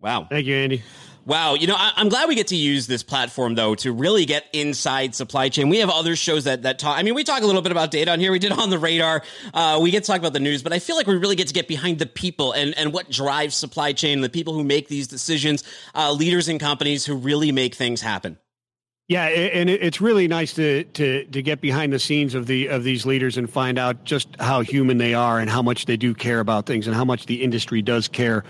Wow. 0.00 0.28
Thank 0.30 0.46
you, 0.46 0.54
Andy. 0.54 0.82
Wow, 1.24 1.54
you 1.54 1.66
know, 1.66 1.74
I, 1.76 1.90
I'm 1.96 2.08
glad 2.08 2.28
we 2.28 2.36
get 2.36 2.46
to 2.48 2.56
use 2.56 2.86
this 2.86 3.02
platform 3.02 3.56
though 3.56 3.74
to 3.76 3.90
really 3.90 4.26
get 4.26 4.44
inside 4.52 5.16
supply 5.16 5.48
chain. 5.48 5.68
We 5.68 5.78
have 5.78 5.90
other 5.90 6.14
shows 6.14 6.44
that 6.44 6.62
that 6.62 6.78
talk. 6.78 6.96
I 6.96 7.02
mean, 7.02 7.16
we 7.16 7.24
talk 7.24 7.42
a 7.42 7.46
little 7.46 7.62
bit 7.62 7.72
about 7.72 7.90
data 7.90 8.12
on 8.12 8.20
here. 8.20 8.30
We 8.30 8.38
did 8.38 8.52
on 8.60 8.70
the 8.70 8.78
radar. 8.78 9.24
Uh, 9.52 9.80
we 9.82 9.90
get 9.90 10.04
to 10.04 10.06
talk 10.06 10.20
about 10.20 10.34
the 10.34 10.40
news, 10.40 10.62
but 10.62 10.72
I 10.72 10.78
feel 10.78 10.94
like 10.94 11.08
we 11.08 11.16
really 11.16 11.34
get 11.34 11.48
to 11.48 11.54
get 11.54 11.66
behind 11.66 11.98
the 11.98 12.06
people 12.06 12.52
and 12.52 12.78
and 12.78 12.92
what 12.92 13.10
drives 13.10 13.56
supply 13.56 13.92
chain, 13.92 14.20
the 14.20 14.28
people 14.28 14.54
who 14.54 14.62
make 14.62 14.86
these 14.86 15.08
decisions, 15.08 15.64
uh, 15.96 16.12
leaders 16.12 16.48
in 16.48 16.60
companies 16.60 17.04
who 17.04 17.16
really 17.16 17.50
make 17.50 17.74
things 17.74 18.00
happen. 18.00 18.38
Yeah, 19.08 19.26
and 19.26 19.70
it's 19.70 20.00
really 20.00 20.26
nice 20.26 20.54
to, 20.54 20.82
to 20.82 21.24
to 21.26 21.40
get 21.40 21.60
behind 21.60 21.92
the 21.92 21.98
scenes 22.00 22.34
of 22.34 22.46
the 22.46 22.66
of 22.66 22.82
these 22.82 23.06
leaders 23.06 23.36
and 23.36 23.48
find 23.48 23.78
out 23.78 24.02
just 24.02 24.28
how 24.40 24.62
human 24.62 24.98
they 24.98 25.14
are 25.14 25.38
and 25.38 25.48
how 25.48 25.62
much 25.62 25.86
they 25.86 25.96
do 25.96 26.12
care 26.12 26.40
about 26.40 26.66
things 26.66 26.88
and 26.88 26.96
how 26.96 27.04
much 27.04 27.26
the 27.26 27.44
industry 27.44 27.82
does 27.82 28.08
care 28.08 28.42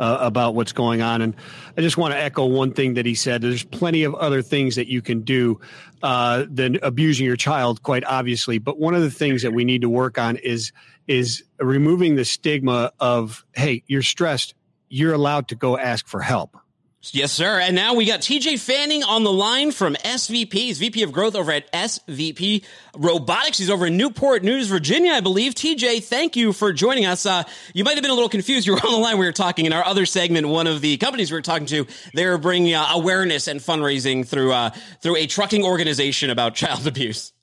uh, 0.00 0.18
about 0.20 0.56
what's 0.56 0.72
going 0.72 1.00
on. 1.00 1.22
And 1.22 1.36
I 1.76 1.80
just 1.80 1.96
want 1.96 2.12
to 2.12 2.18
echo 2.18 2.44
one 2.44 2.72
thing 2.72 2.94
that 2.94 3.06
he 3.06 3.14
said. 3.14 3.40
There's 3.40 3.62
plenty 3.62 4.02
of 4.02 4.16
other 4.16 4.42
things 4.42 4.74
that 4.74 4.88
you 4.88 5.00
can 5.00 5.20
do 5.20 5.60
uh, 6.02 6.44
than 6.50 6.80
abusing 6.82 7.24
your 7.24 7.36
child, 7.36 7.84
quite 7.84 8.02
obviously. 8.04 8.58
But 8.58 8.80
one 8.80 8.96
of 8.96 9.02
the 9.02 9.12
things 9.12 9.42
that 9.42 9.52
we 9.52 9.64
need 9.64 9.82
to 9.82 9.88
work 9.88 10.18
on 10.18 10.34
is 10.38 10.72
is 11.06 11.44
removing 11.60 12.16
the 12.16 12.24
stigma 12.24 12.90
of 12.98 13.44
hey, 13.52 13.84
you're 13.86 14.02
stressed. 14.02 14.54
You're 14.88 15.14
allowed 15.14 15.46
to 15.48 15.54
go 15.54 15.78
ask 15.78 16.08
for 16.08 16.20
help. 16.20 16.56
Yes, 17.02 17.32
sir. 17.32 17.58
And 17.58 17.74
now 17.74 17.94
we 17.94 18.04
got 18.04 18.20
TJ 18.20 18.60
Fanning 18.60 19.02
on 19.02 19.24
the 19.24 19.32
line 19.32 19.72
from 19.72 19.94
SVT. 19.94 20.52
He's 20.52 20.78
VP 20.78 21.02
of 21.02 21.12
Growth 21.12 21.34
over 21.34 21.50
at 21.50 21.72
SVT 21.72 22.62
Robotics. 22.94 23.56
He's 23.56 23.70
over 23.70 23.86
in 23.86 23.96
Newport 23.96 24.42
News, 24.42 24.68
Virginia, 24.68 25.12
I 25.12 25.20
believe. 25.20 25.54
TJ, 25.54 26.04
thank 26.04 26.36
you 26.36 26.52
for 26.52 26.74
joining 26.74 27.06
us. 27.06 27.24
Uh, 27.24 27.44
you 27.72 27.84
might 27.84 27.94
have 27.94 28.02
been 28.02 28.10
a 28.10 28.14
little 28.14 28.28
confused. 28.28 28.66
You 28.66 28.74
were 28.74 28.80
on 28.80 28.92
the 28.92 28.98
line. 28.98 29.18
We 29.18 29.24
were 29.24 29.32
talking 29.32 29.64
in 29.64 29.72
our 29.72 29.84
other 29.84 30.04
segment. 30.04 30.46
One 30.48 30.66
of 30.66 30.82
the 30.82 30.98
companies 30.98 31.32
we 31.32 31.38
were 31.38 31.42
talking 31.42 31.66
to, 31.68 31.86
they're 32.12 32.36
bringing 32.36 32.74
uh, 32.74 32.88
awareness 32.92 33.48
and 33.48 33.60
fundraising 33.60 34.26
through 34.28 34.52
uh, 34.52 34.70
through 35.02 35.16
a 35.16 35.26
trucking 35.26 35.64
organization 35.64 36.28
about 36.28 36.54
child 36.54 36.86
abuse. 36.86 37.32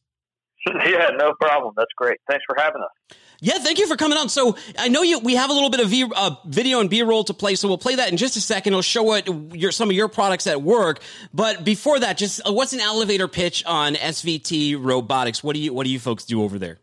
Yeah, 0.86 1.12
no 1.18 1.34
problem. 1.40 1.74
That's 1.78 1.92
great. 1.96 2.20
Thanks 2.30 2.44
for 2.46 2.56
having 2.60 2.82
us. 2.82 3.18
Yeah, 3.40 3.60
thank 3.60 3.78
you 3.78 3.88
for 3.88 3.96
coming 3.96 4.18
on. 4.18 4.30
So 4.30 4.58
I 4.78 4.88
know 4.88 5.04
you. 5.04 5.20
We 5.20 5.36
have 5.36 5.50
a 5.50 5.54
little 5.54 5.70
bit 5.70 5.80
of 5.80 5.90
v, 5.90 6.06
uh, 6.16 6.36
video 6.46 6.80
and 6.80 6.90
B 6.90 7.04
roll 7.04 7.24
to 7.26 7.34
play, 7.34 7.56
so 7.56 7.68
we'll 7.68 7.78
play 7.78 7.96
that 7.96 8.10
in 8.10 8.18
just 8.18 8.36
a 8.36 8.42
second. 8.42 8.74
It'll 8.74 8.82
show 8.82 9.04
what 9.04 9.28
your 9.56 9.72
some 9.72 9.90
of 9.90 9.96
your 9.96 10.08
products 10.08 10.48
at 10.48 10.62
work. 10.62 11.00
But 11.34 11.64
before 11.64 12.00
that, 12.00 12.18
just 12.18 12.42
uh, 12.48 12.52
what's 12.52 12.74
an 12.74 12.80
elevator 12.80 13.28
pitch 13.28 13.64
on 13.66 13.94
SVT 13.96 14.78
Robotics? 14.84 15.44
What 15.44 15.56
do 15.56 15.62
you 15.62 15.74
What 15.74 15.86
do 15.86 15.92
you 15.92 16.00
folks 16.00 16.26
do 16.26 16.44
over 16.44 16.58
there? 16.58 16.80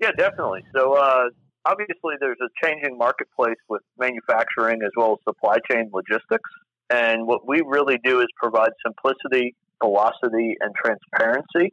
Yeah, 0.00 0.12
definitely. 0.12 0.64
So, 0.76 0.94
uh, 0.94 1.30
obviously, 1.64 2.14
there's 2.20 2.38
a 2.42 2.66
changing 2.66 2.98
marketplace 2.98 3.56
with 3.68 3.82
manufacturing 3.98 4.82
as 4.82 4.90
well 4.96 5.12
as 5.12 5.24
supply 5.24 5.56
chain 5.70 5.90
logistics. 5.92 6.50
And 6.90 7.26
what 7.26 7.46
we 7.48 7.62
really 7.66 7.98
do 8.04 8.20
is 8.20 8.26
provide 8.36 8.70
simplicity, 8.84 9.56
velocity, 9.82 10.56
and 10.60 10.74
transparency 10.74 11.72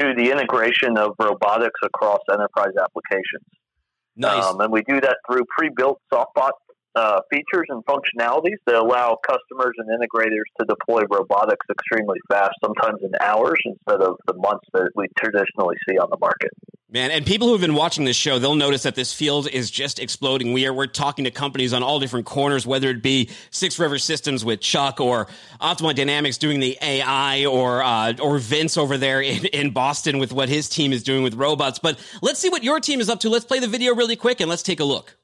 to 0.00 0.14
the 0.14 0.30
integration 0.30 0.96
of 0.98 1.14
robotics 1.18 1.80
across 1.82 2.20
enterprise 2.30 2.72
applications. 2.80 3.46
Nice. 4.16 4.44
Um, 4.44 4.60
and 4.60 4.72
we 4.72 4.82
do 4.82 5.00
that 5.00 5.18
through 5.26 5.44
pre-built 5.56 6.00
softbot 6.12 6.52
uh, 6.96 7.20
features 7.30 7.66
and 7.68 7.84
functionalities 7.84 8.56
that 8.66 8.74
allow 8.74 9.18
customers 9.26 9.74
and 9.76 9.88
integrators 9.88 10.48
to 10.58 10.66
deploy 10.66 11.02
robotics 11.10 11.66
extremely 11.70 12.18
fast, 12.30 12.54
sometimes 12.64 13.00
in 13.02 13.10
hours 13.20 13.58
instead 13.66 14.00
of 14.00 14.16
the 14.26 14.34
months 14.34 14.66
that 14.72 14.90
we 14.96 15.06
traditionally 15.18 15.76
see 15.88 15.98
on 15.98 16.08
the 16.10 16.16
market. 16.18 16.50
Man, 16.88 17.10
and 17.10 17.26
people 17.26 17.48
who've 17.48 17.60
been 17.60 17.74
watching 17.74 18.04
this 18.04 18.16
show, 18.16 18.38
they'll 18.38 18.54
notice 18.54 18.84
that 18.84 18.94
this 18.94 19.12
field 19.12 19.48
is 19.48 19.70
just 19.70 19.98
exploding. 19.98 20.52
We 20.52 20.66
are 20.66 20.72
we're 20.72 20.86
talking 20.86 21.24
to 21.24 21.30
companies 21.30 21.74
on 21.74 21.82
all 21.82 22.00
different 22.00 22.24
corners, 22.24 22.66
whether 22.66 22.88
it 22.88 23.02
be 23.02 23.28
Six 23.50 23.78
River 23.78 23.98
Systems 23.98 24.44
with 24.44 24.60
Chuck 24.60 25.00
or 25.00 25.26
Optimal 25.60 25.94
Dynamics 25.94 26.38
doing 26.38 26.60
the 26.60 26.78
AI 26.80 27.44
or 27.44 27.82
uh, 27.82 28.14
or 28.22 28.38
Vince 28.38 28.78
over 28.78 28.96
there 28.96 29.20
in, 29.20 29.44
in 29.46 29.70
Boston 29.72 30.18
with 30.18 30.32
what 30.32 30.48
his 30.48 30.68
team 30.68 30.92
is 30.92 31.02
doing 31.02 31.22
with 31.22 31.34
robots. 31.34 31.78
But 31.78 31.98
let's 32.22 32.38
see 32.38 32.48
what 32.48 32.64
your 32.64 32.80
team 32.80 33.00
is 33.00 33.10
up 33.10 33.20
to. 33.20 33.28
Let's 33.28 33.44
play 33.44 33.58
the 33.58 33.68
video 33.68 33.94
really 33.94 34.16
quick 34.16 34.40
and 34.40 34.48
let's 34.48 34.62
take 34.62 34.80
a 34.80 34.84
look. 34.84 35.16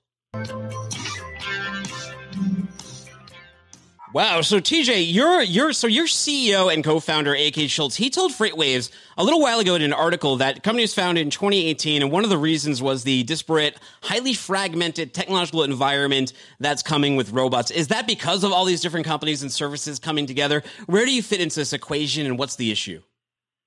Wow. 4.12 4.42
So 4.42 4.60
TJ, 4.60 5.10
you're 5.10 5.40
you're 5.40 5.72
so 5.72 5.86
your 5.86 6.06
CEO 6.06 6.72
and 6.72 6.84
co-founder 6.84 7.34
AK 7.34 7.70
Schultz. 7.70 7.96
He 7.96 8.10
told 8.10 8.32
FreightWaves 8.32 8.90
a 9.16 9.24
little 9.24 9.40
while 9.40 9.58
ago 9.58 9.74
in 9.74 9.80
an 9.80 9.94
article 9.94 10.36
that 10.36 10.56
the 10.56 10.60
company 10.60 10.82
was 10.82 10.92
founded 10.92 11.22
in 11.22 11.30
2018, 11.30 12.02
and 12.02 12.12
one 12.12 12.22
of 12.22 12.28
the 12.28 12.36
reasons 12.36 12.82
was 12.82 13.04
the 13.04 13.22
disparate, 13.22 13.78
highly 14.02 14.34
fragmented 14.34 15.14
technological 15.14 15.62
environment 15.62 16.34
that's 16.60 16.82
coming 16.82 17.16
with 17.16 17.32
robots. 17.32 17.70
Is 17.70 17.88
that 17.88 18.06
because 18.06 18.44
of 18.44 18.52
all 18.52 18.66
these 18.66 18.82
different 18.82 19.06
companies 19.06 19.40
and 19.40 19.50
services 19.50 19.98
coming 19.98 20.26
together? 20.26 20.62
Where 20.84 21.06
do 21.06 21.14
you 21.14 21.22
fit 21.22 21.40
into 21.40 21.56
this 21.56 21.72
equation, 21.72 22.26
and 22.26 22.38
what's 22.38 22.56
the 22.56 22.70
issue? 22.70 23.00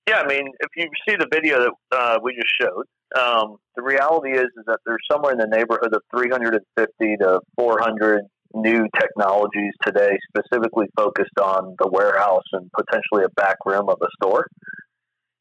Yeah, 0.07 0.17
I 0.19 0.27
mean, 0.27 0.47
if 0.59 0.69
you 0.75 0.87
see 1.09 1.15
the 1.15 1.27
video 1.33 1.59
that 1.59 1.71
uh, 1.91 2.19
we 2.21 2.35
just 2.35 2.53
showed, 2.61 2.85
um, 3.19 3.57
the 3.75 3.81
reality 3.81 4.33
is 4.33 4.45
is 4.45 4.65
that 4.67 4.77
there's 4.85 5.01
somewhere 5.11 5.31
in 5.31 5.39
the 5.39 5.47
neighborhood 5.47 5.95
of 5.95 6.03
350 6.15 7.17
to 7.17 7.39
400 7.57 8.21
new 8.53 8.87
technologies 8.99 9.73
today, 9.83 10.17
specifically 10.29 10.87
focused 10.95 11.39
on 11.41 11.75
the 11.79 11.89
warehouse 11.89 12.43
and 12.53 12.69
potentially 12.71 13.23
a 13.25 13.29
back 13.29 13.57
room 13.65 13.89
of 13.89 13.97
a 14.01 14.07
store. 14.21 14.47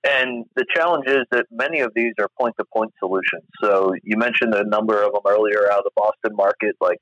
And 0.05 0.45
the 0.55 0.67
challenge 0.75 1.07
is 1.07 1.25
that 1.31 1.47
many 1.51 1.81
of 1.81 1.93
these 1.95 2.12
are 2.21 2.29
point 2.38 2.55
to 2.59 2.64
point 2.73 2.93
solutions. 2.99 3.45
So 3.62 3.95
you 4.03 4.19
mentioned 4.19 4.55
a 4.55 4.64
number 4.64 5.03
of 5.03 5.12
them 5.12 5.23
earlier 5.27 5.71
out 5.71 5.79
of 5.79 5.85
the 5.85 5.90
Boston 5.97 6.37
market, 6.37 6.77
like 6.81 7.01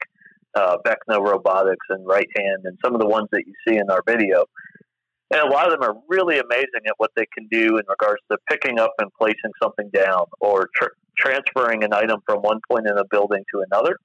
uh, 0.55 0.77
Robotics 1.09 1.87
and 1.89 2.07
Right 2.07 2.29
Hand, 2.37 2.63
and 2.65 2.79
some 2.85 2.95
of 2.95 3.01
the 3.01 3.09
ones 3.09 3.29
that 3.33 3.43
you 3.47 3.55
see 3.67 3.77
in 3.77 3.91
our 3.91 4.03
video. 4.07 4.45
And 5.33 5.41
a 5.41 5.51
lot 5.51 5.73
of 5.73 5.73
them 5.73 5.89
are 5.89 5.97
really 6.09 6.39
amazing 6.39 6.87
at 6.87 6.95
what 6.99 7.11
they 7.17 7.27
can 7.37 7.49
do 7.51 7.79
in 7.79 7.85
regards 7.89 8.21
to 8.31 8.39
picking 8.49 8.79
up 8.79 8.93
and 8.99 9.11
placing 9.19 9.51
something 9.61 9.89
down 9.91 10.27
or 10.41 10.69
tr- 10.77 10.93
transferring 11.17 11.85
an 11.85 11.93
item 11.93 12.21
from 12.27 12.41
one 12.41 12.61
point 12.71 12.87
in 12.87 12.99
a 12.99 13.05
building 13.11 13.43
to 13.53 13.65
another. 13.71 13.97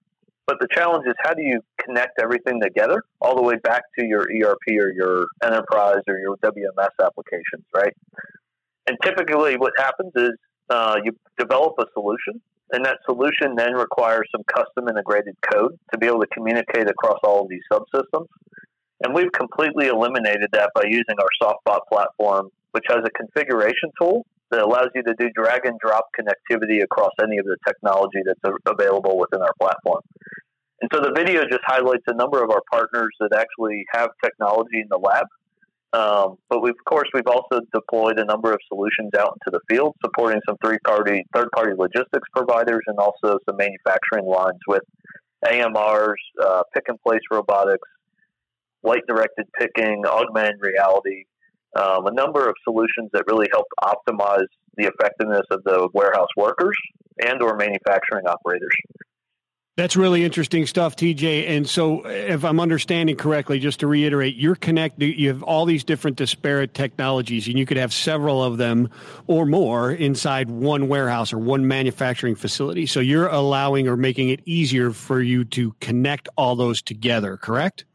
But 0.48 0.60
the 0.62 0.68
challenge 0.72 1.06
is 1.06 1.14
how 1.20 1.34
do 1.34 1.42
you 1.44 1.60
connect 1.84 2.20
everything 2.22 2.62
together 2.62 3.04
all 3.20 3.36
the 3.36 3.42
way 3.42 3.56
back 3.58 3.84
to 4.00 4.06
your 4.06 4.22
ERP 4.22 4.80
or 4.80 4.92
your 4.92 5.28
enterprise 5.44 6.02
or 6.08 6.18
your 6.20 6.38
WMS 6.38 6.92
applications, 7.04 7.66
right? 7.76 7.94
And 8.88 8.98
typically, 9.04 9.58
what 9.58 9.74
happens 9.78 10.14
is 10.16 10.32
uh, 10.70 10.96
you 11.04 11.12
develop 11.38 11.74
a 11.80 11.86
solution, 11.94 12.42
and 12.72 12.86
that 12.86 13.00
solution 13.06 13.56
then 13.58 13.74
requires 13.74 14.28
some 14.32 14.44
custom 14.48 14.88
integrated 14.88 15.36
code 15.52 15.78
to 15.92 15.98
be 15.98 16.08
able 16.08 16.22
to 16.22 16.28
communicate 16.28 16.90
across 16.90 17.20
all 17.24 17.44
of 17.44 17.50
these 17.50 17.64
subsystems. 17.72 18.28
And 19.04 19.14
we've 19.14 19.32
completely 19.34 19.88
eliminated 19.88 20.50
that 20.54 20.72
by 20.74 20.84
using 20.86 21.16
our 21.20 21.30
SoftBot 21.42 21.80
platform, 21.92 22.50
which 22.72 22.86
has 22.88 23.00
a 23.06 23.10
configuration 23.10 23.92
tool 24.00 24.26
that 24.52 24.62
allows 24.62 24.90
you 24.96 25.04
to 25.04 25.14
do 25.20 25.30
drag 25.36 25.66
and 25.66 25.80
drop 25.80 26.06
connectivity 26.18 26.84
across 26.84 27.12
any 27.22 27.38
of 27.38 27.46
the 27.46 27.58
technology 27.68 28.20
that's 28.26 28.58
available 28.66 29.18
within 29.18 29.42
our 29.42 29.54
platform. 29.60 30.02
And 30.82 30.90
so 30.94 31.02
the 31.02 31.12
video 31.16 31.42
just 31.44 31.62
highlights 31.66 32.04
a 32.08 32.14
number 32.14 32.44
of 32.44 32.52
our 32.52 32.62
partners 32.72 33.10
that 33.20 33.34
actually 33.34 33.86
have 33.94 34.10
technology 34.24 34.80
in 34.82 34.88
the 34.90 34.98
lab. 34.98 35.26
Um, 35.94 36.36
but 36.50 36.62
we've, 36.62 36.74
of 36.74 36.86
course, 36.86 37.08
we've 37.14 37.28
also 37.28 37.62
deployed 37.74 38.20
a 38.20 38.26
number 38.26 38.52
of 38.52 38.60
solutions 38.68 39.12
out 39.18 39.38
into 39.40 39.58
the 39.58 39.60
field, 39.74 39.96
supporting 40.04 40.42
some 40.48 40.58
three-party, 40.64 41.24
third-party 41.34 41.74
logistics 41.78 42.28
providers, 42.36 42.82
and 42.88 43.00
also 43.00 43.40
some 43.50 43.58
manufacturing 43.58 44.26
lines 44.26 44.60
with 44.67 44.84
AMRs, 45.46 46.15
uh, 46.44 46.63
pick-and-place 46.74 47.21
robotics, 47.32 47.88
light-directed 48.84 49.46
picking, 49.58 50.04
augmented 50.06 50.60
reality, 50.62 51.24
um, 51.78 52.08
a 52.08 52.12
number 52.12 52.48
of 52.48 52.56
solutions 52.63 53.10
that 53.13 53.23
really 53.28 53.48
help 53.52 53.65
optimize 53.82 54.48
the 54.75 54.86
effectiveness 54.86 55.46
of 55.52 55.63
the 55.63 55.90
warehouse 55.94 56.30
workers 56.36 56.78
and 57.23 57.42
or 57.42 57.56
manufacturing 57.56 58.28
operators. 58.28 58.73
That's 59.78 59.96
really 59.96 60.23
interesting 60.23 60.65
stuff, 60.65 60.96
TJ. 60.96 61.50
And 61.50 61.69
so, 61.69 62.04
if 62.08 62.44
I'm 62.44 62.60
understanding 62.60 63.15
correctly, 63.15 63.60
just 63.60 63.80
to 63.82 63.88
reiterate, 63.88 64.36
you're 64.36 64.56
connected. 64.56 65.06
You 65.06 65.28
have 65.28 65.44
all 65.44 65.65
these 65.65 65.84
different 65.84 66.17
disparate 66.17 66.73
technologies, 66.73 67.48
and 67.48 67.60
you 67.60 67.67
could 67.67 67.78
have 67.78 67.94
several 67.94 68.44
of 68.44 68.58
them 68.58 68.90
or 69.28 69.46
more 69.46 69.92
inside 69.92 70.50
one 70.50 70.88
warehouse 70.88 71.32
or 71.32 71.38
one 71.38 71.67
manufacturing 71.67 72.34
facility. 72.34 72.88
So, 72.88 73.00
you're 73.00 73.28
allowing 73.28 73.88
or 73.88 73.96
making 73.96 74.30
it 74.30 74.42
easier 74.46 74.90
for 74.90 75.21
you 75.21 75.46
to 75.46 75.73
connect 75.80 76.28
all 76.38 76.56
those 76.56 76.82
together. 76.82 77.38
Correct? 77.38 77.86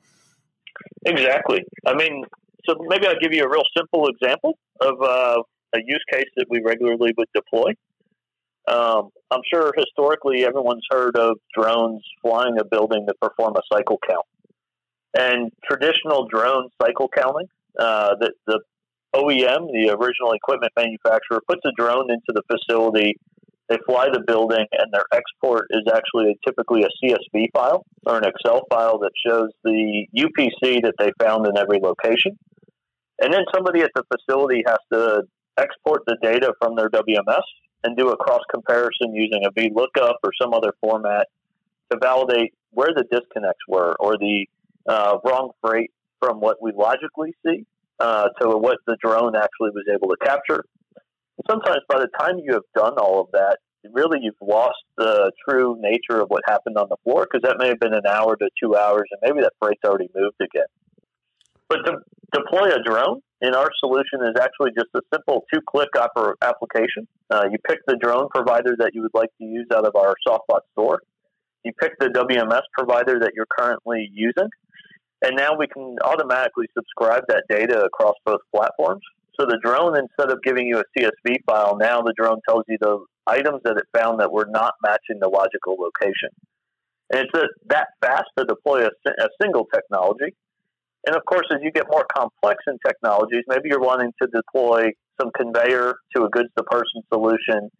Exactly. 1.04 1.64
I 1.84 1.94
mean, 1.94 2.24
so 2.66 2.76
maybe 2.80 3.06
I'll 3.06 3.20
give 3.20 3.32
you 3.32 3.44
a 3.44 3.48
real 3.48 3.64
simple 3.76 4.08
example 4.08 4.58
of 4.80 5.00
uh, 5.02 5.42
a 5.74 5.78
use 5.84 6.04
case 6.12 6.28
that 6.36 6.46
we 6.48 6.60
regularly 6.64 7.12
would 7.16 7.28
deploy. 7.34 7.72
Um, 8.68 9.10
I'm 9.30 9.40
sure 9.52 9.72
historically 9.76 10.44
everyone's 10.44 10.86
heard 10.90 11.16
of 11.16 11.38
drones 11.54 12.02
flying 12.22 12.58
a 12.60 12.64
building 12.64 13.06
to 13.08 13.14
perform 13.20 13.54
a 13.56 13.62
cycle 13.72 13.98
count. 14.08 14.26
And 15.14 15.50
traditional 15.68 16.28
drone 16.28 16.68
cycle 16.80 17.08
counting, 17.08 17.48
uh, 17.78 18.14
the, 18.20 18.32
the 18.46 18.60
OEM, 19.14 19.66
the 19.72 19.90
original 19.90 20.32
equipment 20.32 20.72
manufacturer, 20.76 21.40
puts 21.46 21.62
a 21.66 21.72
drone 21.76 22.10
into 22.10 22.28
the 22.28 22.42
facility. 22.50 23.16
They 23.68 23.78
fly 23.86 24.08
the 24.12 24.20
building, 24.26 24.66
and 24.72 24.92
their 24.92 25.04
export 25.12 25.66
is 25.70 25.82
actually 25.92 26.36
typically 26.46 26.82
a 26.82 26.88
CSV 27.02 27.46
file 27.54 27.86
or 28.06 28.18
an 28.18 28.24
Excel 28.24 28.66
file 28.68 28.98
that 28.98 29.12
shows 29.26 29.50
the 29.64 30.06
UPC 30.16 30.82
that 30.82 30.94
they 30.98 31.12
found 31.24 31.46
in 31.46 31.56
every 31.56 31.78
location. 31.80 32.38
And 33.20 33.32
then 33.32 33.44
somebody 33.54 33.80
at 33.80 33.90
the 33.94 34.04
facility 34.12 34.64
has 34.66 34.78
to 34.92 35.22
export 35.56 36.02
the 36.06 36.16
data 36.22 36.52
from 36.60 36.76
their 36.76 36.90
WMS 36.90 37.42
and 37.84 37.96
do 37.96 38.08
a 38.10 38.16
cross 38.16 38.42
comparison 38.50 39.14
using 39.14 39.44
a 39.44 39.50
VLOOKUP 39.52 40.14
or 40.22 40.30
some 40.40 40.52
other 40.54 40.72
format 40.80 41.28
to 41.90 41.98
validate 41.98 42.54
where 42.70 42.92
the 42.94 43.04
disconnects 43.10 43.62
were 43.68 43.94
or 44.00 44.16
the 44.18 44.46
uh, 44.88 45.18
wrong 45.24 45.50
freight 45.60 45.90
from 46.20 46.40
what 46.40 46.62
we 46.62 46.72
logically 46.72 47.34
see 47.44 47.64
uh, 48.00 48.28
to 48.40 48.48
what 48.48 48.78
the 48.86 48.96
drone 49.02 49.36
actually 49.36 49.70
was 49.70 49.84
able 49.92 50.08
to 50.08 50.16
capture. 50.24 50.64
Sometimes 51.48 51.80
by 51.88 51.98
the 51.98 52.08
time 52.18 52.38
you 52.38 52.52
have 52.54 52.68
done 52.74 52.94
all 52.98 53.20
of 53.20 53.28
that, 53.32 53.58
really 53.90 54.18
you've 54.22 54.34
lost 54.40 54.78
the 54.96 55.32
true 55.48 55.76
nature 55.80 56.20
of 56.20 56.28
what 56.28 56.42
happened 56.46 56.76
on 56.76 56.86
the 56.88 56.96
floor 57.04 57.26
because 57.26 57.42
that 57.42 57.56
may 57.58 57.68
have 57.68 57.80
been 57.80 57.94
an 57.94 58.06
hour 58.06 58.36
to 58.36 58.48
two 58.62 58.76
hours 58.76 59.08
and 59.10 59.20
maybe 59.22 59.42
that 59.42 59.52
freight's 59.60 59.80
already 59.84 60.08
moved 60.14 60.36
again. 60.40 60.70
But 61.68 61.78
to 61.86 61.98
deploy 62.32 62.68
a 62.68 62.82
drone 62.82 63.20
in 63.40 63.54
our 63.54 63.68
solution 63.80 64.20
is 64.22 64.36
actually 64.40 64.70
just 64.76 64.88
a 64.94 65.00
simple 65.12 65.44
two 65.52 65.60
click 65.66 65.88
application. 65.96 67.08
Uh, 67.30 67.44
you 67.50 67.58
pick 67.66 67.78
the 67.86 67.96
drone 67.96 68.28
provider 68.28 68.76
that 68.78 68.92
you 68.94 69.02
would 69.02 69.14
like 69.14 69.30
to 69.38 69.44
use 69.44 69.66
out 69.74 69.86
of 69.86 69.96
our 69.96 70.14
SoftBot 70.26 70.60
store. 70.72 71.02
You 71.64 71.72
pick 71.80 71.92
the 71.98 72.06
WMS 72.06 72.62
provider 72.76 73.18
that 73.20 73.32
you're 73.34 73.46
currently 73.58 74.08
using. 74.12 74.48
And 75.24 75.36
now 75.36 75.56
we 75.56 75.68
can 75.68 75.96
automatically 76.04 76.66
subscribe 76.76 77.22
that 77.28 77.44
data 77.48 77.84
across 77.84 78.14
both 78.24 78.40
platforms. 78.54 79.02
So 79.38 79.46
the 79.46 79.58
drone, 79.62 79.96
instead 79.96 80.30
of 80.30 80.42
giving 80.42 80.66
you 80.66 80.80
a 80.80 80.84
CSV 80.98 81.36
file, 81.46 81.76
now 81.78 82.02
the 82.02 82.14
drone 82.16 82.40
tells 82.48 82.64
you 82.68 82.76
the 82.80 83.04
items 83.26 83.60
that 83.64 83.76
it 83.76 83.98
found 83.98 84.20
that 84.20 84.32
were 84.32 84.46
not 84.48 84.74
matching 84.82 85.20
the 85.20 85.28
logical 85.28 85.76
location. 85.78 86.30
And 87.10 87.26
it's 87.26 87.34
a, 87.34 87.46
that 87.66 87.88
fast 88.00 88.26
to 88.38 88.44
deploy 88.44 88.84
a, 88.84 88.90
a 89.06 89.28
single 89.40 89.66
technology 89.72 90.34
and 91.06 91.16
of 91.16 91.24
course, 91.24 91.46
as 91.52 91.58
you 91.62 91.72
get 91.72 91.86
more 91.90 92.06
complex 92.14 92.62
in 92.66 92.78
technologies, 92.86 93.42
maybe 93.48 93.68
you're 93.68 93.80
wanting 93.80 94.12
to 94.22 94.28
deploy 94.28 94.90
some 95.20 95.30
conveyor 95.36 95.94
to 96.16 96.24
a 96.24 96.28
goods 96.28 96.48
to 96.56 96.64
person 96.64 97.02
solution, 97.12 97.70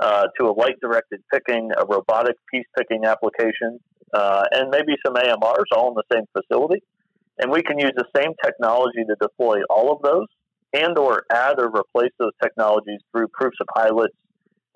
uh, 0.00 0.26
to 0.38 0.46
a 0.46 0.52
light 0.52 0.76
directed 0.82 1.20
picking, 1.32 1.70
a 1.76 1.86
robotic 1.86 2.36
piece 2.52 2.66
picking 2.76 3.04
application, 3.06 3.78
uh, 4.12 4.44
and 4.52 4.70
maybe 4.70 4.94
some 5.04 5.14
AMRs 5.14 5.72
all 5.74 5.88
in 5.88 5.94
the 5.94 6.04
same 6.12 6.24
facility. 6.36 6.82
And 7.38 7.50
we 7.50 7.62
can 7.62 7.78
use 7.78 7.92
the 7.96 8.06
same 8.14 8.32
technology 8.44 9.04
to 9.08 9.16
deploy 9.20 9.60
all 9.70 9.92
of 9.92 10.02
those 10.02 10.26
and 10.82 10.98
or 10.98 11.24
add 11.32 11.58
or 11.58 11.68
replace 11.68 12.12
those 12.18 12.32
technologies 12.42 13.00
through 13.12 13.28
proofs 13.28 13.56
of 13.60 13.66
pilots 13.74 14.14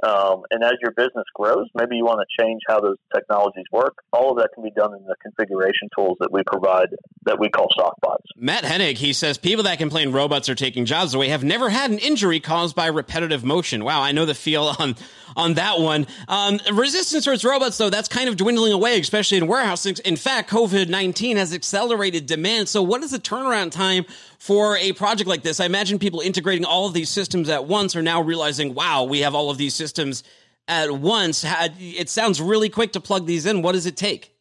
um, 0.02 0.42
and 0.50 0.64
as 0.64 0.72
your 0.80 0.92
business 0.92 1.24
grows, 1.34 1.66
maybe 1.74 1.96
you 1.96 2.04
want 2.04 2.20
to 2.20 2.42
change 2.42 2.60
how 2.66 2.80
those 2.80 2.96
technologies 3.14 3.64
work. 3.70 3.98
All 4.12 4.30
of 4.30 4.38
that 4.38 4.50
can 4.54 4.64
be 4.64 4.70
done 4.70 4.94
in 4.94 5.04
the 5.04 5.14
configuration 5.22 5.88
tools 5.96 6.16
that 6.20 6.32
we 6.32 6.42
provide 6.46 6.88
that 7.24 7.38
we 7.38 7.50
call 7.50 7.68
softbots. 7.78 8.24
Matt 8.36 8.64
Hennig, 8.64 8.96
he 8.96 9.12
says 9.12 9.36
people 9.36 9.64
that 9.64 9.78
complain 9.78 10.12
robots 10.12 10.48
are 10.48 10.54
taking 10.54 10.86
jobs 10.86 11.12
away 11.12 11.28
have 11.28 11.44
never 11.44 11.68
had 11.68 11.90
an 11.90 11.98
injury 11.98 12.40
caused 12.40 12.74
by 12.74 12.86
repetitive 12.86 13.44
motion. 13.44 13.84
Wow, 13.84 14.00
I 14.00 14.12
know 14.12 14.24
the 14.24 14.34
feel 14.34 14.74
on 14.78 14.96
on 15.36 15.54
that 15.54 15.78
one. 15.78 16.06
Um, 16.28 16.58
resistance 16.72 17.24
towards 17.24 17.44
robots, 17.44 17.76
though, 17.78 17.90
that's 17.90 18.08
kind 18.08 18.28
of 18.28 18.36
dwindling 18.36 18.72
away, 18.72 18.98
especially 18.98 19.38
in 19.38 19.46
warehousing. 19.46 19.96
In 20.04 20.16
fact, 20.16 20.50
COVID 20.50 20.88
19 20.88 21.36
has 21.36 21.52
accelerated 21.52 22.26
demand. 22.26 22.68
So, 22.68 22.82
what 22.82 23.02
is 23.02 23.10
the 23.10 23.18
turnaround 23.18 23.70
time 23.70 24.06
for 24.40 24.76
a 24.78 24.92
project 24.94 25.28
like 25.28 25.42
this? 25.42 25.60
I 25.60 25.66
imagine 25.66 25.98
people 25.98 26.20
integrating 26.20 26.64
all 26.64 26.86
of 26.86 26.94
these 26.94 27.10
systems 27.10 27.48
at 27.48 27.66
once 27.66 27.94
are 27.94 28.02
now 28.02 28.22
realizing, 28.22 28.74
wow, 28.74 29.04
we 29.04 29.20
have 29.20 29.34
all 29.34 29.50
of 29.50 29.58
these 29.58 29.74
systems 29.74 30.24
at 30.66 30.90
once. 30.90 31.44
It 31.78 32.08
sounds 32.08 32.40
really 32.40 32.70
quick 32.70 32.92
to 32.92 33.00
plug 33.00 33.26
these 33.26 33.46
in. 33.46 33.62
What 33.62 33.72
does 33.72 33.86
it 33.86 33.96
take? 33.96 34.34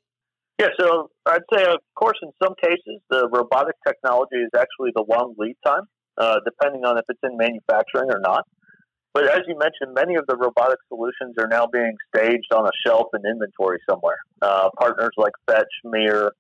Yeah, 0.60 0.68
so 0.80 1.12
I'd 1.26 1.42
say, 1.54 1.64
of 1.64 1.80
course, 1.96 2.18
in 2.22 2.32
some 2.42 2.54
cases, 2.62 3.02
the 3.10 3.30
robotic 3.32 3.76
technology 3.88 4.38
is 4.38 4.50
actually 4.58 4.92
the 4.96 5.06
long 5.08 5.36
lead 5.38 5.56
time, 5.66 5.84
uh, 6.18 6.40
depending 6.46 6.86
on 6.86 6.98
if 6.98 7.06
it's 7.08 7.20
in 7.24 7.38
manufacturing 7.38 8.10
or 8.12 8.20
not. 8.20 8.46
But 9.14 9.24
as 9.24 9.42
you 9.48 9.58
mentioned, 9.58 9.94
many 9.96 10.16
of 10.16 10.26
the 10.28 10.36
robotic 10.36 10.80
solutions 10.88 11.36
are 11.40 11.48
now 11.48 11.66
being 11.66 11.96
staged 12.14 12.54
on 12.54 12.68
a 12.68 12.72
shelf 12.86 13.08
in 13.14 13.22
inventory 13.30 13.80
somewhere. 13.90 14.18
Uh, 14.42 14.70
partners 14.78 15.12
like 15.18 15.34
Fetch, 15.50 15.66
Mir, 15.84 16.32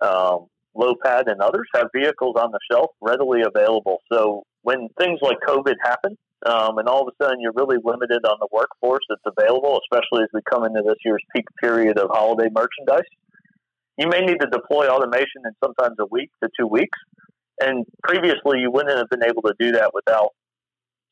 um, 0.00 0.46
Lopad, 0.76 1.24
and 1.26 1.40
others 1.40 1.66
have 1.74 1.88
vehicles 1.94 2.36
on 2.38 2.50
the 2.52 2.58
shelf 2.70 2.90
readily 3.00 3.42
available. 3.42 4.00
So 4.12 4.44
when 4.62 4.88
things 4.98 5.18
like 5.22 5.38
COVID 5.46 5.74
happen, 5.82 6.16
um, 6.44 6.78
and 6.78 6.88
all 6.88 7.02
of 7.06 7.08
a 7.08 7.24
sudden 7.24 7.40
you're 7.40 7.54
really 7.56 7.78
limited 7.82 8.24
on 8.24 8.36
the 8.40 8.48
workforce 8.52 9.04
that's 9.08 9.36
available, 9.38 9.80
especially 9.90 10.22
as 10.24 10.28
we 10.34 10.40
come 10.50 10.64
into 10.64 10.82
this 10.82 10.98
year's 11.04 11.22
peak 11.34 11.46
period 11.60 11.98
of 11.98 12.10
holiday 12.10 12.48
merchandise, 12.52 13.08
you 13.98 14.08
may 14.08 14.20
need 14.20 14.40
to 14.40 14.46
deploy 14.46 14.88
automation 14.88 15.42
in 15.44 15.52
sometimes 15.64 15.96
a 15.98 16.06
week 16.10 16.30
to 16.42 16.50
two 16.58 16.66
weeks. 16.66 16.98
And 17.60 17.86
previously, 18.02 18.60
you 18.60 18.70
wouldn't 18.70 18.96
have 18.96 19.08
been 19.08 19.24
able 19.24 19.42
to 19.42 19.54
do 19.58 19.72
that 19.72 19.92
without 19.94 20.34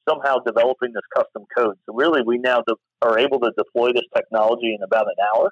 somehow 0.06 0.38
developing 0.44 0.92
this 0.92 1.02
custom 1.16 1.44
code. 1.56 1.76
So 1.86 1.94
really, 1.94 2.20
we 2.22 2.38
now 2.38 2.62
de- 2.66 2.76
are 3.00 3.18
able 3.18 3.40
to 3.40 3.52
deploy 3.56 3.92
this 3.92 4.04
technology 4.14 4.74
in 4.74 4.82
about 4.82 5.06
an 5.06 5.14
hour, 5.34 5.50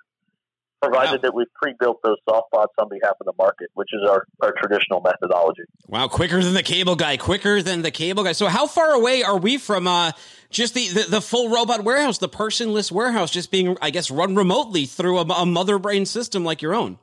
provided 0.83 1.13
wow. 1.13 1.19
that 1.23 1.35
we've 1.35 1.53
pre-built 1.55 2.01
those 2.03 2.17
soft 2.29 2.43
softbots 2.53 2.75
on 2.79 2.89
behalf 2.89 3.15
of 3.21 3.27
the 3.27 3.33
market, 3.39 3.71
which 3.75 3.91
is 3.93 4.09
our, 4.09 4.27
our 4.41 4.53
traditional 4.53 5.01
methodology. 5.01 5.63
Wow, 5.87 6.09
quicker 6.09 6.43
than 6.43 6.55
the 6.55 6.63
cable 6.63 6.97
guy, 6.97 7.17
quicker 7.17 7.63
than 7.63 7.83
the 7.83 7.91
cable 7.91 8.25
guy. 8.25 8.33
So 8.33 8.49
how 8.49 8.67
far 8.67 8.93
away 8.93 9.23
are 9.23 9.39
we 9.39 9.59
from 9.59 9.87
uh, 9.87 10.13
just 10.51 10.75
the, 10.75 10.89
the, 10.89 11.03
the, 11.09 11.21
full 11.21 11.51
robot 11.51 11.85
warehouse, 11.85 12.19
the 12.19 12.29
personless 12.29 12.91
warehouse, 12.91 13.31
just 13.31 13.51
being, 13.51 13.77
I 13.81 13.91
guess, 13.91 14.11
run 14.11 14.35
remotely 14.35 14.87
through 14.87 15.19
a, 15.19 15.23
a 15.23 15.47
mother 15.47 15.79
brain 15.79 16.07
system 16.07 16.45
like 16.45 16.63
your 16.63 16.75
own? 16.75 16.99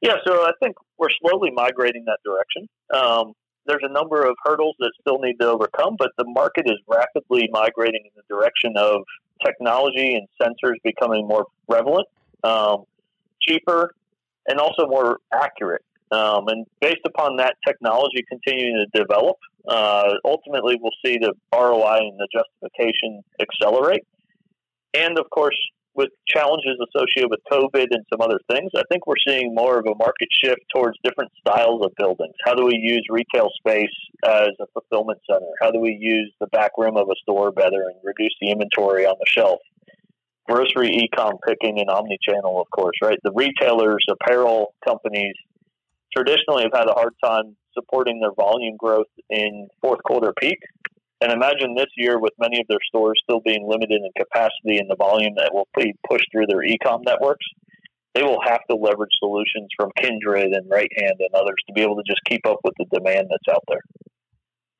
Yeah, 0.00 0.16
so 0.26 0.42
I 0.42 0.52
think 0.62 0.76
we're 0.98 1.08
slowly 1.20 1.50
migrating 1.50 2.04
that 2.06 2.18
direction. 2.24 2.68
Um, 2.94 3.32
there's 3.66 3.82
a 3.82 3.92
number 3.92 4.24
of 4.24 4.36
hurdles 4.44 4.76
that 4.78 4.92
still 5.00 5.18
need 5.18 5.36
to 5.40 5.48
overcome, 5.48 5.96
but 5.98 6.10
the 6.16 6.24
market 6.24 6.66
is 6.66 6.76
rapidly 6.86 7.48
migrating 7.50 8.02
in 8.04 8.10
the 8.14 8.22
direction 8.32 8.74
of 8.76 9.02
technology 9.44 10.14
and 10.14 10.28
sensors 10.40 10.74
becoming 10.84 11.26
more 11.26 11.46
prevalent, 11.68 12.06
um, 12.44 12.84
cheaper, 13.40 13.94
and 14.48 14.58
also 14.58 14.86
more 14.86 15.18
accurate. 15.32 15.82
Um, 16.12 16.46
and 16.48 16.66
based 16.80 17.04
upon 17.04 17.36
that 17.38 17.56
technology 17.66 18.24
continuing 18.28 18.86
to 18.92 19.00
develop, 19.00 19.36
uh, 19.68 20.14
ultimately 20.24 20.76
we'll 20.80 20.92
see 21.04 21.18
the 21.18 21.32
ROI 21.52 21.98
and 21.98 22.18
the 22.18 22.28
justification 22.32 23.22
accelerate. 23.40 24.04
And 24.94 25.18
of 25.18 25.28
course, 25.30 25.58
with 25.96 26.10
challenges 26.28 26.76
associated 26.88 27.30
with 27.30 27.40
COVID 27.50 27.86
and 27.90 28.04
some 28.12 28.20
other 28.20 28.38
things, 28.50 28.70
I 28.76 28.82
think 28.90 29.06
we're 29.06 29.14
seeing 29.26 29.54
more 29.54 29.78
of 29.78 29.86
a 29.86 29.94
market 29.98 30.28
shift 30.44 30.60
towards 30.74 30.96
different 31.02 31.32
styles 31.40 31.84
of 31.84 31.92
buildings. 31.96 32.34
How 32.44 32.54
do 32.54 32.66
we 32.66 32.76
use 32.76 33.04
retail 33.10 33.48
space 33.58 33.96
as 34.24 34.50
a 34.60 34.66
fulfillment 34.74 35.18
center? 35.28 35.50
How 35.60 35.70
do 35.70 35.80
we 35.80 35.96
use 35.98 36.32
the 36.38 36.46
back 36.48 36.72
room 36.76 36.96
of 36.96 37.08
a 37.08 37.14
store 37.22 37.50
better 37.50 37.82
and 37.88 37.96
reduce 38.04 38.34
the 38.40 38.50
inventory 38.50 39.06
on 39.06 39.16
the 39.18 39.26
shelf? 39.26 39.60
Grocery 40.48 40.88
e-com 40.88 41.34
picking 41.46 41.80
and 41.80 41.90
omni-channel, 41.90 42.60
of 42.60 42.70
course, 42.70 42.96
right? 43.02 43.18
The 43.24 43.32
retailers, 43.32 44.04
apparel 44.10 44.74
companies 44.86 45.34
traditionally 46.16 46.62
have 46.62 46.72
had 46.72 46.88
a 46.88 46.94
hard 46.94 47.14
time 47.24 47.56
supporting 47.74 48.20
their 48.20 48.32
volume 48.32 48.76
growth 48.78 49.06
in 49.28 49.68
fourth 49.82 50.02
quarter 50.04 50.32
peak 50.40 50.58
and 51.20 51.32
imagine 51.32 51.74
this 51.74 51.90
year 51.96 52.18
with 52.18 52.32
many 52.38 52.60
of 52.60 52.66
their 52.68 52.82
stores 52.88 53.20
still 53.22 53.40
being 53.40 53.66
limited 53.66 54.02
in 54.02 54.10
capacity 54.16 54.78
and 54.78 54.90
the 54.90 54.96
volume 54.96 55.34
that 55.36 55.52
will 55.52 55.68
be 55.76 55.94
pushed 56.08 56.26
through 56.30 56.46
their 56.46 56.62
e-com 56.62 57.02
networks. 57.06 57.46
They 58.14 58.22
will 58.22 58.40
have 58.44 58.60
to 58.70 58.76
leverage 58.76 59.12
solutions 59.18 59.68
from 59.76 59.90
Kindred 59.96 60.52
and 60.52 60.70
Right 60.70 60.90
Hand 60.96 61.16
and 61.18 61.34
others 61.34 61.56
to 61.66 61.72
be 61.72 61.82
able 61.82 61.96
to 61.96 62.02
just 62.06 62.20
keep 62.28 62.46
up 62.46 62.58
with 62.64 62.74
the 62.78 62.86
demand 62.92 63.28
that's 63.30 63.54
out 63.54 63.64
there. 63.68 63.82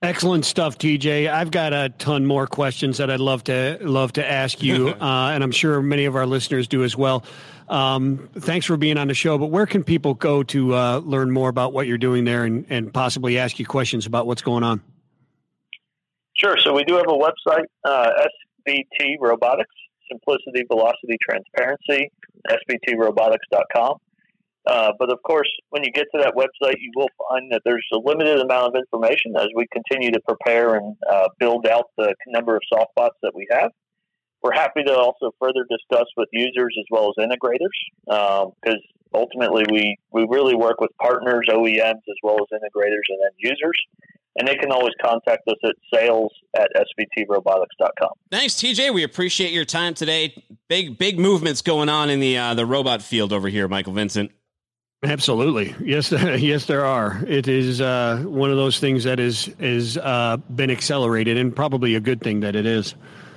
Excellent 0.07 0.44
stuff, 0.44 0.78
TJ. 0.78 1.28
I've 1.28 1.50
got 1.50 1.72
a 1.72 1.88
ton 1.98 2.26
more 2.26 2.46
questions 2.46 2.98
that 2.98 3.11
I'd 3.11 3.18
love 3.18 3.42
to 3.44 3.76
love 3.80 4.12
to 4.12 4.24
ask 4.24 4.62
you, 4.62 4.88
uh, 5.00 5.30
and 5.34 5.42
I'm 5.42 5.50
sure 5.50 5.82
many 5.82 6.04
of 6.04 6.14
our 6.14 6.26
listeners 6.26 6.68
do 6.68 6.84
as 6.84 6.96
well. 6.96 7.24
Um, 7.68 8.28
thanks 8.38 8.66
for 8.66 8.76
being 8.76 8.98
on 8.98 9.09
the 9.09 9.14
show. 9.14 9.36
But 9.36 9.46
where 9.46 9.66
can 9.66 9.82
people 9.82 10.14
go 10.14 10.44
to 10.44 10.74
uh, 10.74 10.98
learn 10.98 11.32
more 11.32 11.48
about 11.48 11.72
what 11.72 11.88
you're 11.88 11.98
doing 11.98 12.24
there 12.24 12.44
and, 12.44 12.64
and 12.70 12.94
possibly 12.94 13.36
ask 13.36 13.59
you 13.59 13.66
questions 13.66 14.07
about 14.07 14.28
what's 14.28 14.42
going 14.42 14.62
on? 14.62 14.80
Sure. 16.34 16.57
So 16.62 16.72
we 16.72 16.84
do 16.84 16.94
have 16.94 17.09
a 17.09 17.18
website, 17.18 17.64
uh, 17.84 18.11
SVT 18.68 19.16
Robotics, 19.20 19.74
Simplicity, 20.09 20.64
Velocity, 20.68 21.16
Transparency, 21.20 22.12
SVTRobotics.com. 22.48 23.96
Uh, 24.66 24.92
but 24.98 25.12
of 25.12 25.22
course, 25.22 25.48
when 25.70 25.84
you 25.84 25.92
get 25.92 26.06
to 26.14 26.20
that 26.20 26.34
website, 26.34 26.74
you 26.78 26.90
will 26.96 27.08
find 27.28 27.52
that 27.52 27.62
there's 27.64 27.86
a 27.92 27.98
limited 27.98 28.40
amount 28.40 28.74
of 28.74 28.74
information 28.74 29.34
as 29.36 29.46
we 29.54 29.66
continue 29.72 30.10
to 30.10 30.20
prepare 30.26 30.74
and 30.74 30.96
uh, 31.10 31.28
build 31.38 31.66
out 31.66 31.84
the 31.96 32.14
number 32.28 32.56
of 32.56 32.62
softbots 32.72 33.16
that 33.22 33.32
we 33.34 33.46
have. 33.50 33.70
We're 34.42 34.54
happy 34.54 34.82
to 34.84 34.94
also 34.94 35.30
further 35.40 35.64
discuss 35.68 36.06
with 36.16 36.28
users 36.32 36.76
as 36.78 36.84
well 36.90 37.10
as 37.10 37.24
integrators 37.24 37.74
because 38.04 38.52
um, 38.74 39.14
ultimately 39.14 39.64
we, 39.70 39.96
we 40.12 40.26
really 40.28 40.54
work 40.54 40.80
with 40.80 40.90
partners, 41.00 41.46
OEMs, 41.50 42.02
as 42.08 42.16
well 42.22 42.36
as 42.36 42.58
integrators 42.58 43.06
and 43.08 43.18
end 43.24 43.34
users 43.38 43.76
and 44.38 44.46
they 44.46 44.54
can 44.56 44.70
always 44.70 44.92
contact 45.02 45.48
us 45.48 45.56
at 45.64 45.74
sales 45.92 46.32
at 46.56 46.68
svtrobotics.com. 46.76 48.10
Thanks, 48.30 48.54
TJ. 48.54 48.92
We 48.92 49.02
appreciate 49.02 49.52
your 49.52 49.64
time 49.64 49.94
today. 49.94 50.42
Big, 50.68 50.98
big 50.98 51.18
movements 51.18 51.62
going 51.62 51.88
on 51.88 52.10
in 52.10 52.20
the 52.20 52.36
uh, 52.36 52.54
the 52.54 52.66
robot 52.66 53.02
field 53.02 53.32
over 53.32 53.48
here, 53.48 53.68
Michael 53.68 53.92
Vincent. 53.94 54.30
Absolutely, 55.03 55.74
yes, 55.84 56.11
yes, 56.12 56.66
there 56.66 56.84
are. 56.84 57.22
It 57.26 57.49
is 57.49 57.80
uh, 57.80 58.22
one 58.26 58.51
of 58.51 58.57
those 58.57 58.80
things 58.80 59.05
that 59.05 59.20
is 59.20 59.49
is 59.59 59.99
uh, 59.99 60.38
been 60.55 60.70
accelerated, 60.70 61.36
and 61.36 61.55
probably 61.55 61.94
a 61.94 62.01
good 62.01 62.20
thing 62.22 62.40
that 62.40 62.57
it 62.57 62.66
is. 62.66 62.94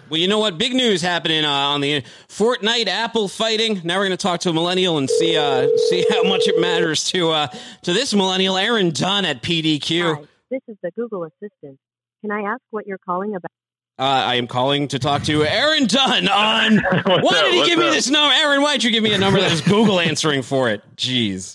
Well, 0.10 0.20
you 0.20 0.28
know 0.28 0.40
what? 0.40 0.58
Big 0.58 0.74
news 0.74 1.02
happening 1.02 1.46
uh, 1.46 1.52
on 1.52 1.82
the 1.82 2.02
Fortnite 2.30 2.88
Apple 2.88 3.28
fighting. 3.28 3.82
Now 3.84 3.98
we're 3.98 4.08
going 4.08 4.18
to 4.18 4.18
talk 4.18 4.40
to 4.42 4.50
a 4.50 4.54
millennial 4.54 4.98
and 4.98 5.10
see 5.10 5.38
uh, 5.38 5.68
see 5.90 6.06
how 6.10 6.24
much 6.24 6.48
it 6.48 6.60
matters 6.60 7.04
to 7.12 7.30
uh, 7.32 7.48
to 7.84 7.94
this 7.94 8.14
millennial, 8.14 8.58
Aaron 8.58 8.92
Dunn 8.92 9.26
at 9.26 9.44
PDQ. 9.44 10.16
Hi, 10.16 10.22
this 10.50 10.62
is 10.68 10.78
the 10.82 10.92
Google 10.92 11.26
Assistant. 11.26 11.78
Can 12.22 12.32
I 12.32 12.42
ask 12.42 12.62
what 12.72 12.88
you're 12.88 12.98
calling 12.98 13.36
about? 13.36 13.52
Uh, 14.00 14.04
I 14.04 14.36
am 14.36 14.48
calling 14.48 14.88
to 14.88 14.98
talk 14.98 15.24
to 15.24 15.44
Aaron 15.44 15.86
Dunn 15.86 16.30
on. 16.30 16.78
why 17.06 17.42
did 17.44 17.54
he 17.54 17.66
give 17.66 17.78
me 17.78 17.88
up? 17.88 17.94
this 17.94 18.10
number? 18.10 18.34
Aaron, 18.34 18.62
why 18.62 18.72
did 18.72 18.86
you 18.86 18.92
give 18.92 19.04
me 19.04 19.14
a 19.14 19.18
number 19.18 19.42
that 19.42 19.52
is 19.52 19.60
Google 19.60 20.00
answering 20.00 20.42
for 20.42 20.70
it? 20.70 20.82
Jeez, 20.96 21.54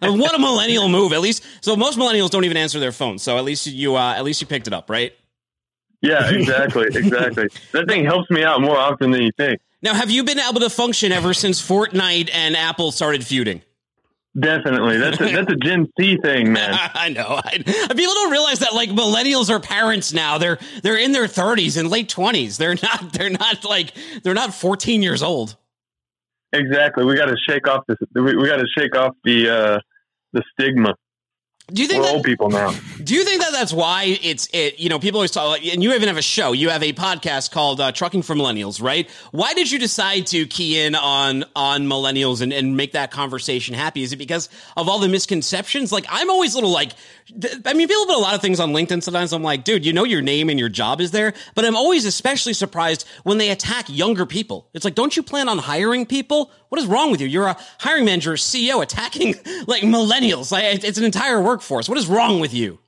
what 0.00 0.34
a 0.34 0.38
millennial 0.38 0.88
move! 0.88 1.12
At 1.12 1.20
least, 1.20 1.44
so 1.60 1.76
most 1.76 1.98
millennials 1.98 2.30
don't 2.30 2.44
even 2.46 2.56
answer 2.56 2.80
their 2.80 2.92
phones. 2.92 3.22
So 3.22 3.36
at 3.36 3.44
least 3.44 3.66
you, 3.66 3.96
uh, 3.96 4.14
at 4.14 4.24
least 4.24 4.40
you 4.40 4.46
picked 4.46 4.66
it 4.66 4.72
up, 4.72 4.88
right? 4.88 5.12
Yeah, 6.00 6.30
exactly, 6.30 6.86
exactly. 6.94 7.48
that 7.72 7.86
thing 7.86 8.06
helps 8.06 8.30
me 8.30 8.42
out 8.42 8.62
more 8.62 8.78
often 8.78 9.10
than 9.10 9.20
you 9.20 9.32
think. 9.36 9.60
Now, 9.82 9.92
have 9.92 10.10
you 10.10 10.24
been 10.24 10.38
able 10.38 10.60
to 10.60 10.70
function 10.70 11.12
ever 11.12 11.34
since 11.34 11.60
Fortnite 11.60 12.30
and 12.32 12.56
Apple 12.56 12.90
started 12.92 13.26
feuding? 13.26 13.60
Definitely, 14.38 14.96
that's 14.96 15.20
a, 15.20 15.24
that's 15.24 15.52
a 15.52 15.56
Gen 15.56 15.86
C 15.98 16.16
thing, 16.16 16.54
man. 16.54 16.72
I 16.94 17.10
know. 17.10 17.38
I, 17.44 17.58
people 17.58 18.14
don't 18.14 18.30
realize 18.30 18.60
that 18.60 18.74
like 18.74 18.88
millennials 18.88 19.50
are 19.50 19.60
parents 19.60 20.14
now. 20.14 20.38
They're 20.38 20.58
they're 20.82 20.96
in 20.96 21.12
their 21.12 21.26
thirties 21.26 21.76
and 21.76 21.90
late 21.90 22.08
twenties. 22.08 22.56
They're 22.56 22.76
not. 22.82 23.12
They're 23.12 23.28
not 23.28 23.64
like 23.64 23.92
they're 24.22 24.32
not 24.32 24.54
fourteen 24.54 25.02
years 25.02 25.22
old. 25.22 25.56
Exactly. 26.52 27.04
We 27.04 27.14
got 27.14 27.26
to 27.26 27.36
shake 27.46 27.68
off 27.68 27.84
this. 27.86 27.98
We, 28.14 28.36
we 28.36 28.46
got 28.46 28.56
to 28.56 28.66
shake 28.78 28.96
off 28.96 29.14
the 29.24 29.48
uh, 29.50 29.78
the 30.32 30.42
stigma. 30.52 30.94
Do 31.68 31.80
you 31.80 31.88
think 31.88 32.00
We're 32.00 32.06
that- 32.08 32.14
old 32.16 32.24
people 32.24 32.50
now? 32.50 32.74
Do 33.04 33.14
you 33.14 33.24
think 33.24 33.40
that 33.40 33.52
that's 33.52 33.72
why 33.72 34.18
it's 34.22 34.48
it? 34.52 34.78
You 34.78 34.88
know, 34.88 34.98
people 34.98 35.18
always 35.18 35.30
talk, 35.30 35.58
and 35.64 35.82
you 35.82 35.92
even 35.94 36.08
have 36.08 36.16
a 36.16 36.22
show. 36.22 36.52
You 36.52 36.68
have 36.70 36.82
a 36.82 36.92
podcast 36.92 37.50
called 37.50 37.80
uh, 37.80 37.90
"Trucking 37.92 38.22
for 38.22 38.34
Millennials," 38.34 38.80
right? 38.82 39.08
Why 39.32 39.54
did 39.54 39.70
you 39.70 39.78
decide 39.78 40.26
to 40.28 40.46
key 40.46 40.80
in 40.80 40.94
on 40.94 41.44
on 41.56 41.82
millennials 41.86 42.42
and, 42.42 42.52
and 42.52 42.76
make 42.76 42.92
that 42.92 43.10
conversation 43.10 43.74
happy? 43.74 44.02
Is 44.02 44.12
it 44.12 44.16
because 44.16 44.48
of 44.76 44.88
all 44.88 44.98
the 44.98 45.08
misconceptions? 45.08 45.92
Like, 45.92 46.04
I'm 46.08 46.30
always 46.30 46.54
a 46.54 46.58
little 46.58 46.70
like, 46.70 46.92
I 47.64 47.74
mean, 47.74 47.88
people 47.88 48.06
put 48.06 48.16
a 48.16 48.20
lot 48.20 48.34
of 48.34 48.40
things 48.40 48.60
on 48.60 48.72
LinkedIn. 48.72 49.02
Sometimes 49.02 49.32
I'm 49.32 49.42
like, 49.42 49.64
dude, 49.64 49.84
you 49.86 49.92
know 49.92 50.04
your 50.04 50.22
name 50.22 50.48
and 50.48 50.58
your 50.60 50.68
job 50.68 51.00
is 51.00 51.10
there, 51.10 51.32
but 51.54 51.64
I'm 51.64 51.76
always 51.76 52.04
especially 52.04 52.52
surprised 52.52 53.06
when 53.24 53.38
they 53.38 53.50
attack 53.50 53.86
younger 53.88 54.26
people. 54.26 54.68
It's 54.74 54.84
like, 54.84 54.94
don't 54.94 55.16
you 55.16 55.22
plan 55.22 55.48
on 55.48 55.58
hiring 55.58 56.06
people? 56.06 56.50
What 56.68 56.80
is 56.80 56.86
wrong 56.86 57.10
with 57.10 57.20
you? 57.20 57.26
You're 57.26 57.48
a 57.48 57.56
hiring 57.80 58.04
manager, 58.06 58.32
CEO, 58.32 58.82
attacking 58.82 59.34
like 59.66 59.82
millennials. 59.82 60.52
Like, 60.52 60.64
it's- 60.64 60.96
an 60.98 61.04
entire 61.04 61.40
workforce. 61.52 61.88
What 61.88 61.98
is 61.98 62.06
wrong 62.06 62.40
with 62.40 62.54
you? 62.54 62.78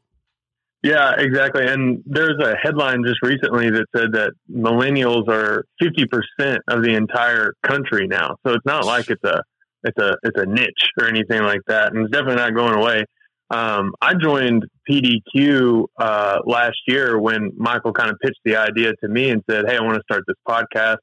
Yeah, 0.83 1.13
exactly. 1.19 1.67
And 1.67 2.03
there's 2.07 2.39
a 2.43 2.55
headline 2.63 3.05
just 3.07 3.23
recently 3.23 3.71
that 3.71 3.87
said 3.97 4.13
that 4.13 4.33
millennials 4.51 5.29
are 5.29 5.65
50% 5.83 6.59
of 6.69 6.83
the 6.83 6.95
entire 6.95 7.55
country 7.63 8.07
now. 8.07 8.37
So 8.47 8.53
it's 8.53 8.67
not 8.67 8.85
like 8.85 9.09
it's 9.09 9.25
a 9.25 9.43
it's 9.83 9.99
a 9.99 10.17
it's 10.23 10.39
a 10.39 10.47
niche 10.47 10.89
or 10.99 11.07
anything 11.07 11.43
like 11.43 11.61
that, 11.69 11.93
and 11.93 12.05
it's 12.05 12.13
definitely 12.13 12.37
not 12.37 12.55
going 12.55 12.75
away. 12.75 13.05
Um, 13.51 13.93
I 14.01 14.15
joined 14.15 14.65
PDQ 14.91 15.85
uh, 15.99 16.39
last 16.47 16.79
year 16.87 17.19
when 17.19 17.51
Michael 17.57 17.93
kind 17.93 18.11
of 18.11 18.17
pitched 18.23 18.41
the 18.47 18.57
idea 18.57 18.93
to 19.03 19.09
me 19.09 19.29
and 19.31 19.43
said, 19.49 19.65
"Hey, 19.69 19.77
I 19.77 19.83
want 19.83 19.97
to 19.97 20.03
start 20.11 20.25
this 20.27 20.37
podcast 20.49 20.97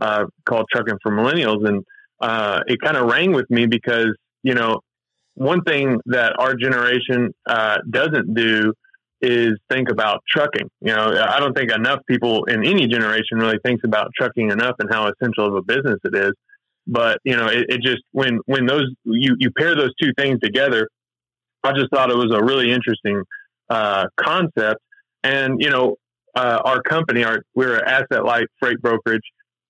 uh, 0.00 0.24
called 0.44 0.66
Trucking 0.72 0.98
for 1.04 1.12
Millennials," 1.12 1.66
and 1.68 1.84
uh, 2.20 2.60
it 2.66 2.80
kind 2.80 2.96
of 2.96 3.06
rang 3.06 3.32
with 3.32 3.48
me 3.48 3.66
because 3.66 4.12
you 4.42 4.54
know 4.54 4.80
one 5.36 5.62
thing 5.62 5.98
that 6.06 6.34
our 6.38 6.54
generation 6.54 7.32
uh, 7.46 7.78
doesn't 7.88 8.34
do 8.34 8.72
is 9.20 9.50
think 9.70 9.90
about 9.90 10.22
trucking. 10.28 10.68
You 10.80 10.94
know, 10.94 11.24
I 11.28 11.38
don't 11.38 11.54
think 11.54 11.70
enough 11.70 12.00
people 12.08 12.44
in 12.44 12.64
any 12.64 12.86
generation 12.86 13.38
really 13.38 13.58
thinks 13.64 13.82
about 13.84 14.10
trucking 14.16 14.50
enough 14.50 14.76
and 14.78 14.90
how 14.90 15.08
essential 15.08 15.46
of 15.46 15.54
a 15.54 15.62
business 15.62 15.98
it 16.04 16.14
is. 16.14 16.32
But 16.86 17.18
you 17.24 17.36
know, 17.36 17.46
it, 17.46 17.66
it 17.68 17.82
just 17.82 18.02
when 18.12 18.40
when 18.46 18.66
those 18.66 18.86
you 19.04 19.36
you 19.38 19.50
pair 19.50 19.74
those 19.74 19.92
two 20.00 20.12
things 20.16 20.38
together, 20.42 20.88
I 21.62 21.72
just 21.72 21.90
thought 21.92 22.10
it 22.10 22.16
was 22.16 22.32
a 22.32 22.42
really 22.42 22.72
interesting 22.72 23.22
uh, 23.68 24.06
concept. 24.16 24.80
And 25.22 25.60
you 25.60 25.70
know, 25.70 25.96
uh, 26.34 26.60
our 26.64 26.80
company, 26.82 27.24
our 27.24 27.42
we're 27.54 27.76
an 27.76 27.84
asset 27.86 28.24
light 28.24 28.46
freight 28.60 28.80
brokerage, 28.80 29.24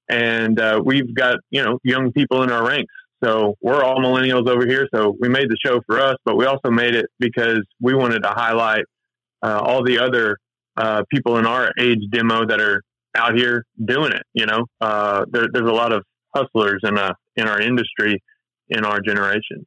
and 0.08 0.60
uh, 0.60 0.80
we've 0.84 1.14
got 1.14 1.38
you 1.50 1.64
know 1.64 1.78
young 1.82 2.12
people 2.12 2.42
in 2.42 2.52
our 2.52 2.66
ranks. 2.66 2.92
So 3.24 3.56
we're 3.60 3.82
all 3.82 3.98
millennials 3.98 4.48
over 4.48 4.66
here. 4.66 4.86
So 4.94 5.16
we 5.18 5.28
made 5.28 5.48
the 5.48 5.56
show 5.64 5.80
for 5.86 5.98
us, 5.98 6.16
but 6.24 6.36
we 6.36 6.44
also 6.44 6.70
made 6.70 6.94
it 6.94 7.06
because 7.18 7.60
we 7.80 7.94
wanted 7.94 8.22
to 8.22 8.30
highlight 8.30 8.84
uh, 9.42 9.60
all 9.62 9.82
the 9.82 9.98
other 9.98 10.36
uh, 10.76 11.02
people 11.10 11.38
in 11.38 11.46
our 11.46 11.72
age 11.78 12.00
demo 12.10 12.46
that 12.46 12.60
are 12.60 12.82
out 13.16 13.34
here 13.34 13.64
doing 13.82 14.12
it. 14.12 14.22
You 14.34 14.46
know, 14.46 14.66
uh, 14.80 15.24
there, 15.30 15.46
there's 15.52 15.68
a 15.68 15.74
lot 15.74 15.92
of 15.92 16.04
hustlers 16.34 16.80
in 16.82 16.98
uh, 16.98 17.14
in 17.36 17.48
our 17.48 17.60
industry 17.60 18.22
in 18.68 18.84
our 18.84 19.00
generation. 19.00 19.66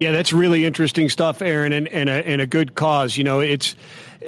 Yeah, 0.00 0.12
that's 0.12 0.32
really 0.32 0.64
interesting 0.64 1.08
stuff, 1.08 1.42
Aaron, 1.42 1.72
and, 1.72 1.88
and, 1.88 2.08
a, 2.08 2.12
and 2.12 2.40
a 2.40 2.46
good 2.46 2.76
cause. 2.76 3.16
You 3.16 3.24
know, 3.24 3.40
it's 3.40 3.74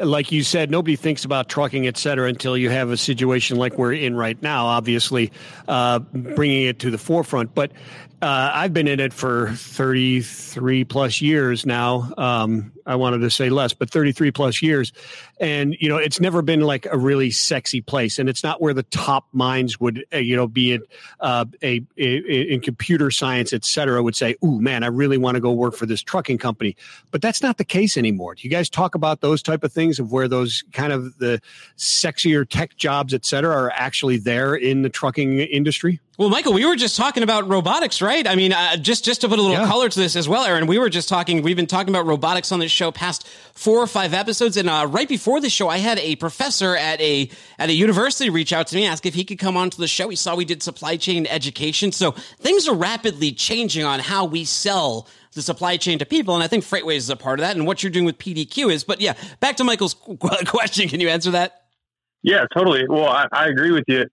like 0.03 0.33
you 0.33 0.43
said, 0.43 0.69
nobody 0.69 0.97
thinks 0.97 1.25
about 1.25 1.49
trucking, 1.49 1.87
et 1.87 1.97
cetera, 1.97 2.29
until 2.29 2.57
you 2.57 2.71
have 2.71 2.91
a 2.91 2.97
situation 2.97 3.57
like 3.57 3.79
we're 3.79 3.93
in 3.93 4.17
right 4.17 4.41
now, 4.43 4.67
obviously, 4.67 5.31
uh, 5.69 6.01
bringing 6.01 6.67
it 6.67 6.81
to 6.81 6.91
the 6.91 6.99
forefront. 6.99 7.55
But 7.55 7.71
uh, 8.23 8.51
I've 8.55 8.73
been 8.73 8.87
in 8.87 9.01
it 9.01 9.13
for 9.13 9.51
33 9.53 10.85
plus 10.85 11.21
years 11.21 11.65
now. 11.65 12.13
Um, 12.19 12.73
I 12.87 12.97
wanted 12.97 13.19
to 13.19 13.31
say 13.31 13.49
less, 13.49 13.73
but 13.73 13.91
33 13.91 14.31
plus 14.31 14.63
years. 14.63 14.93
And, 15.41 15.75
you 15.81 15.89
know, 15.89 15.97
it's 15.97 16.21
never 16.21 16.43
been 16.43 16.61
like 16.61 16.87
a 16.87 16.99
really 16.99 17.31
sexy 17.31 17.81
place. 17.81 18.19
And 18.19 18.29
it's 18.29 18.43
not 18.45 18.61
where 18.61 18.75
the 18.75 18.83
top 18.83 19.27
minds 19.33 19.81
would, 19.81 20.05
uh, 20.13 20.19
you 20.19 20.37
know, 20.37 20.47
be 20.47 20.73
it 20.73 20.83
uh, 21.19 21.47
a, 21.63 21.83
a, 21.97 22.53
in 22.53 22.61
computer 22.61 23.11
science, 23.11 23.55
et 23.55 23.65
cetera, 23.65 24.03
would 24.03 24.15
say, 24.15 24.37
ooh, 24.45 24.61
man, 24.61 24.85
I 24.85 24.89
really 24.89 25.17
want 25.17 25.37
to 25.37 25.41
go 25.41 25.51
work 25.51 25.75
for 25.75 25.87
this 25.87 26.03
trucking 26.03 26.37
company. 26.37 26.77
But 27.11 27.23
that's 27.23 27.43
not 27.43 27.57
the 27.57 27.65
case 27.65 27.97
anymore. 27.97 28.35
Do 28.35 28.43
you 28.43 28.51
guys 28.51 28.69
talk 28.69 28.95
about 28.95 29.23
those 29.23 29.43
type 29.43 29.65
of 29.65 29.73
things 29.73 29.99
of 29.99 30.13
where 30.13 30.29
those 30.29 30.63
kind 30.73 30.93
of 30.93 31.17
the 31.19 31.41
sexier 31.79 32.47
tech 32.47 32.77
jobs, 32.77 33.15
et 33.15 33.25
cetera, 33.25 33.55
are 33.55 33.73
actually 33.75 34.19
there 34.19 34.55
in 34.55 34.83
the 34.83 34.91
trucking 34.91 35.41
industry? 35.41 36.01
Well, 36.19 36.29
Michael, 36.29 36.53
we 36.53 36.67
were 36.67 36.77
just 36.77 36.99
talking 36.99 37.23
about 37.23 37.49
robotics, 37.49 38.03
right? 38.03 38.29
I 38.29 38.35
mean, 38.35 38.53
uh, 38.53 38.77
just 38.77 39.07
just 39.07 39.23
to 39.23 39.29
put 39.29 39.39
a 39.39 39.43
little 39.43 39.57
Yeah. 39.57 39.67
color 39.67 39.89
to 39.89 39.99
this 39.99 40.17
as 40.17 40.29
well, 40.29 40.45
Aaron. 40.45 40.67
We 40.67 40.79
were 40.79 40.91
just 40.91 41.09
talking. 41.09 41.41
We've 41.41 41.57
been 41.57 41.67
talking 41.67 41.89
about 41.89 42.05
robotics 42.05 42.53
on 42.53 42.59
this 42.59 42.71
show 42.71 42.93
past 42.93 43.27
four 43.55 43.79
or 43.79 43.87
five 43.87 44.13
episodes, 44.13 44.59
and 44.59 44.69
uh, 44.69 44.87
right 44.91 45.09
before 45.09 45.30
the 45.39 45.51
show, 45.51 45.69
I 45.69 45.79
had 45.79 45.99
a 45.99 46.17
professor 46.17 46.75
at 46.75 47.01
a 47.01 47.31
at 47.59 47.69
a 47.69 47.73
university 47.73 48.31
reach 48.31 48.53
out 48.53 48.67
to 48.69 48.77
me, 48.77 48.87
ask 48.87 49.05
if 49.05 49.15
he 49.15 49.23
could 49.23 49.39
come 49.39 49.57
onto 49.57 49.77
the 49.77 49.87
show. 49.87 50.09
He 50.09 50.17
saw 50.17 50.35
we 50.35 50.47
did 50.47 50.63
supply 50.63 50.97
chain 50.97 51.27
education, 51.27 51.93
so 51.93 52.13
things 52.41 52.67
are 52.67 52.75
rapidly 52.75 53.33
changing 53.33 53.85
on 53.85 54.01
how 54.01 54.25
we 54.25 54.45
sell 54.45 55.07
the 55.35 55.43
supply 55.43 55.77
chain 55.77 55.99
to 55.99 56.07
people, 56.07 56.35
and 56.35 56.43
I 56.43 56.49
think 56.49 56.65
FreightWaves 56.65 56.97
is 56.97 57.11
a 57.11 57.17
part 57.17 57.39
of 57.39 57.45
that. 57.45 57.57
And 57.57 57.67
what 57.67 57.83
you're 57.83 57.93
doing 57.93 58.05
with 58.05 58.19
PDQ 58.19 58.73
is, 58.73 58.83
but 58.83 59.01
yeah, 59.01 59.15
back 59.39 59.57
to 59.59 59.65
Michael's 59.65 59.95
question. 60.47 60.89
Can 60.89 61.01
you 61.01 61.09
answer 61.09 61.31
that? 61.33 61.63
Yeah, 62.23 62.47
totally. 62.55 62.87
Well, 62.89 63.09
I, 63.09 63.27
I 63.33 63.47
agree 63.47 63.71
with 63.71 63.85
you. 63.87 64.07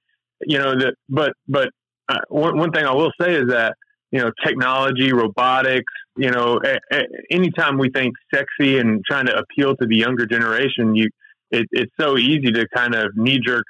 You 0.46 0.60
know 0.60 0.76
that, 0.78 0.94
but 1.10 1.34
but 1.48 1.70
uh, 2.10 2.20
one 2.30 2.58
one 2.58 2.72
thing 2.72 2.86
I 2.86 2.94
will 2.94 3.12
say 3.20 3.34
is 3.34 3.48
that 3.50 3.76
you 4.12 4.20
know 4.20 4.32
technology, 4.46 5.12
robotics. 5.12 5.92
You 6.18 6.32
know, 6.32 6.60
anytime 7.30 7.78
we 7.78 7.90
think 7.90 8.16
sexy 8.34 8.80
and 8.80 9.04
trying 9.06 9.28
to 9.28 9.38
appeal 9.38 9.76
to 9.76 9.86
the 9.86 9.96
younger 9.96 10.26
generation, 10.26 10.96
you 10.96 11.10
it, 11.52 11.66
it's 11.72 11.92
so 12.00 12.18
easy 12.18 12.52
to 12.52 12.68
kind 12.76 12.94
of 12.96 13.16
knee 13.16 13.40
jerk 13.40 13.64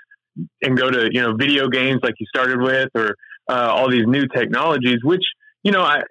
and 0.62 0.78
go 0.78 0.90
to 0.90 1.10
you 1.12 1.22
know 1.22 1.36
video 1.36 1.68
games 1.68 2.00
like 2.04 2.16
you 2.20 2.26
started 2.28 2.62
with, 2.62 2.90
or 2.96 3.16
uh, 3.50 3.72
all 3.74 3.90
these 3.90 4.06
new 4.08 4.28
technologies, 4.28 4.98
which 5.04 5.24
you 5.64 5.72
know, 5.72 5.82
I, 5.82 6.04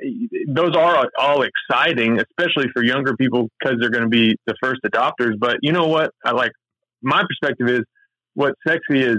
those 0.48 0.76
are 0.76 1.08
all 1.18 1.42
exciting, 1.42 2.20
especially 2.20 2.66
for 2.74 2.84
younger 2.84 3.16
people 3.16 3.48
because 3.58 3.78
they're 3.80 3.90
going 3.90 4.04
to 4.04 4.10
be 4.10 4.36
the 4.46 4.54
first 4.62 4.82
adopters. 4.84 5.38
But 5.38 5.56
you 5.62 5.72
know 5.72 5.86
what? 5.86 6.10
I 6.24 6.32
like 6.32 6.52
my 7.00 7.22
perspective 7.22 7.68
is 7.68 7.80
what 8.34 8.54
sexy 8.66 9.02
is. 9.02 9.16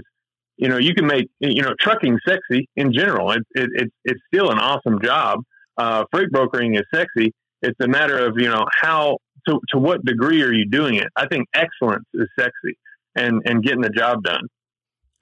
You 0.58 0.70
know, 0.70 0.78
you 0.78 0.94
can 0.94 1.08
make 1.08 1.28
you 1.40 1.64
know 1.64 1.74
trucking 1.80 2.20
sexy 2.28 2.68
in 2.76 2.94
general. 2.94 3.32
It, 3.32 3.44
it, 3.56 3.70
it 3.74 3.90
it's 4.04 4.22
still 4.32 4.52
an 4.52 4.60
awesome 4.60 5.02
job. 5.02 5.40
Uh, 5.78 6.04
freight 6.12 6.32
brokering 6.32 6.76
is 6.76 6.84
sexy. 6.94 7.34
It's 7.62 7.80
a 7.82 7.88
matter 7.88 8.26
of 8.26 8.34
you 8.38 8.50
know 8.50 8.66
how 8.72 9.18
to 9.48 9.60
to 9.70 9.78
what 9.78 10.04
degree 10.06 10.42
are 10.44 10.52
you 10.52 10.66
doing 10.66 10.96
it. 10.96 11.08
I 11.16 11.28
think 11.28 11.48
excellence 11.54 12.06
is 12.14 12.28
sexy 12.38 12.78
and 13.16 13.42
and 13.46 13.64
getting 13.64 13.82
the 13.82 13.90
job 13.90 14.24
done. 14.24 14.48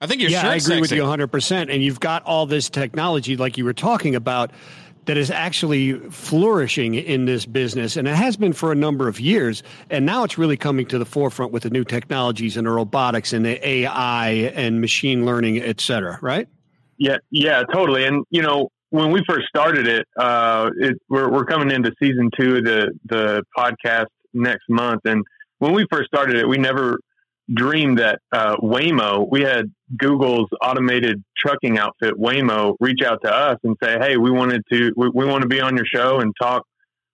I 0.00 0.06
think 0.06 0.20
you're 0.20 0.30
yeah, 0.30 0.42
sure 0.42 0.50
I 0.50 0.54
agree 0.54 0.60
sexy. 0.60 0.80
with 0.80 0.92
you 0.92 1.02
100%. 1.02 1.72
And 1.72 1.82
you've 1.82 2.00
got 2.00 2.22
all 2.24 2.44
this 2.44 2.68
technology, 2.68 3.36
like 3.36 3.56
you 3.56 3.64
were 3.64 3.72
talking 3.72 4.14
about, 4.14 4.50
that 5.06 5.16
is 5.16 5.30
actually 5.30 5.94
flourishing 6.10 6.94
in 6.94 7.24
this 7.24 7.46
business. 7.46 7.96
And 7.96 8.06
it 8.06 8.14
has 8.14 8.36
been 8.36 8.52
for 8.52 8.72
a 8.72 8.74
number 8.74 9.08
of 9.08 9.20
years. 9.20 9.62
And 9.88 10.04
now 10.04 10.24
it's 10.24 10.36
really 10.36 10.56
coming 10.56 10.84
to 10.86 10.98
the 10.98 11.06
forefront 11.06 11.52
with 11.52 11.62
the 11.62 11.70
new 11.70 11.84
technologies 11.84 12.56
and 12.56 12.66
the 12.66 12.72
robotics 12.72 13.32
and 13.32 13.44
the 13.44 13.66
AI 13.66 14.28
and 14.54 14.80
machine 14.80 15.24
learning, 15.24 15.58
et 15.58 15.80
cetera, 15.80 16.18
right? 16.20 16.48
Yeah, 16.98 17.18
yeah, 17.30 17.62
totally. 17.72 18.04
And, 18.04 18.24
you 18.30 18.42
know, 18.42 18.68
when 18.90 19.10
we 19.10 19.22
first 19.28 19.46
started 19.48 19.86
it, 19.86 20.06
uh, 20.18 20.70
it 20.78 20.96
we're, 21.08 21.30
we're 21.30 21.44
coming 21.44 21.70
into 21.70 21.92
season 22.00 22.30
two 22.38 22.56
of 22.56 22.64
the, 22.64 22.92
the 23.04 23.42
podcast 23.56 24.06
next 24.32 24.64
month. 24.68 25.02
And 25.04 25.24
when 25.58 25.72
we 25.72 25.86
first 25.90 26.06
started 26.06 26.36
it, 26.36 26.48
we 26.48 26.58
never 26.58 26.98
dreamed 27.52 27.98
that 27.98 28.20
uh, 28.32 28.56
Waymo, 28.56 29.28
we 29.30 29.42
had 29.42 29.72
Google's 29.96 30.48
automated 30.62 31.22
trucking 31.36 31.78
outfit, 31.78 32.14
Waymo, 32.14 32.74
reach 32.80 33.02
out 33.04 33.20
to 33.24 33.32
us 33.32 33.58
and 33.62 33.76
say, 33.82 33.98
"Hey, 34.00 34.16
we 34.16 34.30
wanted 34.30 34.62
to, 34.72 34.92
we, 34.96 35.08
we 35.14 35.24
want 35.24 35.42
to 35.42 35.48
be 35.48 35.60
on 35.60 35.76
your 35.76 35.86
show 35.86 36.18
and 36.18 36.34
talk 36.40 36.64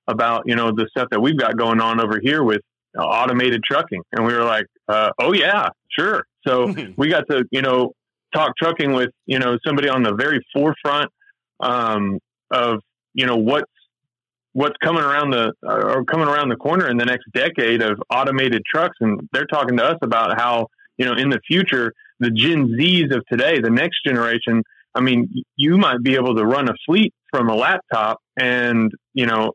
about 0.09 0.43
you 0.47 0.57
know 0.57 0.73
the 0.73 0.89
stuff 0.91 1.09
that 1.11 1.20
we've 1.20 1.39
got 1.39 1.57
going 1.57 1.81
on 1.81 2.01
over 2.01 2.18
here 2.20 2.43
with 2.43 2.61
uh, 2.99 3.03
automated 3.03 3.62
trucking." 3.62 4.03
And 4.12 4.27
we 4.27 4.33
were 4.33 4.45
like, 4.45 4.66
uh, 4.89 5.11
"Oh 5.18 5.33
yeah, 5.33 5.68
sure." 5.99 6.25
So 6.47 6.75
we 6.97 7.09
got 7.09 7.25
to 7.31 7.45
you 7.51 7.62
know 7.62 7.93
talk 8.35 8.53
trucking 8.57 8.93
with 8.93 9.11
you 9.27 9.39
know 9.39 9.59
somebody 9.66 9.89
on 9.89 10.03
the 10.03 10.14
very 10.14 10.41
forefront 10.55 11.11
um, 11.63 12.19
of 12.51 12.81
you 13.15 13.27
know 13.27 13.37
what's 13.37 13.71
what's 14.53 14.77
coming 14.83 15.03
around 15.03 15.31
the 15.31 15.53
or 15.63 16.05
coming 16.05 16.29
around 16.29 16.51
the 16.51 16.57
corner 16.57 16.89
in 16.89 16.99
the 16.99 17.07
next 17.07 17.25
decade 17.33 17.83
of 17.83 18.03
automated 18.11 18.63
trucks. 18.67 18.97
And 19.01 19.29
they're 19.33 19.47
talking 19.47 19.79
to 19.79 19.85
us 19.85 19.99
about 20.03 20.39
how 20.39 20.67
you 20.99 21.07
know 21.07 21.15
in 21.15 21.31
the 21.31 21.41
future 21.47 21.93
the 22.21 22.31
gen 22.31 22.77
z's 22.79 23.13
of 23.13 23.25
today 23.31 23.61
the 23.61 23.71
next 23.71 24.05
generation 24.05 24.63
i 24.95 25.01
mean 25.01 25.45
you 25.57 25.77
might 25.77 26.03
be 26.03 26.15
able 26.15 26.37
to 26.37 26.45
run 26.45 26.69
a 26.69 26.75
fleet 26.87 27.13
from 27.31 27.49
a 27.49 27.55
laptop 27.55 28.19
and 28.37 28.93
you 29.15 29.27
know 29.27 29.53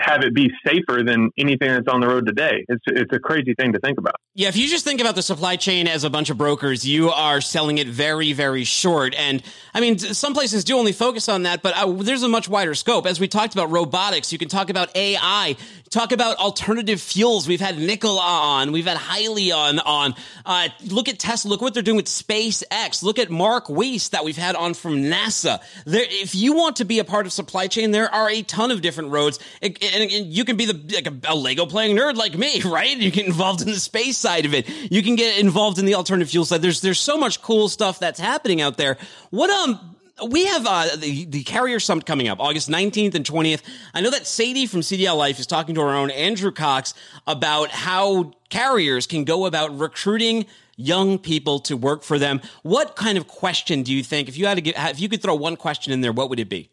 have 0.00 0.22
it 0.22 0.34
be 0.34 0.50
safer 0.66 1.02
than 1.04 1.30
anything 1.36 1.68
that's 1.68 1.88
on 1.88 2.00
the 2.00 2.08
road 2.08 2.26
today. 2.26 2.64
It's 2.68 2.82
it's 2.86 3.12
a 3.12 3.18
crazy 3.18 3.54
thing 3.54 3.72
to 3.72 3.78
think 3.80 3.98
about. 3.98 4.14
Yeah, 4.34 4.48
if 4.48 4.56
you 4.56 4.66
just 4.68 4.84
think 4.84 5.00
about 5.00 5.14
the 5.14 5.22
supply 5.22 5.56
chain 5.56 5.86
as 5.86 6.04
a 6.04 6.10
bunch 6.10 6.30
of 6.30 6.38
brokers, 6.38 6.86
you 6.86 7.10
are 7.10 7.40
selling 7.40 7.78
it 7.78 7.86
very, 7.86 8.32
very 8.32 8.64
short. 8.64 9.14
And 9.14 9.42
I 9.74 9.80
mean, 9.80 9.98
some 9.98 10.32
places 10.32 10.64
do 10.64 10.76
only 10.78 10.92
focus 10.92 11.28
on 11.28 11.42
that, 11.42 11.62
but 11.62 11.76
uh, 11.76 11.92
there's 11.92 12.22
a 12.22 12.28
much 12.28 12.48
wider 12.48 12.74
scope. 12.74 13.06
As 13.06 13.20
we 13.20 13.28
talked 13.28 13.52
about 13.52 13.70
robotics, 13.70 14.32
you 14.32 14.38
can 14.38 14.48
talk 14.48 14.70
about 14.70 14.96
AI, 14.96 15.56
talk 15.90 16.12
about 16.12 16.38
alternative 16.38 17.00
fuels. 17.00 17.46
We've 17.46 17.60
had 17.60 17.78
Nikola 17.78 18.22
on, 18.22 18.72
we've 18.72 18.86
had 18.86 18.96
Hyliion 18.96 19.80
on. 19.84 20.14
Uh, 20.46 20.68
look 20.86 21.08
at 21.08 21.18
Tesla. 21.18 21.50
Look 21.50 21.60
what 21.60 21.74
they're 21.74 21.82
doing 21.82 21.96
with 21.96 22.06
SpaceX. 22.06 23.02
Look 23.02 23.18
at 23.18 23.30
Mark 23.30 23.68
Weiss 23.68 24.08
that 24.08 24.24
we've 24.24 24.36
had 24.36 24.56
on 24.56 24.72
from 24.72 25.02
NASA. 25.02 25.60
There, 25.84 26.04
if 26.06 26.34
you 26.34 26.54
want 26.54 26.76
to 26.76 26.86
be 26.86 26.98
a 26.98 27.04
part 27.04 27.26
of 27.26 27.32
supply 27.32 27.66
chain, 27.66 27.90
there 27.90 28.12
are 28.12 28.30
a 28.30 28.42
ton 28.42 28.70
of 28.70 28.80
different 28.80 29.10
roads 29.10 29.38
and, 29.60 29.76
and 29.82 30.10
you 30.10 30.44
can 30.44 30.56
be 30.56 30.66
the 30.66 30.94
like 30.94 31.06
a, 31.06 31.32
a, 31.32 31.36
Lego 31.36 31.66
playing 31.66 31.96
nerd 31.96 32.16
like 32.16 32.36
me, 32.36 32.60
right? 32.64 32.96
You 32.96 33.10
get 33.10 33.26
involved 33.26 33.60
in 33.60 33.68
the 33.68 33.80
space 33.80 34.16
side 34.16 34.46
of 34.46 34.54
it. 34.54 34.68
You 34.90 35.02
can 35.02 35.16
get 35.16 35.38
involved 35.38 35.78
in 35.78 35.84
the 35.84 35.94
alternative 35.94 36.30
fuel 36.30 36.44
side. 36.44 36.62
There's 36.62 36.80
there's 36.80 37.00
so 37.00 37.18
much 37.18 37.42
cool 37.42 37.68
stuff 37.68 37.98
that's 37.98 38.20
happening 38.20 38.60
out 38.60 38.76
there. 38.76 38.98
What 39.30 39.50
um 39.50 39.96
we 40.28 40.46
have 40.46 40.66
uh, 40.66 40.96
the 40.96 41.24
the 41.24 41.42
carrier 41.42 41.80
summit 41.80 42.06
coming 42.06 42.28
up 42.28 42.38
August 42.40 42.68
19th 42.68 43.14
and 43.14 43.24
20th. 43.24 43.62
I 43.94 44.00
know 44.00 44.10
that 44.10 44.26
Sadie 44.26 44.66
from 44.66 44.80
CDL 44.80 45.16
Life 45.16 45.38
is 45.38 45.46
talking 45.46 45.74
to 45.74 45.80
our 45.80 45.94
own 45.94 46.10
Andrew 46.10 46.52
Cox 46.52 46.94
about 47.26 47.70
how 47.70 48.32
carriers 48.48 49.06
can 49.06 49.24
go 49.24 49.46
about 49.46 49.76
recruiting 49.78 50.46
young 50.76 51.18
people 51.18 51.60
to 51.60 51.76
work 51.76 52.02
for 52.02 52.18
them. 52.18 52.40
What 52.62 52.96
kind 52.96 53.18
of 53.18 53.28
question 53.28 53.82
do 53.82 53.92
you 53.92 54.02
think 54.02 54.28
if 54.28 54.36
you 54.36 54.46
had 54.46 54.54
to 54.54 54.60
get 54.60 54.74
if 54.90 55.00
you 55.00 55.08
could 55.08 55.22
throw 55.22 55.34
one 55.34 55.56
question 55.56 55.92
in 55.92 56.00
there, 56.00 56.12
what 56.12 56.30
would 56.30 56.40
it 56.40 56.48
be? 56.48 56.70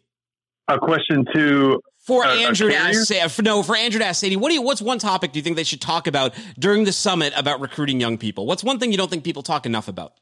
A 0.68 0.78
question 0.78 1.24
to 1.34 1.80
for 2.00 2.24
uh, 2.24 2.34
Andrew 2.34 2.70
to 2.70 2.76
ask, 2.76 3.36
for, 3.36 3.42
no, 3.42 3.62
for 3.62 3.76
Andrew 3.76 4.00
to 4.00 4.06
ask 4.06 4.20
Sadie, 4.20 4.36
what 4.36 4.48
do 4.48 4.54
you, 4.54 4.62
what's 4.62 4.82
one 4.82 4.98
topic 4.98 5.32
do 5.32 5.38
you 5.38 5.42
think 5.42 5.56
they 5.56 5.64
should 5.64 5.80
talk 5.80 6.06
about 6.06 6.34
during 6.58 6.84
the 6.84 6.92
summit 6.92 7.32
about 7.36 7.60
recruiting 7.60 8.00
young 8.00 8.18
people? 8.18 8.46
What's 8.46 8.64
one 8.64 8.78
thing 8.78 8.90
you 8.90 8.98
don't 8.98 9.10
think 9.10 9.22
people 9.22 9.42
talk 9.42 9.66
enough 9.66 9.86
about? 9.86 10.14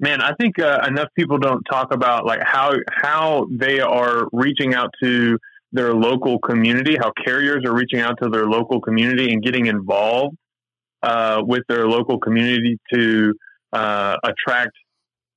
Man, 0.00 0.22
I 0.22 0.32
think 0.34 0.60
uh, 0.60 0.78
enough 0.86 1.08
people 1.16 1.38
don't 1.38 1.62
talk 1.64 1.92
about 1.92 2.24
like 2.24 2.40
how 2.44 2.72
how 2.88 3.48
they 3.50 3.80
are 3.80 4.28
reaching 4.32 4.72
out 4.74 4.90
to 5.02 5.38
their 5.72 5.92
local 5.92 6.38
community, 6.38 6.96
how 6.96 7.12
carriers 7.24 7.64
are 7.64 7.74
reaching 7.74 8.00
out 8.00 8.16
to 8.22 8.28
their 8.28 8.46
local 8.46 8.80
community 8.80 9.32
and 9.32 9.42
getting 9.42 9.66
involved 9.66 10.36
uh, 11.02 11.42
with 11.44 11.64
their 11.68 11.88
local 11.88 12.20
community 12.20 12.78
to 12.92 13.34
uh, 13.72 14.16
attract 14.22 14.72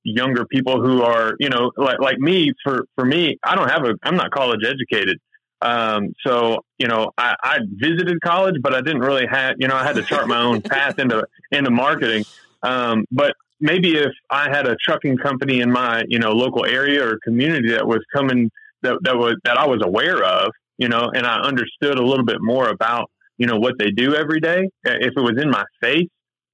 younger 0.04 0.44
people 0.46 0.80
who 0.80 1.02
are, 1.02 1.34
you 1.40 1.48
know, 1.48 1.72
like 1.76 1.98
like 2.00 2.18
me. 2.18 2.52
For 2.64 2.84
for 2.94 3.04
me, 3.04 3.38
I 3.44 3.56
don't 3.56 3.68
have 3.68 3.84
a, 3.84 3.94
I'm 4.04 4.16
not 4.16 4.30
college 4.30 4.60
educated. 4.64 5.18
Um, 5.62 6.12
so 6.26 6.64
you 6.78 6.88
know, 6.88 7.12
I, 7.16 7.34
I 7.42 7.58
visited 7.70 8.20
college, 8.20 8.56
but 8.60 8.74
I 8.74 8.80
didn't 8.80 9.02
really 9.02 9.26
have, 9.30 9.54
you 9.58 9.68
know, 9.68 9.76
I 9.76 9.84
had 9.84 9.94
to 9.96 10.02
chart 10.02 10.26
my 10.26 10.42
own 10.42 10.60
path 10.74 10.98
into 10.98 11.24
into 11.50 11.70
marketing. 11.70 12.24
Um, 12.62 13.04
but 13.10 13.34
maybe 13.60 13.96
if 13.96 14.12
I 14.30 14.50
had 14.50 14.66
a 14.66 14.76
trucking 14.76 15.18
company 15.18 15.60
in 15.60 15.70
my, 15.70 16.04
you 16.08 16.18
know, 16.18 16.32
local 16.32 16.66
area 16.66 17.06
or 17.06 17.18
community 17.22 17.70
that 17.70 17.86
was 17.86 18.00
coming 18.14 18.50
that 18.82 18.98
that 19.02 19.16
was 19.16 19.36
that 19.44 19.56
I 19.56 19.66
was 19.66 19.80
aware 19.84 20.22
of, 20.22 20.50
you 20.76 20.88
know, 20.88 21.10
and 21.14 21.24
I 21.24 21.40
understood 21.40 21.98
a 21.98 22.04
little 22.04 22.26
bit 22.26 22.38
more 22.40 22.68
about, 22.68 23.08
you 23.38 23.46
know, 23.46 23.56
what 23.56 23.74
they 23.78 23.90
do 23.90 24.14
every 24.16 24.40
day. 24.40 24.68
If 24.84 25.12
it 25.16 25.20
was 25.20 25.40
in 25.40 25.50
my 25.50 25.64
face, 25.80 26.08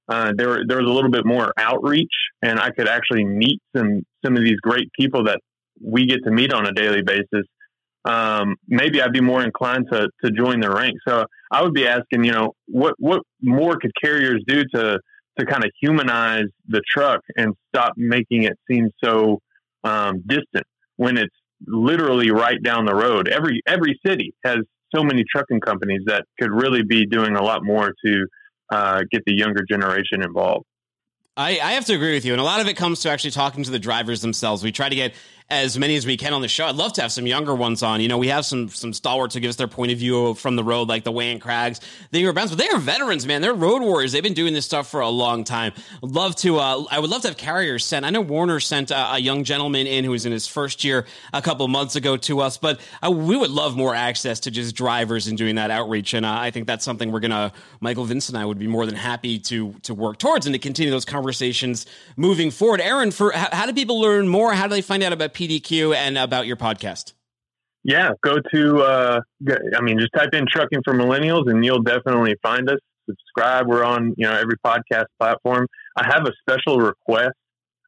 uh, 0.07 0.33
there 0.35 0.61
there 0.67 0.77
was 0.77 0.89
a 0.89 0.93
little 0.93 1.11
bit 1.11 1.25
more 1.25 1.51
outreach, 1.57 2.13
and 2.43 2.59
I 2.59 2.69
could 2.69 2.87
actually 2.87 3.25
meet 3.25 3.59
some 3.75 4.03
some 4.23 4.37
of 4.37 4.43
these 4.43 4.59
great 4.61 4.91
people 4.93 5.23
that 5.23 5.39
we 5.81 6.05
get 6.05 6.23
to 6.25 6.31
meet 6.31 6.53
on 6.53 6.67
a 6.67 6.71
daily 6.71 7.01
basis 7.01 7.45
um, 8.05 8.55
maybe 8.67 9.01
I'd 9.01 9.13
be 9.13 9.21
more 9.21 9.43
inclined 9.43 9.87
to, 9.91 10.09
to 10.23 10.31
join 10.31 10.59
the 10.59 10.69
ranks. 10.69 11.01
So 11.07 11.25
I 11.51 11.61
would 11.61 11.73
be 11.73 11.87
asking, 11.87 12.23
you 12.23 12.31
know, 12.31 12.53
what, 12.67 12.95
what 12.97 13.21
more 13.41 13.77
could 13.77 13.91
carriers 14.01 14.41
do 14.47 14.63
to, 14.73 14.99
to 15.37 15.45
kind 15.45 15.63
of 15.63 15.71
humanize 15.81 16.45
the 16.67 16.81
truck 16.89 17.21
and 17.35 17.53
stop 17.73 17.93
making 17.97 18.43
it 18.43 18.57
seem 18.69 18.89
so 19.03 19.39
um, 19.83 20.23
distant 20.25 20.65
when 20.97 21.17
it's 21.17 21.35
literally 21.67 22.31
right 22.31 22.61
down 22.63 22.85
the 22.85 22.95
road. 22.95 23.27
Every, 23.27 23.61
every 23.67 23.99
city 24.05 24.33
has 24.43 24.57
so 24.95 25.03
many 25.03 25.23
trucking 25.29 25.59
companies 25.59 26.01
that 26.05 26.25
could 26.39 26.51
really 26.51 26.83
be 26.83 27.05
doing 27.05 27.35
a 27.35 27.43
lot 27.43 27.63
more 27.63 27.93
to 28.05 28.25
uh, 28.71 29.01
get 29.11 29.23
the 29.25 29.33
younger 29.33 29.63
generation 29.69 30.23
involved. 30.23 30.65
I, 31.39 31.51
I, 31.51 31.71
have 31.71 31.85
to 31.85 31.93
agree 31.93 32.13
with 32.13 32.25
you. 32.25 32.33
And 32.33 32.41
a 32.41 32.43
lot 32.43 32.59
of 32.59 32.67
it 32.67 32.75
comes 32.75 32.99
to 33.01 33.09
actually 33.09 33.31
talking 33.31 33.63
to 33.63 33.71
the 33.71 33.79
drivers 33.79 34.21
themselves. 34.21 34.61
We 34.61 34.73
try 34.73 34.89
to 34.89 34.95
get 34.95 35.13
as 35.51 35.79
many 35.79 35.95
as 35.95 36.05
we 36.05 36.15
can 36.15 36.33
on 36.33 36.41
the 36.41 36.47
show. 36.47 36.67
I'd 36.67 36.75
love 36.75 36.93
to 36.93 37.01
have 37.01 37.11
some 37.11 37.25
younger 37.25 37.55
ones 37.55 37.81
on. 37.81 38.01
You 38.01 38.07
know, 38.07 38.19
we 38.19 38.27
have 38.27 38.45
some 38.45 38.69
some 38.69 38.93
stalwarts 38.93 39.33
who 39.33 39.39
give 39.39 39.49
us 39.49 39.55
their 39.55 39.67
point 39.67 39.91
of 39.91 39.97
view 39.97 40.35
from 40.35 40.55
the 40.55 40.63
road, 40.63 40.87
like 40.87 41.03
the 41.03 41.11
Wayne 41.11 41.39
Craggs, 41.39 41.81
the 42.11 42.31
Browns, 42.31 42.51
but 42.51 42.59
they 42.59 42.69
are 42.69 42.77
veterans, 42.77 43.25
man. 43.25 43.41
They're 43.41 43.53
road 43.53 43.81
warriors. 43.81 44.11
They've 44.11 44.21
been 44.21 44.33
doing 44.33 44.53
this 44.53 44.65
stuff 44.65 44.89
for 44.89 44.99
a 44.99 45.09
long 45.09 45.43
time. 45.43 45.73
love 46.01 46.35
to. 46.37 46.59
Uh, 46.59 46.85
I 46.91 46.99
would 46.99 47.09
love 47.09 47.23
to 47.23 47.29
have 47.29 47.37
carriers 47.37 47.83
sent. 47.83 48.05
I 48.05 48.11
know 48.11 48.21
Werner 48.21 48.59
sent 48.59 48.91
a, 48.91 49.15
a, 49.15 49.19
young 49.19 49.43
gentleman 49.43 49.87
in 49.87 50.03
who 50.03 50.11
was 50.11 50.25
in 50.25 50.31
his 50.31 50.47
first 50.47 50.83
year 50.83 51.05
a 51.33 51.41
couple 51.41 51.67
months 51.67 51.95
ago 51.95 52.15
to 52.17 52.41
us, 52.41 52.57
but 52.57 52.79
uh, 53.03 53.09
we 53.09 53.35
would 53.35 53.49
love 53.49 53.75
more 53.75 53.95
access 53.95 54.41
to 54.41 54.51
just 54.51 54.75
drivers 54.75 55.27
and 55.27 55.37
doing 55.37 55.55
that 55.55 55.71
outreach. 55.71 56.13
And 56.13 56.25
uh, 56.25 56.31
I 56.31 56.51
think 56.51 56.67
that's 56.67 56.85
something 56.85 57.11
we're 57.11 57.19
gonna. 57.19 57.51
Michael 57.79 58.05
Vince 58.05 58.29
and 58.29 58.37
I 58.37 58.45
would 58.45 58.59
be 58.59 58.67
more 58.67 58.85
than 58.85 58.95
happy 58.95 59.39
to 59.39 59.73
to 59.83 59.95
work 59.95 60.19
towards 60.19 60.45
and 60.45 60.53
to 60.53 60.59
continue 60.59 60.91
those 60.91 61.05
conversations 61.05 61.87
moving 62.15 62.51
forward. 62.51 62.81
Aaron, 62.81 63.09
for 63.09 63.31
how, 63.31 63.49
how 63.51 63.65
do 63.65 63.73
people 63.73 63.99
learn 63.99 64.27
more? 64.27 64.53
How 64.53 64.67
do 64.67 64.75
they 64.75 64.81
find 64.81 65.01
out 65.01 65.11
about 65.11 65.33
PDQ 65.39 65.95
and 65.95 66.17
about 66.17 66.47
your 66.47 66.57
podcast? 66.57 67.13
Yeah, 67.83 68.11
go 68.21 68.37
to, 68.53 68.81
uh, 68.81 69.21
I 69.75 69.81
mean, 69.81 69.99
just 69.99 70.11
type 70.13 70.33
in 70.33 70.45
trucking 70.51 70.81
for 70.83 70.93
millennials 70.93 71.49
and 71.49 71.63
you'll 71.63 71.81
definitely 71.81 72.35
find 72.43 72.69
us. 72.69 72.79
Subscribe. 73.09 73.67
We're 73.67 73.85
on, 73.85 74.13
you 74.17 74.27
know, 74.27 74.33
every 74.35 74.57
podcast 74.63 75.05
platform. 75.17 75.65
I 75.95 76.05
have 76.05 76.27
a 76.27 76.31
special 76.41 76.79
request. 76.79 77.33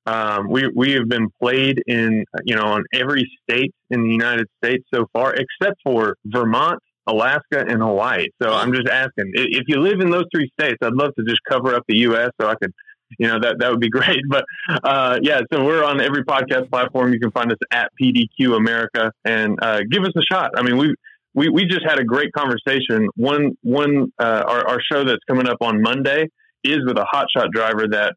Um, 0.06 0.50
we, 0.50 0.72
we 0.74 0.94
have 0.94 1.10
been 1.10 1.28
played 1.42 1.84
in, 1.86 2.24
you 2.46 2.56
know, 2.56 2.64
on 2.64 2.84
every 2.94 3.30
state 3.44 3.72
in 3.90 4.04
the 4.04 4.10
United 4.10 4.48
States 4.64 4.84
so 4.94 5.06
far, 5.14 5.36
except 5.36 5.76
for 5.84 6.16
Vermont, 6.26 6.80
Alaska, 7.06 7.66
and 7.68 7.82
Hawaii. 7.82 8.28
So 8.42 8.52
I'm 8.52 8.74
just 8.74 8.88
asking 8.88 9.32
if 9.36 9.64
you 9.68 9.82
live 9.82 10.00
in 10.00 10.10
those 10.10 10.26
three 10.34 10.50
states, 10.60 10.78
I'd 10.82 10.94
love 10.94 11.14
to 11.20 11.26
just 11.26 11.42
cover 11.48 11.76
up 11.76 11.84
the 11.88 11.98
U.S. 11.98 12.30
so 12.40 12.48
I 12.48 12.56
could 12.56 12.74
you 13.18 13.28
know 13.28 13.40
that 13.40 13.60
that 13.60 13.72
would 13.72 13.80
be 13.80 13.90
great. 13.98 14.22
But 14.28 14.46
uh, 14.84 15.20
yeah, 15.22 15.42
so 15.52 15.64
we're 15.64 15.84
on 15.84 16.02
every 16.02 16.24
podcast 16.24 16.70
platform. 16.70 17.14
You 17.14 17.20
can 17.20 17.32
find 17.32 17.52
us 17.52 17.58
at 17.72 17.92
PDQ 18.02 18.56
America 18.56 19.12
and 19.26 19.58
uh, 19.62 19.82
give 19.90 20.04
us 20.04 20.14
a 20.16 20.22
shot. 20.22 20.52
I 20.56 20.64
mean, 20.64 20.78
we 20.78 20.96
we 21.34 21.50
we 21.50 21.66
just 21.66 21.84
had 21.88 22.00
a 22.00 22.04
great 22.04 22.32
conversation. 22.34 23.08
One 23.16 23.58
one 23.62 24.12
uh, 24.20 24.44
our 24.48 24.68
our 24.68 24.82
show 24.92 25.04
that's 25.04 25.24
coming 25.28 25.48
up 25.48 25.58
on 25.62 25.82
Monday 25.82 26.28
is 26.64 26.80
with 26.86 26.98
a 26.98 27.06
hotshot 27.14 27.52
driver 27.52 27.88
that 27.88 28.14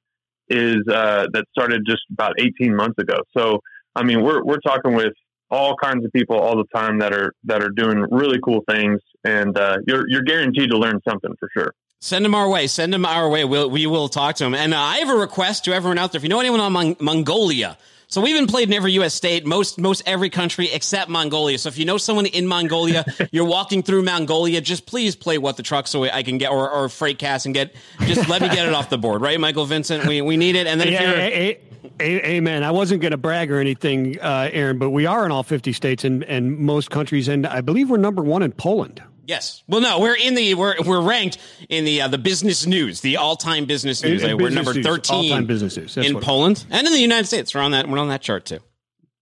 is 0.49 0.79
uh, 0.89 1.27
that 1.33 1.45
started 1.57 1.83
just 1.87 2.03
about 2.13 2.35
18 2.39 2.75
months 2.75 2.99
ago. 2.99 3.17
So 3.37 3.61
I 3.95 4.03
mean, 4.03 4.23
we're 4.23 4.45
we're 4.45 4.61
talking 4.61 4.95
with 4.95 5.13
all 5.51 5.77
kinds 5.77 6.05
of 6.05 6.13
people 6.13 6.39
all 6.39 6.57
the 6.57 6.67
time 6.75 6.99
that 6.99 7.13
are 7.13 7.33
that 7.45 7.63
are 7.63 7.71
doing 7.71 8.05
really 8.11 8.39
cool 8.45 8.63
things, 8.69 9.01
and 9.25 9.57
uh, 9.57 9.79
you're 9.87 10.05
you're 10.09 10.23
guaranteed 10.23 10.71
to 10.71 10.79
learn 10.79 11.01
something 11.09 11.33
for 11.39 11.49
sure. 11.57 11.73
Send 12.01 12.25
them 12.25 12.35
our 12.35 12.49
way. 12.49 12.67
Send 12.67 12.93
them 12.93 13.07
our 13.07 13.29
way. 13.29 13.45
We'll, 13.45 13.71
we 13.71 13.87
will 13.87 14.09
talk 14.09 14.37
to 14.37 14.45
them. 14.45 14.55
And 14.55 14.75
uh, 14.75 14.79
I 14.79 14.99
have 14.99 15.09
a 15.09 15.15
request 15.15 15.65
to 15.65 15.75
everyone 15.75 15.97
out 15.99 16.13
there. 16.13 16.19
If 16.19 16.23
you 16.23 16.29
know 16.29 16.41
anyone 16.41 16.61
on 16.61 16.73
Mon- 16.73 16.97
Mongolia, 17.01 17.79
so 18.09 18.21
we've 18.21 18.37
been 18.37 18.47
played 18.47 18.69
in 18.69 18.75
every 18.75 18.93
U.S. 18.93 19.15
state, 19.15 19.47
most 19.47 19.79
most 19.81 20.03
every 20.05 20.29
country 20.29 20.69
except 20.71 21.09
Mongolia. 21.09 21.57
So 21.59 21.69
if 21.69 21.79
you 21.79 21.87
know 21.87 21.97
someone 21.97 22.27
in 22.27 22.47
Mongolia, 22.47 23.05
you're 23.33 23.47
walking 23.47 23.83
through 23.83 24.03
Mongolia, 24.03 24.61
just 24.61 24.85
please 24.85 25.17
play 25.17 25.39
what 25.39 25.57
the 25.57 25.63
truck 25.63 25.87
so 25.87 26.05
I 26.05 26.23
can 26.23 26.37
get 26.37 26.51
or, 26.51 26.71
or 26.71 26.89
freight 26.91 27.19
cast 27.19 27.47
and 27.47 27.55
get 27.55 27.75
just 28.01 28.29
let 28.29 28.43
me 28.43 28.49
get 28.51 28.69
it 28.69 28.75
off 28.75 28.91
the 28.91 28.99
board, 28.99 29.23
right, 29.23 29.41
Michael 29.41 29.65
Vincent? 29.65 30.07
We 30.07 30.21
we 30.21 30.37
need 30.37 30.55
it. 30.57 30.67
And 30.67 30.79
then 30.79 30.89
if 30.89 30.95
Yeah, 30.95 31.03
you're 31.11 31.19
a- 31.19 31.59
a- 32.01 32.27
amen. 32.37 32.63
I 32.65 32.71
wasn't 32.73 33.01
going 33.01 33.13
to 33.13 33.17
brag 33.17 33.51
or 33.51 33.59
anything, 33.61 34.19
uh, 34.21 34.51
Aaron, 34.53 34.79
but 34.79 34.91
we 34.91 35.07
are 35.07 35.25
in 35.25 35.31
all 35.33 35.43
50 35.43 35.73
states 35.73 36.05
and, 36.05 36.23
and 36.25 36.59
most 36.59 36.91
countries, 36.91 37.29
and 37.29 37.47
I 37.47 37.61
believe 37.63 37.89
we're 37.89 37.97
number 37.99 38.23
one 38.23 38.43
in 38.43 38.53
Poland. 38.53 39.03
Yes. 39.27 39.63
Well, 39.67 39.81
no, 39.81 40.01
we're 40.01 40.17
in 40.17 40.35
the 40.35 40.55
we're 40.55 40.77
we're 40.85 41.01
ranked 41.01 41.39
in 41.69 41.85
the 41.85 42.03
uh, 42.03 42.09
the 42.09 42.19
business 42.19 42.67
news, 42.67 43.01
the 43.01 43.17
all 43.17 43.37
time 43.37 43.65
business 43.65 44.03
news. 44.03 44.23
in 44.23 44.37
we're 44.37 44.49
business 44.49 44.67
number 44.67 44.83
thirteen 44.83 45.33
all-time 45.33 45.47
business 45.47 45.77
news. 45.77 45.95
That's 45.95 46.07
in 46.07 46.15
what 46.15 46.21
it 46.21 46.23
is. 46.23 46.27
Poland 46.27 46.67
and 46.71 46.87
in 46.87 46.93
the 46.93 47.01
United 47.01 47.27
States. 47.27 47.55
We're 47.55 47.63
on 47.63 47.71
that. 47.73 47.89
We're 47.89 47.99
on 47.99 48.09
that 48.09 48.23
chart 48.23 48.45
too. 48.45 48.61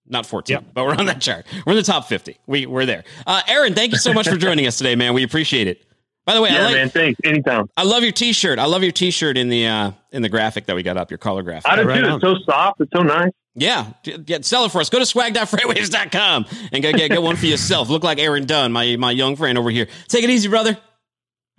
Not 0.06 0.26
fourteen, 0.26 0.64
but 0.74 0.84
we're 0.84 0.94
on 0.96 1.06
that 1.06 1.20
chart. 1.20 1.46
We're 1.64 1.72
in 1.72 1.76
the 1.76 1.82
top 1.84 2.06
fifty. 2.06 2.38
We 2.46 2.66
we're 2.66 2.86
there. 2.86 3.04
Uh, 3.26 3.42
Aaron, 3.48 3.74
thank 3.74 3.92
you 3.92 3.98
so 3.98 4.12
much 4.12 4.28
for 4.28 4.36
joining 4.36 4.66
us 4.66 4.76
today, 4.76 4.96
man. 4.96 5.14
We 5.14 5.22
appreciate 5.22 5.68
it. 5.68 5.84
By 6.24 6.34
the 6.34 6.42
way, 6.42 6.50
I 6.50 6.52
yeah, 6.52 6.64
like, 6.64 6.74
man. 6.74 6.88
Thanks. 6.90 7.20
Anytime. 7.24 7.68
I 7.76 7.82
love 7.82 8.02
your 8.04 8.12
T-shirt. 8.12 8.58
I 8.58 8.66
love 8.66 8.82
your 8.82 8.92
T-shirt 8.92 9.36
in 9.36 9.48
the 9.48 9.66
uh, 9.66 9.90
in 10.12 10.22
the 10.22 10.28
graphic 10.28 10.66
that 10.66 10.76
we 10.76 10.82
got 10.82 10.96
up. 10.96 11.10
Your 11.10 11.18
color 11.18 11.42
graphic. 11.42 11.70
I 11.70 11.76
do 11.76 11.84
too. 11.84 11.90
It's 11.92 12.22
so 12.22 12.36
soft. 12.44 12.80
It's 12.80 12.92
so 12.92 13.02
nice. 13.02 13.32
Yeah, 13.54 13.92
get 14.02 14.44
sell 14.44 14.64
it 14.64 14.72
for 14.72 14.80
us. 14.80 14.88
Go 14.88 14.98
to 14.98 15.04
swag.freightwaves.com 15.06 16.46
and 16.72 16.82
go 16.82 16.92
get, 16.92 17.10
get 17.10 17.22
one 17.22 17.36
for 17.36 17.46
yourself. 17.46 17.90
Look 17.90 18.02
like 18.02 18.18
Aaron 18.18 18.46
Dunn, 18.46 18.72
my 18.72 18.96
my 18.96 19.10
young 19.10 19.36
friend 19.36 19.58
over 19.58 19.68
here. 19.68 19.88
Take 20.08 20.24
it 20.24 20.30
easy, 20.30 20.48
brother. 20.48 20.78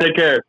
Take 0.01 0.15
care. 0.15 0.43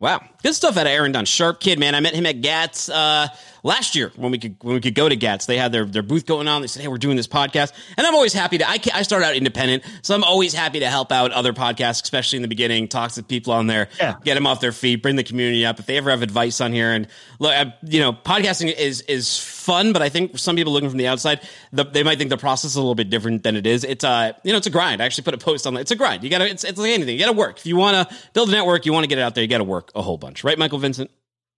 Wow, 0.00 0.20
good 0.42 0.54
stuff 0.54 0.76
out 0.76 0.86
of 0.86 0.92
Aaron 0.92 1.12
Dunn. 1.12 1.24
Sharp 1.24 1.60
kid, 1.60 1.78
man. 1.78 1.94
I 1.94 2.00
met 2.00 2.14
him 2.14 2.26
at 2.26 2.40
Gats 2.40 2.88
uh, 2.88 3.28
last 3.62 3.94
year 3.96 4.12
when 4.16 4.30
we 4.30 4.38
could 4.38 4.56
when 4.60 4.74
we 4.74 4.80
could 4.80 4.94
go 4.94 5.08
to 5.08 5.16
Gats. 5.16 5.46
They 5.46 5.56
had 5.56 5.72
their 5.72 5.84
their 5.84 6.02
booth 6.02 6.26
going 6.26 6.48
on. 6.48 6.62
They 6.62 6.68
said, 6.68 6.82
"Hey, 6.82 6.88
we're 6.88 6.98
doing 6.98 7.16
this 7.16 7.26
podcast," 7.26 7.72
and 7.96 8.06
I'm 8.06 8.14
always 8.14 8.32
happy 8.32 8.58
to. 8.58 8.68
I 8.68 8.78
I 8.94 9.02
started 9.02 9.26
out 9.26 9.36
independent, 9.36 9.84
so 10.02 10.14
I'm 10.14 10.24
always 10.24 10.54
happy 10.54 10.80
to 10.80 10.88
help 10.88 11.12
out 11.12 11.32
other 11.32 11.52
podcasts, 11.52 12.02
especially 12.02 12.36
in 12.36 12.42
the 12.42 12.48
beginning. 12.48 12.88
Talk 12.88 13.12
to 13.12 13.22
people 13.22 13.52
on 13.52 13.66
there, 13.66 13.88
get 14.24 14.34
them 14.34 14.46
off 14.46 14.60
their 14.60 14.72
feet, 14.72 15.02
bring 15.02 15.16
the 15.16 15.24
community 15.24 15.64
up. 15.66 15.78
If 15.78 15.86
they 15.86 15.96
ever 15.96 16.10
have 16.10 16.22
advice 16.22 16.60
on 16.60 16.72
here, 16.72 16.92
and 16.92 17.08
look, 17.38 17.52
I, 17.52 17.74
you 17.82 18.00
know, 18.00 18.12
podcasting 18.12 18.74
is 18.74 19.02
is 19.02 19.38
fun, 19.38 19.92
but 19.92 20.02
I 20.02 20.08
think 20.08 20.38
some 20.38 20.56
people 20.56 20.72
looking 20.72 20.88
from 20.88 20.98
the 20.98 21.08
outside, 21.08 21.40
the, 21.72 21.84
they 21.84 22.02
might 22.02 22.18
think 22.18 22.30
the 22.30 22.36
process 22.36 22.70
is 22.72 22.76
a 22.76 22.80
little 22.80 22.94
bit 22.94 23.10
different 23.10 23.42
than 23.42 23.56
it 23.56 23.66
is. 23.66 23.84
It's 23.84 24.04
uh, 24.04 24.32
you 24.44 24.52
know, 24.52 24.58
it's 24.58 24.66
a 24.66 24.70
grind. 24.70 25.02
I 25.02 25.04
actually 25.04 25.24
put 25.24 25.34
a 25.34 25.38
post 25.38 25.66
on 25.66 25.74
that. 25.74 25.80
It's 25.80 25.90
a 25.90 25.96
grind. 25.96 26.24
You 26.24 26.30
gotta. 26.30 26.48
It's 26.48 26.64
it's 26.64 26.78
like 26.78 26.90
anything. 26.90 27.14
You 27.14 27.20
gotta 27.24 27.36
work. 27.36 27.58
If 27.58 27.66
you 27.66 27.76
want 27.76 28.08
to 28.08 28.16
build 28.32 28.48
a 28.48 28.52
network, 28.52 28.86
you 28.86 28.92
want 28.92 29.04
to 29.04 29.08
get 29.08 29.18
it 29.18 29.22
out 29.22 29.34
there. 29.34 29.42
You 29.42 29.48
got 29.48 29.58
to 29.58 29.64
work 29.64 29.90
a 29.94 30.02
whole 30.02 30.16
bunch, 30.16 30.27
right, 30.44 30.58
Michael 30.58 30.78
Vincent? 30.78 31.10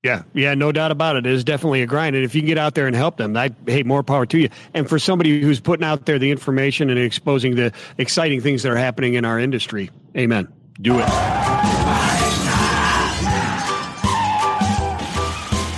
Yeah, 0.03 0.23
yeah, 0.33 0.55
no 0.55 0.73
doubt 0.73 0.93
about 0.93 1.17
it. 1.17 1.27
It 1.27 1.33
is 1.33 1.45
definitely 1.45 1.83
a 1.83 1.87
grind, 1.87 2.17
and 2.17 2.25
if 2.25 2.35
you 2.35 2.41
can 2.41 2.49
get 2.49 2.57
out 2.57 2.75
there 2.75 2.87
and 2.87 2.97
help 2.97 3.19
them, 3.19 3.37
I 3.37 3.51
hey, 3.67 3.83
more 3.83 4.03
power 4.03 4.25
to 4.27 4.39
you. 4.39 4.49
And 4.73 4.89
for 4.89 4.99
somebody 4.99 5.43
who's 5.43 5.61
putting 5.61 5.85
out 5.85 6.07
there 6.07 6.19
the 6.19 6.31
information 6.31 6.89
and 6.89 6.99
exposing 6.99 7.57
the 7.57 7.71
exciting 7.99 8.41
things 8.41 8.63
that 8.63 8.73
are 8.73 8.77
happening 8.77 9.13
in 9.15 9.27
our 9.27 9.39
industry, 9.39 9.91
amen. 10.17 10.49
Do 10.81 10.95
it. 10.95 11.07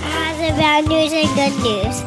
That's 0.03 0.55
about 0.55 0.85
news 0.85 1.11
and 1.11 1.27
good 1.35 1.53
news. 1.61 2.01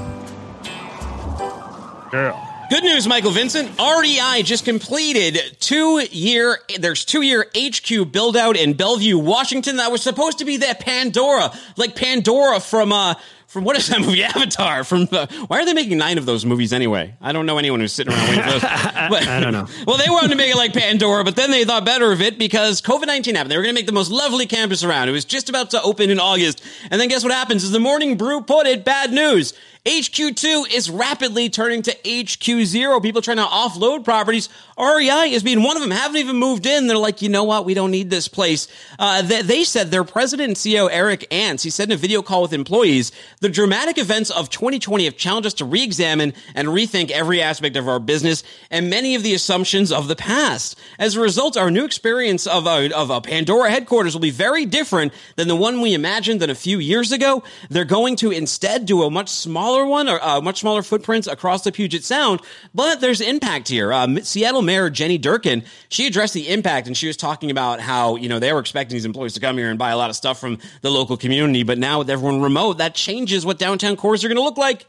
Girl. 2.11 2.45
Good 2.69 2.83
news, 2.83 3.07
Michael 3.07 3.31
Vincent. 3.31 3.71
REI 3.79 4.43
just 4.43 4.64
completed 4.64 5.57
two 5.61 6.01
year. 6.11 6.59
There's 6.81 7.05
two 7.05 7.23
year 7.23 7.47
HQ 7.57 8.11
build 8.11 8.37
out 8.37 8.57
in 8.57 8.73
Bellevue, 8.73 9.19
Washington. 9.19 9.77
That 9.77 9.93
was 9.93 10.03
supposed 10.03 10.39
to 10.39 10.45
be 10.45 10.57
that 10.59 10.81
Pandora, 10.81 11.53
like 11.77 11.95
Pandora 11.95 12.59
from 12.59 12.93
uh 12.93 13.14
from 13.47 13.62
what 13.62 13.77
is 13.77 13.87
that 13.87 14.01
movie 14.01 14.23
Avatar? 14.25 14.83
From 14.83 15.07
uh, 15.12 15.27
why 15.47 15.61
are 15.61 15.64
they 15.64 15.75
making 15.75 15.97
nine 15.99 16.19
of 16.19 16.27
those 16.27 16.45
movies 16.45 16.73
anyway? 16.73 17.14
I 17.21 17.31
don't 17.31 17.47
know 17.47 17.57
anyone 17.59 17.79
who's 17.79 17.93
sitting 17.93 18.12
around 18.12 18.29
waiting 18.29 18.43
for 18.43 18.51
those. 18.51 18.62
But, 19.09 19.29
I 19.29 19.39
don't 19.39 19.53
know. 19.53 19.69
well, 19.87 19.99
they 19.99 20.11
wanted 20.11 20.31
to 20.31 20.37
make 20.37 20.51
it 20.51 20.57
like 20.57 20.73
Pandora, 20.73 21.23
but 21.23 21.37
then 21.37 21.53
they 21.53 21.64
thought 21.64 21.85
better 21.85 22.11
of 22.11 22.21
it 22.21 22.39
because 22.39 22.83
COVID 22.83 23.07
19 23.07 23.37
happened. 23.37 23.53
They 23.53 23.57
were 23.57 23.62
going 23.62 23.75
to 23.75 23.79
make 23.79 23.87
the 23.87 23.93
most 23.93 24.11
lovely 24.11 24.47
campus 24.47 24.83
around. 24.83 25.09
It 25.09 25.12
was 25.12 25.25
just 25.25 25.49
about 25.49 25.71
to 25.71 25.83
open 25.83 26.11
in 26.11 26.19
August. 26.19 26.62
And 26.91 27.01
then 27.01 27.09
guess 27.09 27.23
what 27.23 27.33
happens? 27.33 27.62
Is 27.62 27.71
the 27.71 27.79
morning 27.79 28.17
brew 28.17 28.43
put 28.43 28.67
it, 28.67 28.85
bad 28.85 29.12
news. 29.12 29.55
HQ2 29.87 30.74
is 30.74 30.91
rapidly 30.91 31.49
turning 31.49 31.80
to 31.82 31.95
HQ0. 32.05 33.01
People 33.03 33.22
trying 33.22 33.37
to 33.37 33.45
offload 33.45 34.05
properties. 34.05 34.49
REI 34.76 35.30
is 35.30 35.45
being 35.45 35.62
one 35.62 35.76
of 35.76 35.80
them. 35.82 35.93
Haven't 35.93 36.16
even 36.16 36.37
moved 36.37 36.66
in. 36.66 36.89
They're 36.89 36.99
like, 36.99 37.22
you 37.22 37.28
know 37.28 37.45
what? 37.45 37.64
We 37.64 37.72
don't 37.72 37.93
need 37.93 38.11
this 38.11 38.26
place. 38.26 38.66
Uh, 38.99 39.22
they, 39.22 39.43
they 39.43 39.62
said 39.62 39.93
their 39.93 40.03
president 40.03 40.49
and 40.49 40.57
CEO, 40.57 40.89
Eric 40.91 41.28
Artz, 41.30 41.62
he 41.62 41.70
said 41.70 41.89
in 41.89 41.93
a 41.93 41.97
video 41.97 42.20
call 42.20 42.43
with 42.43 42.53
employees, 42.53 43.12
the 43.41 43.49
dramatic 43.49 43.97
events 43.97 44.28
of 44.30 44.51
2020 44.51 45.05
have 45.05 45.16
challenged 45.16 45.47
us 45.47 45.55
to 45.55 45.64
re-examine 45.64 46.34
and 46.57 46.66
rethink 46.66 47.12
every 47.12 47.41
aspect 47.41 47.76
of 47.76 47.89
our 47.89 48.01
business 48.01 48.43
and 48.72 48.91
many 48.91 49.14
of 49.14 49.22
the 49.22 49.34
assumptions 49.34 49.93
of 49.93 50.09
the 50.09 50.16
past. 50.16 50.76
As 50.99 51.14
a 51.14 51.20
result, 51.20 51.57
our 51.57 51.70
new 51.70 51.84
experience 51.84 52.49
of 52.49 52.66
a, 52.66 52.91
of 52.93 53.11
a 53.11 53.20
Pandora 53.20 53.70
headquarters 53.70 54.14
will 54.14 54.20
be 54.20 54.30
very 54.30 54.66
different 54.66 55.12
than 55.37 55.47
the 55.47 55.55
one 55.55 55.80
we 55.80 55.95
imagined 55.95 56.41
than 56.41 56.51
a 56.51 56.57
few 56.57 56.80
years 56.80 57.12
ago. 57.12 57.45
They're 57.70 57.84
going 57.84 58.16
to 58.16 58.32
instead 58.32 58.84
do 58.84 59.05
a 59.05 59.11
much 59.11 59.28
smaller 59.28 59.76
one 59.85 60.09
or 60.09 60.22
uh, 60.22 60.41
much 60.41 60.61
smaller 60.61 60.83
footprints 60.83 61.27
across 61.27 61.64
the 61.64 61.72
Puget 61.72 62.05
Sound, 62.05 62.41
but 62.74 63.01
there's 63.01 63.20
impact 63.20 63.68
here. 63.68 63.93
Um, 63.93 64.20
Seattle 64.22 64.62
Mayor 64.62 64.89
Jenny 64.89 65.18
Durkan, 65.18 65.66
she 65.89 66.07
addressed 66.07 66.35
the 66.35 66.49
impact 66.49 66.87
and 66.87 66.97
she 66.97 67.09
was 67.09 67.16
talking 67.16 67.51
about 67.51 67.81
how, 67.81 68.16
you 68.16 68.29
know, 68.29 68.39
they 68.39 68.53
were 68.53 68.61
expecting 68.61 68.95
these 68.95 69.05
employees 69.05 69.35
to 69.35 69.41
come 69.41 69.59
here 69.59 69.68
and 69.68 69.79
buy 69.79 69.91
a 69.91 69.97
lot 69.97 70.09
of 70.09 70.16
stuff 70.16 70.39
from 70.39 70.59
the 70.83 70.91
local 70.91 71.16
community, 71.16 71.64
but 71.64 71.79
now 71.79 71.99
with 71.99 72.09
everyone 72.09 72.41
remote, 72.41 72.79
that 72.79 72.95
changes 72.95 73.45
what 73.45 73.59
downtown 73.59 73.97
cores 73.97 74.24
are 74.24 74.29
going 74.29 74.37
to 74.37 74.43
look 74.43 74.59
like. 74.59 74.87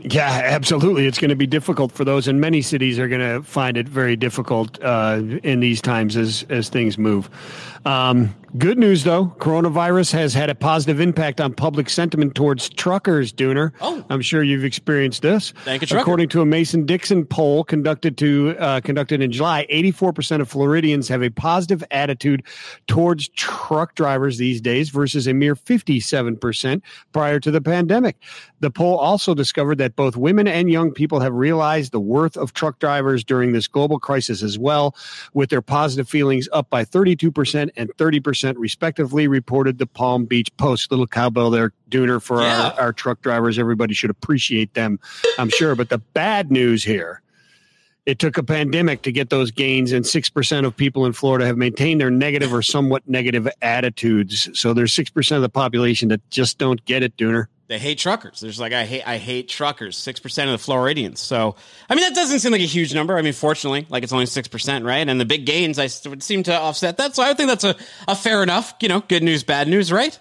Yeah, 0.00 0.40
absolutely. 0.44 1.06
It's 1.06 1.18
going 1.18 1.28
to 1.28 1.36
be 1.36 1.46
difficult 1.46 1.92
for 1.92 2.04
those, 2.04 2.26
and 2.26 2.40
many 2.40 2.62
cities 2.62 2.98
are 2.98 3.08
going 3.08 3.20
to 3.20 3.42
find 3.42 3.76
it 3.76 3.86
very 3.86 4.16
difficult 4.16 4.82
uh, 4.82 5.20
in 5.42 5.60
these 5.60 5.82
times 5.82 6.16
as 6.16 6.46
as 6.48 6.70
things 6.70 6.96
move. 6.96 7.28
Um, 7.84 8.34
good 8.58 8.78
news, 8.78 9.04
though, 9.04 9.34
coronavirus 9.38 10.12
has 10.12 10.34
had 10.34 10.50
a 10.50 10.54
positive 10.54 11.00
impact 11.00 11.40
on 11.40 11.54
public 11.54 11.88
sentiment 11.88 12.34
towards 12.34 12.68
truckers. 12.68 13.32
Dooner, 13.32 13.72
oh. 13.80 14.04
I'm 14.10 14.20
sure 14.20 14.42
you've 14.42 14.64
experienced 14.64 15.22
this. 15.22 15.52
Thank 15.64 15.90
you. 15.90 15.98
According 15.98 16.28
to 16.30 16.42
a 16.42 16.46
Mason 16.46 16.84
Dixon 16.84 17.24
poll 17.24 17.64
conducted 17.64 18.18
to 18.18 18.56
uh, 18.58 18.80
conducted 18.80 19.22
in 19.22 19.32
July, 19.32 19.66
84 19.68 20.12
percent 20.12 20.42
of 20.42 20.48
Floridians 20.48 21.08
have 21.08 21.22
a 21.22 21.30
positive 21.30 21.82
attitude 21.90 22.42
towards 22.86 23.28
truck 23.30 23.94
drivers 23.94 24.38
these 24.38 24.60
days, 24.60 24.90
versus 24.90 25.26
a 25.26 25.32
mere 25.32 25.54
57 25.54 26.36
percent 26.36 26.84
prior 27.12 27.40
to 27.40 27.50
the 27.50 27.60
pandemic. 27.60 28.16
The 28.60 28.70
poll 28.70 28.96
also 28.98 29.34
discovered 29.34 29.78
that 29.78 29.96
both 29.96 30.16
women 30.16 30.46
and 30.46 30.70
young 30.70 30.92
people 30.92 31.20
have 31.20 31.34
realized 31.34 31.92
the 31.92 32.00
worth 32.00 32.36
of 32.36 32.52
truck 32.52 32.78
drivers 32.78 33.24
during 33.24 33.52
this 33.52 33.66
global 33.66 33.98
crisis 33.98 34.42
as 34.42 34.58
well, 34.58 34.94
with 35.34 35.50
their 35.50 35.62
positive 35.62 36.08
feelings 36.08 36.48
up 36.52 36.68
by 36.70 36.84
32% 36.84 37.70
and 37.76 37.90
30% 37.96 38.41
respectively, 38.58 39.28
reported 39.28 39.78
the 39.78 39.86
Palm 39.86 40.24
Beach 40.24 40.48
Post. 40.56 40.90
Little 40.90 41.06
cowbell 41.06 41.50
there, 41.50 41.72
Dooner, 41.90 42.20
for 42.22 42.40
Yeah. 42.42 42.70
our, 42.76 42.80
our 42.80 42.92
truck 42.92 43.20
drivers. 43.22 43.58
Everybody 43.58 43.94
should 43.94 44.10
appreciate 44.10 44.74
them, 44.74 44.98
I'm 45.38 45.48
sure. 45.50 45.74
But 45.74 45.88
the 45.88 45.98
bad 45.98 46.50
news 46.50 46.84
here. 46.84 47.20
It 48.04 48.18
took 48.18 48.36
a 48.36 48.42
pandemic 48.42 49.02
to 49.02 49.12
get 49.12 49.30
those 49.30 49.52
gains, 49.52 49.92
and 49.92 50.04
6% 50.04 50.66
of 50.66 50.76
people 50.76 51.06
in 51.06 51.12
Florida 51.12 51.46
have 51.46 51.56
maintained 51.56 52.00
their 52.00 52.10
negative 52.10 52.52
or 52.52 52.60
somewhat 52.60 53.08
negative 53.08 53.46
attitudes. 53.62 54.48
So 54.58 54.74
there's 54.74 54.92
6% 54.92 55.36
of 55.36 55.42
the 55.42 55.48
population 55.48 56.08
that 56.08 56.28
just 56.28 56.58
don't 56.58 56.84
get 56.84 57.04
it, 57.04 57.16
Dooner. 57.16 57.46
They 57.72 57.78
hate 57.78 57.96
truckers. 57.96 58.38
There's 58.38 58.60
like 58.60 58.74
I 58.74 58.84
hate 58.84 59.02
I 59.08 59.16
hate 59.16 59.48
truckers. 59.48 59.96
Six 59.96 60.20
percent 60.20 60.50
of 60.50 60.52
the 60.52 60.62
Floridians. 60.62 61.20
So 61.20 61.56
I 61.88 61.94
mean 61.94 62.04
that 62.04 62.14
doesn't 62.14 62.40
seem 62.40 62.52
like 62.52 62.60
a 62.60 62.64
huge 62.64 62.92
number. 62.94 63.16
I 63.16 63.22
mean, 63.22 63.32
fortunately, 63.32 63.86
like 63.88 64.02
it's 64.02 64.12
only 64.12 64.26
six 64.26 64.46
percent, 64.46 64.84
right? 64.84 65.08
And 65.08 65.18
the 65.18 65.24
big 65.24 65.46
gains 65.46 65.78
I 65.78 65.88
would 66.06 66.22
seem 66.22 66.42
to 66.42 66.54
offset 66.54 66.98
that. 66.98 67.16
So 67.16 67.22
I 67.22 67.32
think 67.32 67.48
that's 67.48 67.64
a, 67.64 67.74
a 68.06 68.14
fair 68.14 68.42
enough. 68.42 68.74
You 68.82 68.90
know, 68.90 69.00
good 69.00 69.22
news, 69.22 69.42
bad 69.42 69.68
news, 69.68 69.90
right? 69.90 70.18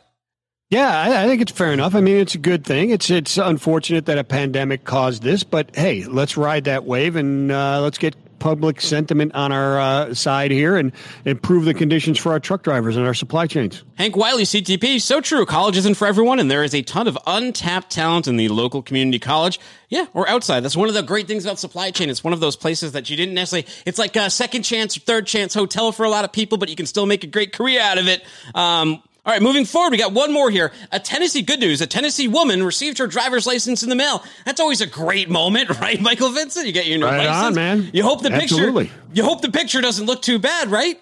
Yeah, 0.70 0.90
I, 0.90 1.26
I 1.26 1.28
think 1.28 1.42
it's 1.42 1.52
fair 1.52 1.74
enough. 1.74 1.94
I 1.94 2.00
mean, 2.00 2.16
it's 2.16 2.36
a 2.36 2.38
good 2.38 2.64
thing. 2.64 2.92
It's 2.92 3.10
it's 3.10 3.38
unfortunate 3.38 4.06
that 4.06 4.18
a 4.18 4.24
pandemic 4.24 4.86
caused 4.86 5.22
this, 5.22 5.44
but 5.44 5.76
hey, 5.76 6.06
let's 6.06 6.38
ride 6.38 6.64
that 6.64 6.86
wave 6.86 7.18
and 7.18 7.52
uh, 7.52 7.82
let's 7.82 7.98
get 7.98 8.16
public 8.42 8.82
sentiment 8.82 9.36
on 9.36 9.52
our 9.52 9.80
uh, 9.80 10.14
side 10.16 10.50
here 10.50 10.76
and 10.76 10.92
improve 11.26 11.64
the 11.64 11.76
conditions 11.76 12.18
for 12.18 12.32
our 12.32 12.40
truck 12.40 12.64
drivers 12.64 12.98
and 12.98 13.06
our 13.06 13.14
supply 13.14 13.46
chains. 13.46 13.84
Hank 14.00 14.18
Wiley, 14.18 14.44
CTP, 14.44 15.00
so 15.00 15.22
true. 15.22 15.46
College 15.46 15.78
isn't 15.78 15.94
for 15.94 16.08
everyone, 16.08 16.40
and 16.40 16.50
there 16.50 16.64
is 16.64 16.74
a 16.74 16.82
ton 16.82 17.08
of 17.08 17.16
untapped 17.28 17.92
talent 17.92 18.28
in 18.28 18.38
the 18.38 18.50
local 18.50 18.82
community 18.82 19.20
college. 19.20 19.60
Yeah, 19.90 20.08
or 20.16 20.28
outside. 20.28 20.62
That's 20.62 20.76
one 20.76 20.88
of 20.88 20.96
the 20.96 21.04
great 21.04 21.28
things 21.28 21.46
about 21.46 21.60
supply 21.60 21.92
chain. 21.92 22.10
It's 22.10 22.24
one 22.24 22.34
of 22.34 22.40
those 22.40 22.56
places 22.56 22.94
that 22.94 23.12
you 23.12 23.16
didn't 23.16 23.36
necessarily. 23.36 23.68
It's 23.86 24.00
like 24.00 24.16
a 24.16 24.32
second 24.32 24.64
chance 24.64 24.98
or 24.98 25.02
third 25.02 25.28
chance 25.28 25.54
hotel 25.54 25.92
for 25.92 26.04
a 26.04 26.10
lot 26.10 26.26
of 26.26 26.32
people, 26.32 26.58
but 26.58 26.68
you 26.68 26.76
can 26.76 26.88
still 26.88 27.06
make 27.06 27.24
a 27.24 27.28
great 27.28 27.54
career 27.54 27.80
out 27.80 28.00
of 28.00 28.08
it. 28.08 28.24
Um, 28.56 29.04
all 29.24 29.32
right, 29.34 29.42
moving 29.42 29.66
forward, 29.66 29.92
we 29.92 29.98
got 29.98 30.14
one 30.14 30.34
more 30.34 30.50
here. 30.50 30.72
A 30.92 31.00
Tennessee 31.00 31.42
good 31.44 31.60
news. 31.60 31.80
A 31.82 31.88
Tennessee 31.88 32.28
woman 32.28 32.64
received 32.64 32.98
her 32.98 33.06
driver's 33.08 33.46
license 33.46 33.84
in 33.84 33.90
the 33.90 33.96
mail. 33.96 34.24
That's 34.46 34.60
always 34.60 34.82
a 34.82 34.88
great 34.88 35.30
moment, 35.30 35.70
right, 35.82 36.02
Michael 36.02 36.32
Vincent? 36.32 36.66
You 36.66 36.74
get 36.74 36.88
your 36.88 36.98
new 36.98 37.06
Right 37.06 37.28
license. 37.28 37.46
on, 37.48 37.56
man. 37.56 37.90
You 37.94 38.04
hope 38.04 38.24
the 38.24 38.32
Absolutely. 38.32 38.86
picture. 38.86 39.00
You 39.14 39.24
hope 39.24 39.42
the 39.42 39.52
picture 39.52 39.80
doesn't 39.82 40.06
look 40.08 40.22
too 40.24 40.40
bad, 40.40 40.70
right? 40.72 41.00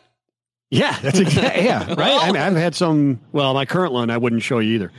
Yeah, 0.71 0.95
that's 1.01 1.17
exactly. 1.19 1.63
Yeah, 1.65 1.79
right. 1.89 1.97
Well- 1.97 2.19
I 2.21 2.27
mean, 2.31 2.41
I've 2.41 2.55
had 2.55 2.75
some. 2.75 3.19
Well, 3.31 3.53
my 3.55 3.65
current 3.65 3.91
one, 3.91 4.09
I 4.11 4.17
wouldn't 4.17 4.43
show 4.43 4.59
you 4.59 4.75
either. 4.75 4.91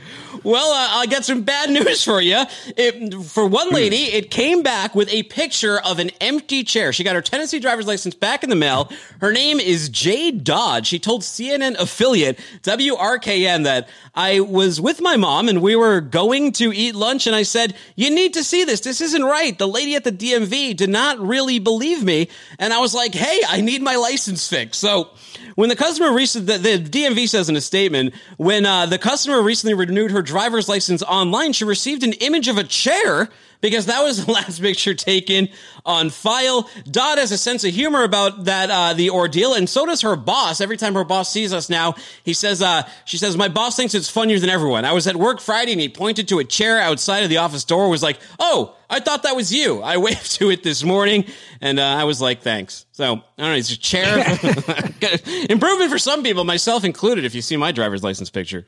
Well, 0.43 0.71
uh, 0.71 0.99
I 0.99 1.05
got 1.05 1.23
some 1.23 1.43
bad 1.43 1.69
news 1.85 2.03
for 2.03 2.19
you. 2.19 2.43
It, 2.75 3.13
for 3.23 3.45
one 3.45 3.69
lady, 3.69 4.11
it 4.11 4.31
came 4.31 4.63
back 4.63 4.95
with 4.95 5.07
a 5.13 5.23
picture 5.23 5.79
of 5.79 5.99
an 5.99 6.09
empty 6.19 6.63
chair. 6.63 6.91
She 6.91 7.03
got 7.03 7.15
her 7.15 7.21
Tennessee 7.21 7.59
driver's 7.59 7.87
license 7.87 8.15
back 8.15 8.43
in 8.43 8.49
the 8.49 8.55
mail. 8.55 8.91
Her 9.21 9.31
name 9.31 9.59
is 9.59 9.87
Jade 9.87 10.43
Dodge. 10.43 10.87
She 10.87 10.99
told 10.99 11.21
CNN 11.21 11.77
affiliate 11.79 12.39
WRKN 12.63 13.63
that 13.65 13.87
I 14.15 14.39
was 14.39 14.81
with 14.81 14.99
my 14.99 15.15
mom 15.15 15.47
and 15.47 15.61
we 15.61 15.75
were 15.75 16.01
going 16.01 16.51
to 16.53 16.73
eat 16.73 16.95
lunch 16.95 17.27
and 17.27 17.35
I 17.35 17.43
said, 17.43 17.75
you 17.95 18.09
need 18.09 18.33
to 18.33 18.43
see 18.43 18.63
this. 18.65 18.81
This 18.81 18.99
isn't 18.99 19.23
right. 19.23 19.57
The 19.57 19.67
lady 19.67 19.95
at 19.95 20.03
the 20.03 20.11
DMV 20.11 20.75
did 20.75 20.89
not 20.89 21.19
really 21.19 21.59
believe 21.59 22.03
me. 22.03 22.29
And 22.59 22.73
I 22.73 22.79
was 22.79 22.93
like, 22.93 23.13
hey, 23.13 23.41
I 23.47 23.61
need 23.61 23.81
my 23.81 23.95
license 23.95 24.47
fixed. 24.47 24.79
So 24.81 25.09
when 25.55 25.69
the 25.69 25.75
customer 25.75 26.13
recently, 26.13 26.57
the, 26.57 26.77
the 26.77 26.89
DMV 26.89 27.27
says 27.29 27.49
in 27.49 27.55
a 27.55 27.61
statement, 27.61 28.13
when 28.37 28.65
uh, 28.65 28.85
the 28.85 28.97
customer 28.97 29.41
recently 29.41 29.73
renewed 29.73 30.11
her 30.11 30.21
driver's 30.21 30.69
license 30.69 31.03
online, 31.03 31.53
she 31.53 31.65
received 31.65 32.03
an 32.03 32.13
image 32.13 32.47
of 32.47 32.57
a 32.57 32.63
chair 32.63 33.29
because 33.61 33.85
that 33.85 34.03
was 34.03 34.25
the 34.25 34.31
last 34.31 34.61
picture 34.61 34.93
taken 34.93 35.49
on 35.85 36.09
file. 36.09 36.69
Dodd 36.89 37.17
has 37.17 37.31
a 37.31 37.37
sense 37.37 37.63
of 37.63 37.73
humor 37.73 38.03
about 38.03 38.45
that, 38.45 38.69
uh, 38.69 38.93
the 38.93 39.11
ordeal, 39.11 39.53
and 39.53 39.69
so 39.69 39.85
does 39.85 40.01
her 40.01 40.15
boss. 40.15 40.59
Every 40.61 40.77
time 40.77 40.95
her 40.95 41.03
boss 41.03 41.31
sees 41.31 41.53
us 41.53 41.69
now, 41.69 41.95
he 42.23 42.33
says, 42.33 42.61
uh, 42.61 42.83
she 43.05 43.17
says, 43.17 43.37
my 43.37 43.47
boss 43.47 43.75
thinks 43.75 43.93
it's 43.93 44.09
funnier 44.09 44.39
than 44.39 44.49
everyone. 44.49 44.85
I 44.85 44.93
was 44.93 45.07
at 45.07 45.15
work 45.15 45.39
Friday 45.39 45.71
and 45.71 45.81
he 45.81 45.89
pointed 45.89 46.27
to 46.29 46.39
a 46.39 46.43
chair 46.43 46.79
outside 46.79 47.23
of 47.23 47.29
the 47.29 47.37
office 47.37 47.63
door, 47.63 47.89
was 47.89 48.03
like, 48.03 48.19
oh, 48.39 48.75
I 48.89 48.99
thought 48.99 49.23
that 49.23 49.35
was 49.35 49.53
you. 49.53 49.81
I 49.81 49.97
waved 50.05 50.33
to 50.35 50.49
it 50.49 50.63
this 50.63 50.83
morning 50.83 51.25
and 51.61 51.79
uh, 51.79 51.83
I 51.85 52.03
was 52.03 52.21
like, 52.21 52.41
thanks. 52.41 52.85
So, 52.91 53.05
I 53.05 53.13
don't 53.15 53.23
know, 53.37 53.53
it's 53.53 53.71
a 53.71 53.77
chair. 53.77 54.19
Improvement 55.49 55.91
for 55.91 55.99
some 55.99 56.23
people, 56.23 56.43
myself 56.43 56.83
included, 56.83 57.25
if 57.25 57.35
you 57.35 57.41
see 57.41 57.57
my 57.57 57.71
driver's 57.71 58.03
license 58.03 58.29
picture. 58.29 58.67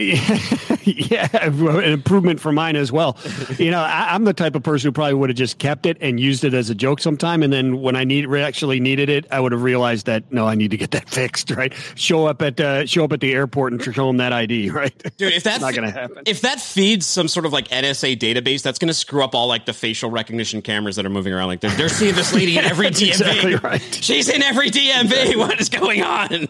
yeah, 0.84 1.28
an 1.44 1.82
improvement 1.82 2.38
for 2.38 2.52
mine 2.52 2.76
as 2.76 2.92
well. 2.92 3.16
You 3.58 3.72
know, 3.72 3.80
I, 3.80 4.14
I'm 4.14 4.22
the 4.22 4.32
type 4.32 4.54
of 4.54 4.62
person 4.62 4.86
who 4.86 4.92
probably 4.92 5.14
would 5.14 5.28
have 5.30 5.36
just 5.36 5.58
kept 5.58 5.86
it 5.86 5.96
and 6.00 6.20
used 6.20 6.44
it 6.44 6.54
as 6.54 6.70
a 6.70 6.74
joke 6.74 7.00
sometime, 7.00 7.42
and 7.42 7.52
then 7.52 7.80
when 7.80 7.96
I 7.96 8.04
need 8.04 8.32
actually 8.32 8.78
needed 8.78 9.08
it, 9.08 9.26
I 9.32 9.40
would 9.40 9.50
have 9.50 9.64
realized 9.64 10.06
that 10.06 10.30
no, 10.30 10.46
I 10.46 10.54
need 10.54 10.70
to 10.70 10.76
get 10.76 10.92
that 10.92 11.10
fixed. 11.10 11.50
Right, 11.50 11.74
show 11.96 12.26
up 12.26 12.42
at 12.42 12.60
uh, 12.60 12.86
show 12.86 13.02
up 13.02 13.12
at 13.12 13.18
the 13.18 13.32
airport 13.32 13.72
and 13.72 13.82
show 13.82 14.06
them 14.06 14.18
that 14.18 14.32
ID. 14.32 14.70
Right, 14.78 14.96
Dude, 15.16 15.32
if 15.32 15.42
that's 15.42 15.60
not 15.60 15.74
going 15.74 15.88
to 15.88 15.98
happen. 15.98 16.22
If 16.26 16.42
that 16.42 16.60
feeds 16.60 17.04
some 17.04 17.26
sort 17.26 17.46
of 17.46 17.52
like 17.52 17.66
NSA 17.68 18.16
database, 18.16 18.62
that's 18.62 18.78
going 18.78 18.88
to 18.88 18.94
screw 18.94 19.24
up 19.24 19.34
all 19.34 19.48
like 19.48 19.66
the 19.66 19.72
facial 19.72 20.10
recognition 20.10 20.62
cameras 20.62 20.94
that 20.96 21.06
are 21.06 21.10
moving 21.10 21.32
around. 21.32 21.48
Like 21.48 21.60
they're, 21.60 21.74
they're 21.74 21.88
seeing 21.88 22.14
this 22.14 22.32
lady 22.32 22.56
in 22.58 22.64
every 22.64 22.86
DMV. 22.88 23.08
exactly 23.08 23.56
right. 23.56 23.98
She's 24.00 24.28
in 24.28 24.44
every 24.44 24.70
DMV. 24.70 25.36
What 25.36 25.60
is 25.60 25.68
going 25.68 26.02
on? 26.02 26.46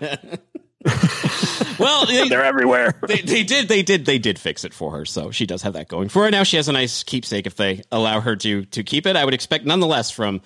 well, 1.78 2.06
they, 2.06 2.28
They're 2.28 2.44
everywhere. 2.44 2.94
they, 3.08 3.20
they 3.20 3.42
did, 3.42 3.68
they 3.68 3.82
did, 3.82 4.06
they 4.06 4.18
did 4.18 4.38
fix 4.38 4.64
it 4.64 4.72
for 4.72 4.92
her, 4.92 5.04
so 5.04 5.30
she 5.30 5.44
does 5.44 5.62
have 5.62 5.72
that 5.72 5.88
going 5.88 6.08
for 6.08 6.24
her. 6.24 6.30
Now 6.30 6.44
she 6.44 6.56
has 6.56 6.68
a 6.68 6.72
nice 6.72 7.02
keepsake 7.02 7.46
if 7.46 7.56
they 7.56 7.82
allow 7.90 8.20
her 8.20 8.36
to 8.36 8.64
to 8.66 8.84
keep 8.84 9.06
it. 9.06 9.16
I 9.16 9.24
would 9.24 9.34
expect, 9.34 9.64
nonetheless, 9.64 10.10
from 10.10 10.40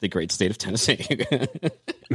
the 0.00 0.08
great 0.08 0.30
state 0.30 0.50
of 0.50 0.58
Tennessee. 0.58 1.04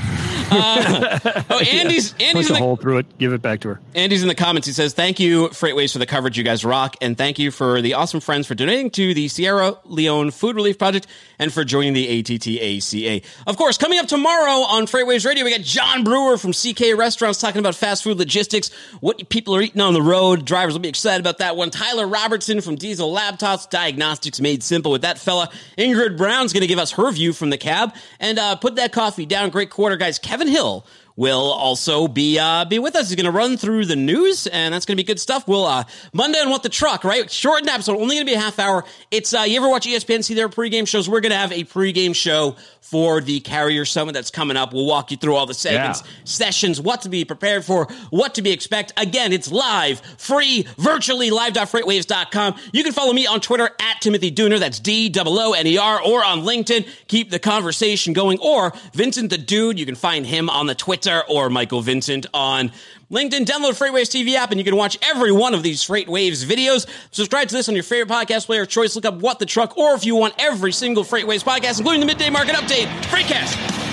uh, 0.52 1.20
oh, 1.50 1.60
Andy's 1.72 2.14
Andy's 2.14 2.34
Punch 2.34 2.50
in 2.50 2.52
a 2.52 2.54
the 2.54 2.60
hole 2.60 2.76
through 2.76 3.00
it. 3.00 3.18
Give 3.18 3.34
it 3.34 3.42
back 3.42 3.62
to 3.62 3.70
her. 3.70 3.82
Andy's 3.96 4.22
in 4.22 4.28
the 4.28 4.36
comments. 4.36 4.68
He 4.68 4.74
says, 4.74 4.94
Thank 4.94 5.20
you, 5.20 5.50
FreightWaves, 5.50 5.94
for 5.94 6.00
the 6.00 6.06
coverage. 6.06 6.38
You 6.38 6.44
guys 6.44 6.64
rock. 6.64 6.96
And 7.02 7.18
thank 7.18 7.40
you 7.40 7.52
for 7.52 7.82
the 7.82 7.96
awesome 7.96 8.20
friends 8.20 8.48
for 8.48 8.56
donating 8.56 8.92
to 8.92 9.14
the 9.14 9.28
Sierra 9.28 9.78
Leone 9.86 10.32
Food 10.32 10.56
Relief 10.56 10.78
Project 10.78 11.08
and 11.40 11.52
for 11.52 11.64
joining 11.64 11.94
the 11.94 12.22
ATTACA. 12.22 13.24
Of 13.48 13.58
course, 13.58 13.78
coming 13.78 14.00
up 14.00 14.08
tomorrow 14.08 14.62
on 14.62 14.86
FreightWaves 14.86 15.26
Radio, 15.26 15.44
we 15.44 15.52
got 15.52 15.62
John 15.62 16.04
Brewer 16.04 16.38
from 16.38 16.52
CK 16.54 16.98
Restaurants 16.98 17.40
talking 17.40 17.60
about 17.60 17.76
fast 17.76 18.04
food 18.04 18.18
logistics, 18.18 18.72
what 19.00 19.30
people 19.30 19.56
are 19.56 19.62
eating 19.62 19.82
on 19.82 19.94
the 19.94 20.02
road. 20.02 20.46
Drivers 20.46 20.74
will 20.74 20.82
be 20.82 20.90
excited 20.90 21.22
about 21.22 21.40
that 21.40 21.56
one. 21.56 21.70
Tyler 21.70 22.08
Robertson 22.08 22.62
from 22.62 22.76
Diesel 22.76 23.12
Laptops, 23.12 23.70
Diagnostics 23.70 24.40
Made 24.40 24.62
Simple 24.62 24.92
with 24.92 25.02
that 25.02 25.18
fella. 25.18 25.50
Ingrid 25.78 26.18
Brown's 26.18 26.54
going 26.54 26.62
to 26.62 26.68
give 26.68 26.80
us 26.80 26.92
her 26.92 27.12
view 27.12 27.34
from 27.34 27.50
the 27.50 27.58
cab. 27.58 27.94
And 28.20 28.38
uh, 28.38 28.56
put 28.56 28.76
that 28.76 28.92
coffee 28.92 29.26
down. 29.26 29.50
Great 29.50 29.70
quarter, 29.80 29.95
guys. 29.95 30.19
Kevin 30.19 30.49
Hill 30.49 30.86
will 31.20 31.51
also 31.51 32.07
be 32.07 32.39
uh, 32.39 32.63
be 32.63 32.80
with 32.80 32.95
us. 32.95 33.09
He's 33.09 33.17
going 33.17 33.26
to 33.26 33.38
run 33.38 33.57
through 33.57 33.86
the 33.86 33.97
news, 33.97 34.47
and 34.47 34.74
that's 34.74 34.86
going 34.86 34.95
to 34.95 35.03
be 35.03 35.05
good 35.05 35.20
stuff. 35.20 35.45
We'll 35.49 35.65
uh, 35.65 35.84
Monday 36.13 36.39
on 36.39 36.49
What 36.49 36.63
the 36.63 36.70
Truck, 36.70 37.03
right? 37.03 37.30
Shortened 37.30 37.70
episode, 37.70 37.97
only 37.99 38.15
going 38.15 38.26
to 38.26 38.32
be 38.32 38.36
a 38.36 38.39
half 38.39 38.57
hour. 38.57 38.86
It's 39.11 39.34
uh, 39.34 39.41
you 39.41 39.57
ever 39.57 39.67
watch 39.67 39.86
ESPN 39.86 40.24
see 40.24 40.34
their 40.34 40.47
pregame 40.47 40.88
shows? 40.88 41.09
We're 41.09 41.20
going 41.20 41.34
to 41.34 41.38
have 41.38 41.51
a 41.51 41.65
pregame 41.65 42.15
show 42.15 42.55
for 42.80 43.20
the 43.20 43.41
Carrier 43.41 43.84
Summit 43.84 44.13
that's 44.13 44.32
coming 44.32 44.55
up. 44.55 44.74
We'll 44.74 44.86
walk 44.86 45.11
you 45.11 45.17
through 45.17 45.36
all 45.36 45.45
the 45.45 45.53
segments, 45.53 46.01
Yeah. 46.03 46.11
sessions, 46.24 46.80
what 46.80 47.01
to 47.01 47.09
be 47.09 47.26
prepared 47.26 47.65
for, 47.65 47.86
what 48.09 48.36
to 48.36 48.41
be 48.41 48.51
expect. 48.51 48.93
Again, 48.97 49.34
it's 49.34 49.51
live, 49.51 49.99
free, 50.17 50.65
virtually 50.78 51.30
live. 51.32 51.53
live.freightwaves.com. 51.55 52.55
You 52.72 52.84
can 52.84 52.93
follow 52.93 53.11
me 53.13 53.28
on 53.28 53.41
Twitter 53.41 53.70
at 53.82 54.01
Timothy 54.01 54.32
Dooner. 54.32 54.57
That's 54.59 54.80
D 54.80 55.11
O 55.17 55.24
O 55.26 55.53
N 55.53 55.67
E 55.67 55.78
R, 55.78 56.01
or 56.01 56.24
on 56.24 56.41
LinkedIn. 56.43 56.88
Keep 57.07 57.30
the 57.30 57.39
conversation 57.39 58.13
going. 58.13 58.39
Or 58.39 58.74
Vincent 58.93 59.30
the 59.30 59.38
Dude. 59.38 59.78
You 59.80 59.86
can 59.86 59.95
find 59.95 60.26
him 60.26 60.49
on 60.49 60.65
the 60.67 60.76
Twitter 60.76 61.09
or 61.28 61.49
Michael 61.49 61.82
Vincent 61.82 62.26
on 62.34 62.72
LinkedIn. 63.12 63.45
Download 63.45 63.78
Freightwaves 63.78 64.10
TV 64.10 64.36
app 64.36 64.51
and 64.51 64.60
you 64.60 64.64
can 64.64 64.76
watch 64.76 64.97
every 65.01 65.32
one 65.32 65.53
of 65.53 65.64
these 65.64 65.84
Freightwaves 65.84 66.45
videos. 66.45 66.88
Subscribe 67.12 67.47
to 67.47 67.55
this 67.55 67.68
on 67.70 67.76
your 67.76 67.84
favorite 67.84 68.14
podcast 68.14 68.45
player 68.45 68.64
of 68.64 68.70
choice. 68.70 68.95
Look 68.95 69.05
up 69.05 69.16
What 69.16 69.39
the 69.39 69.45
Truck, 69.45 69.78
or 69.78 69.95
if 69.95 70.05
you 70.05 70.16
want 70.16 70.36
every 70.38 70.72
single 70.72 71.03
Freightwaves 71.03 71.43
podcast, 71.43 71.80
including 71.80 72.01
the 72.01 72.05
Midday 72.05 72.30
Market 72.30 72.55
Update, 72.55 72.88
Freightcast. 73.03 73.89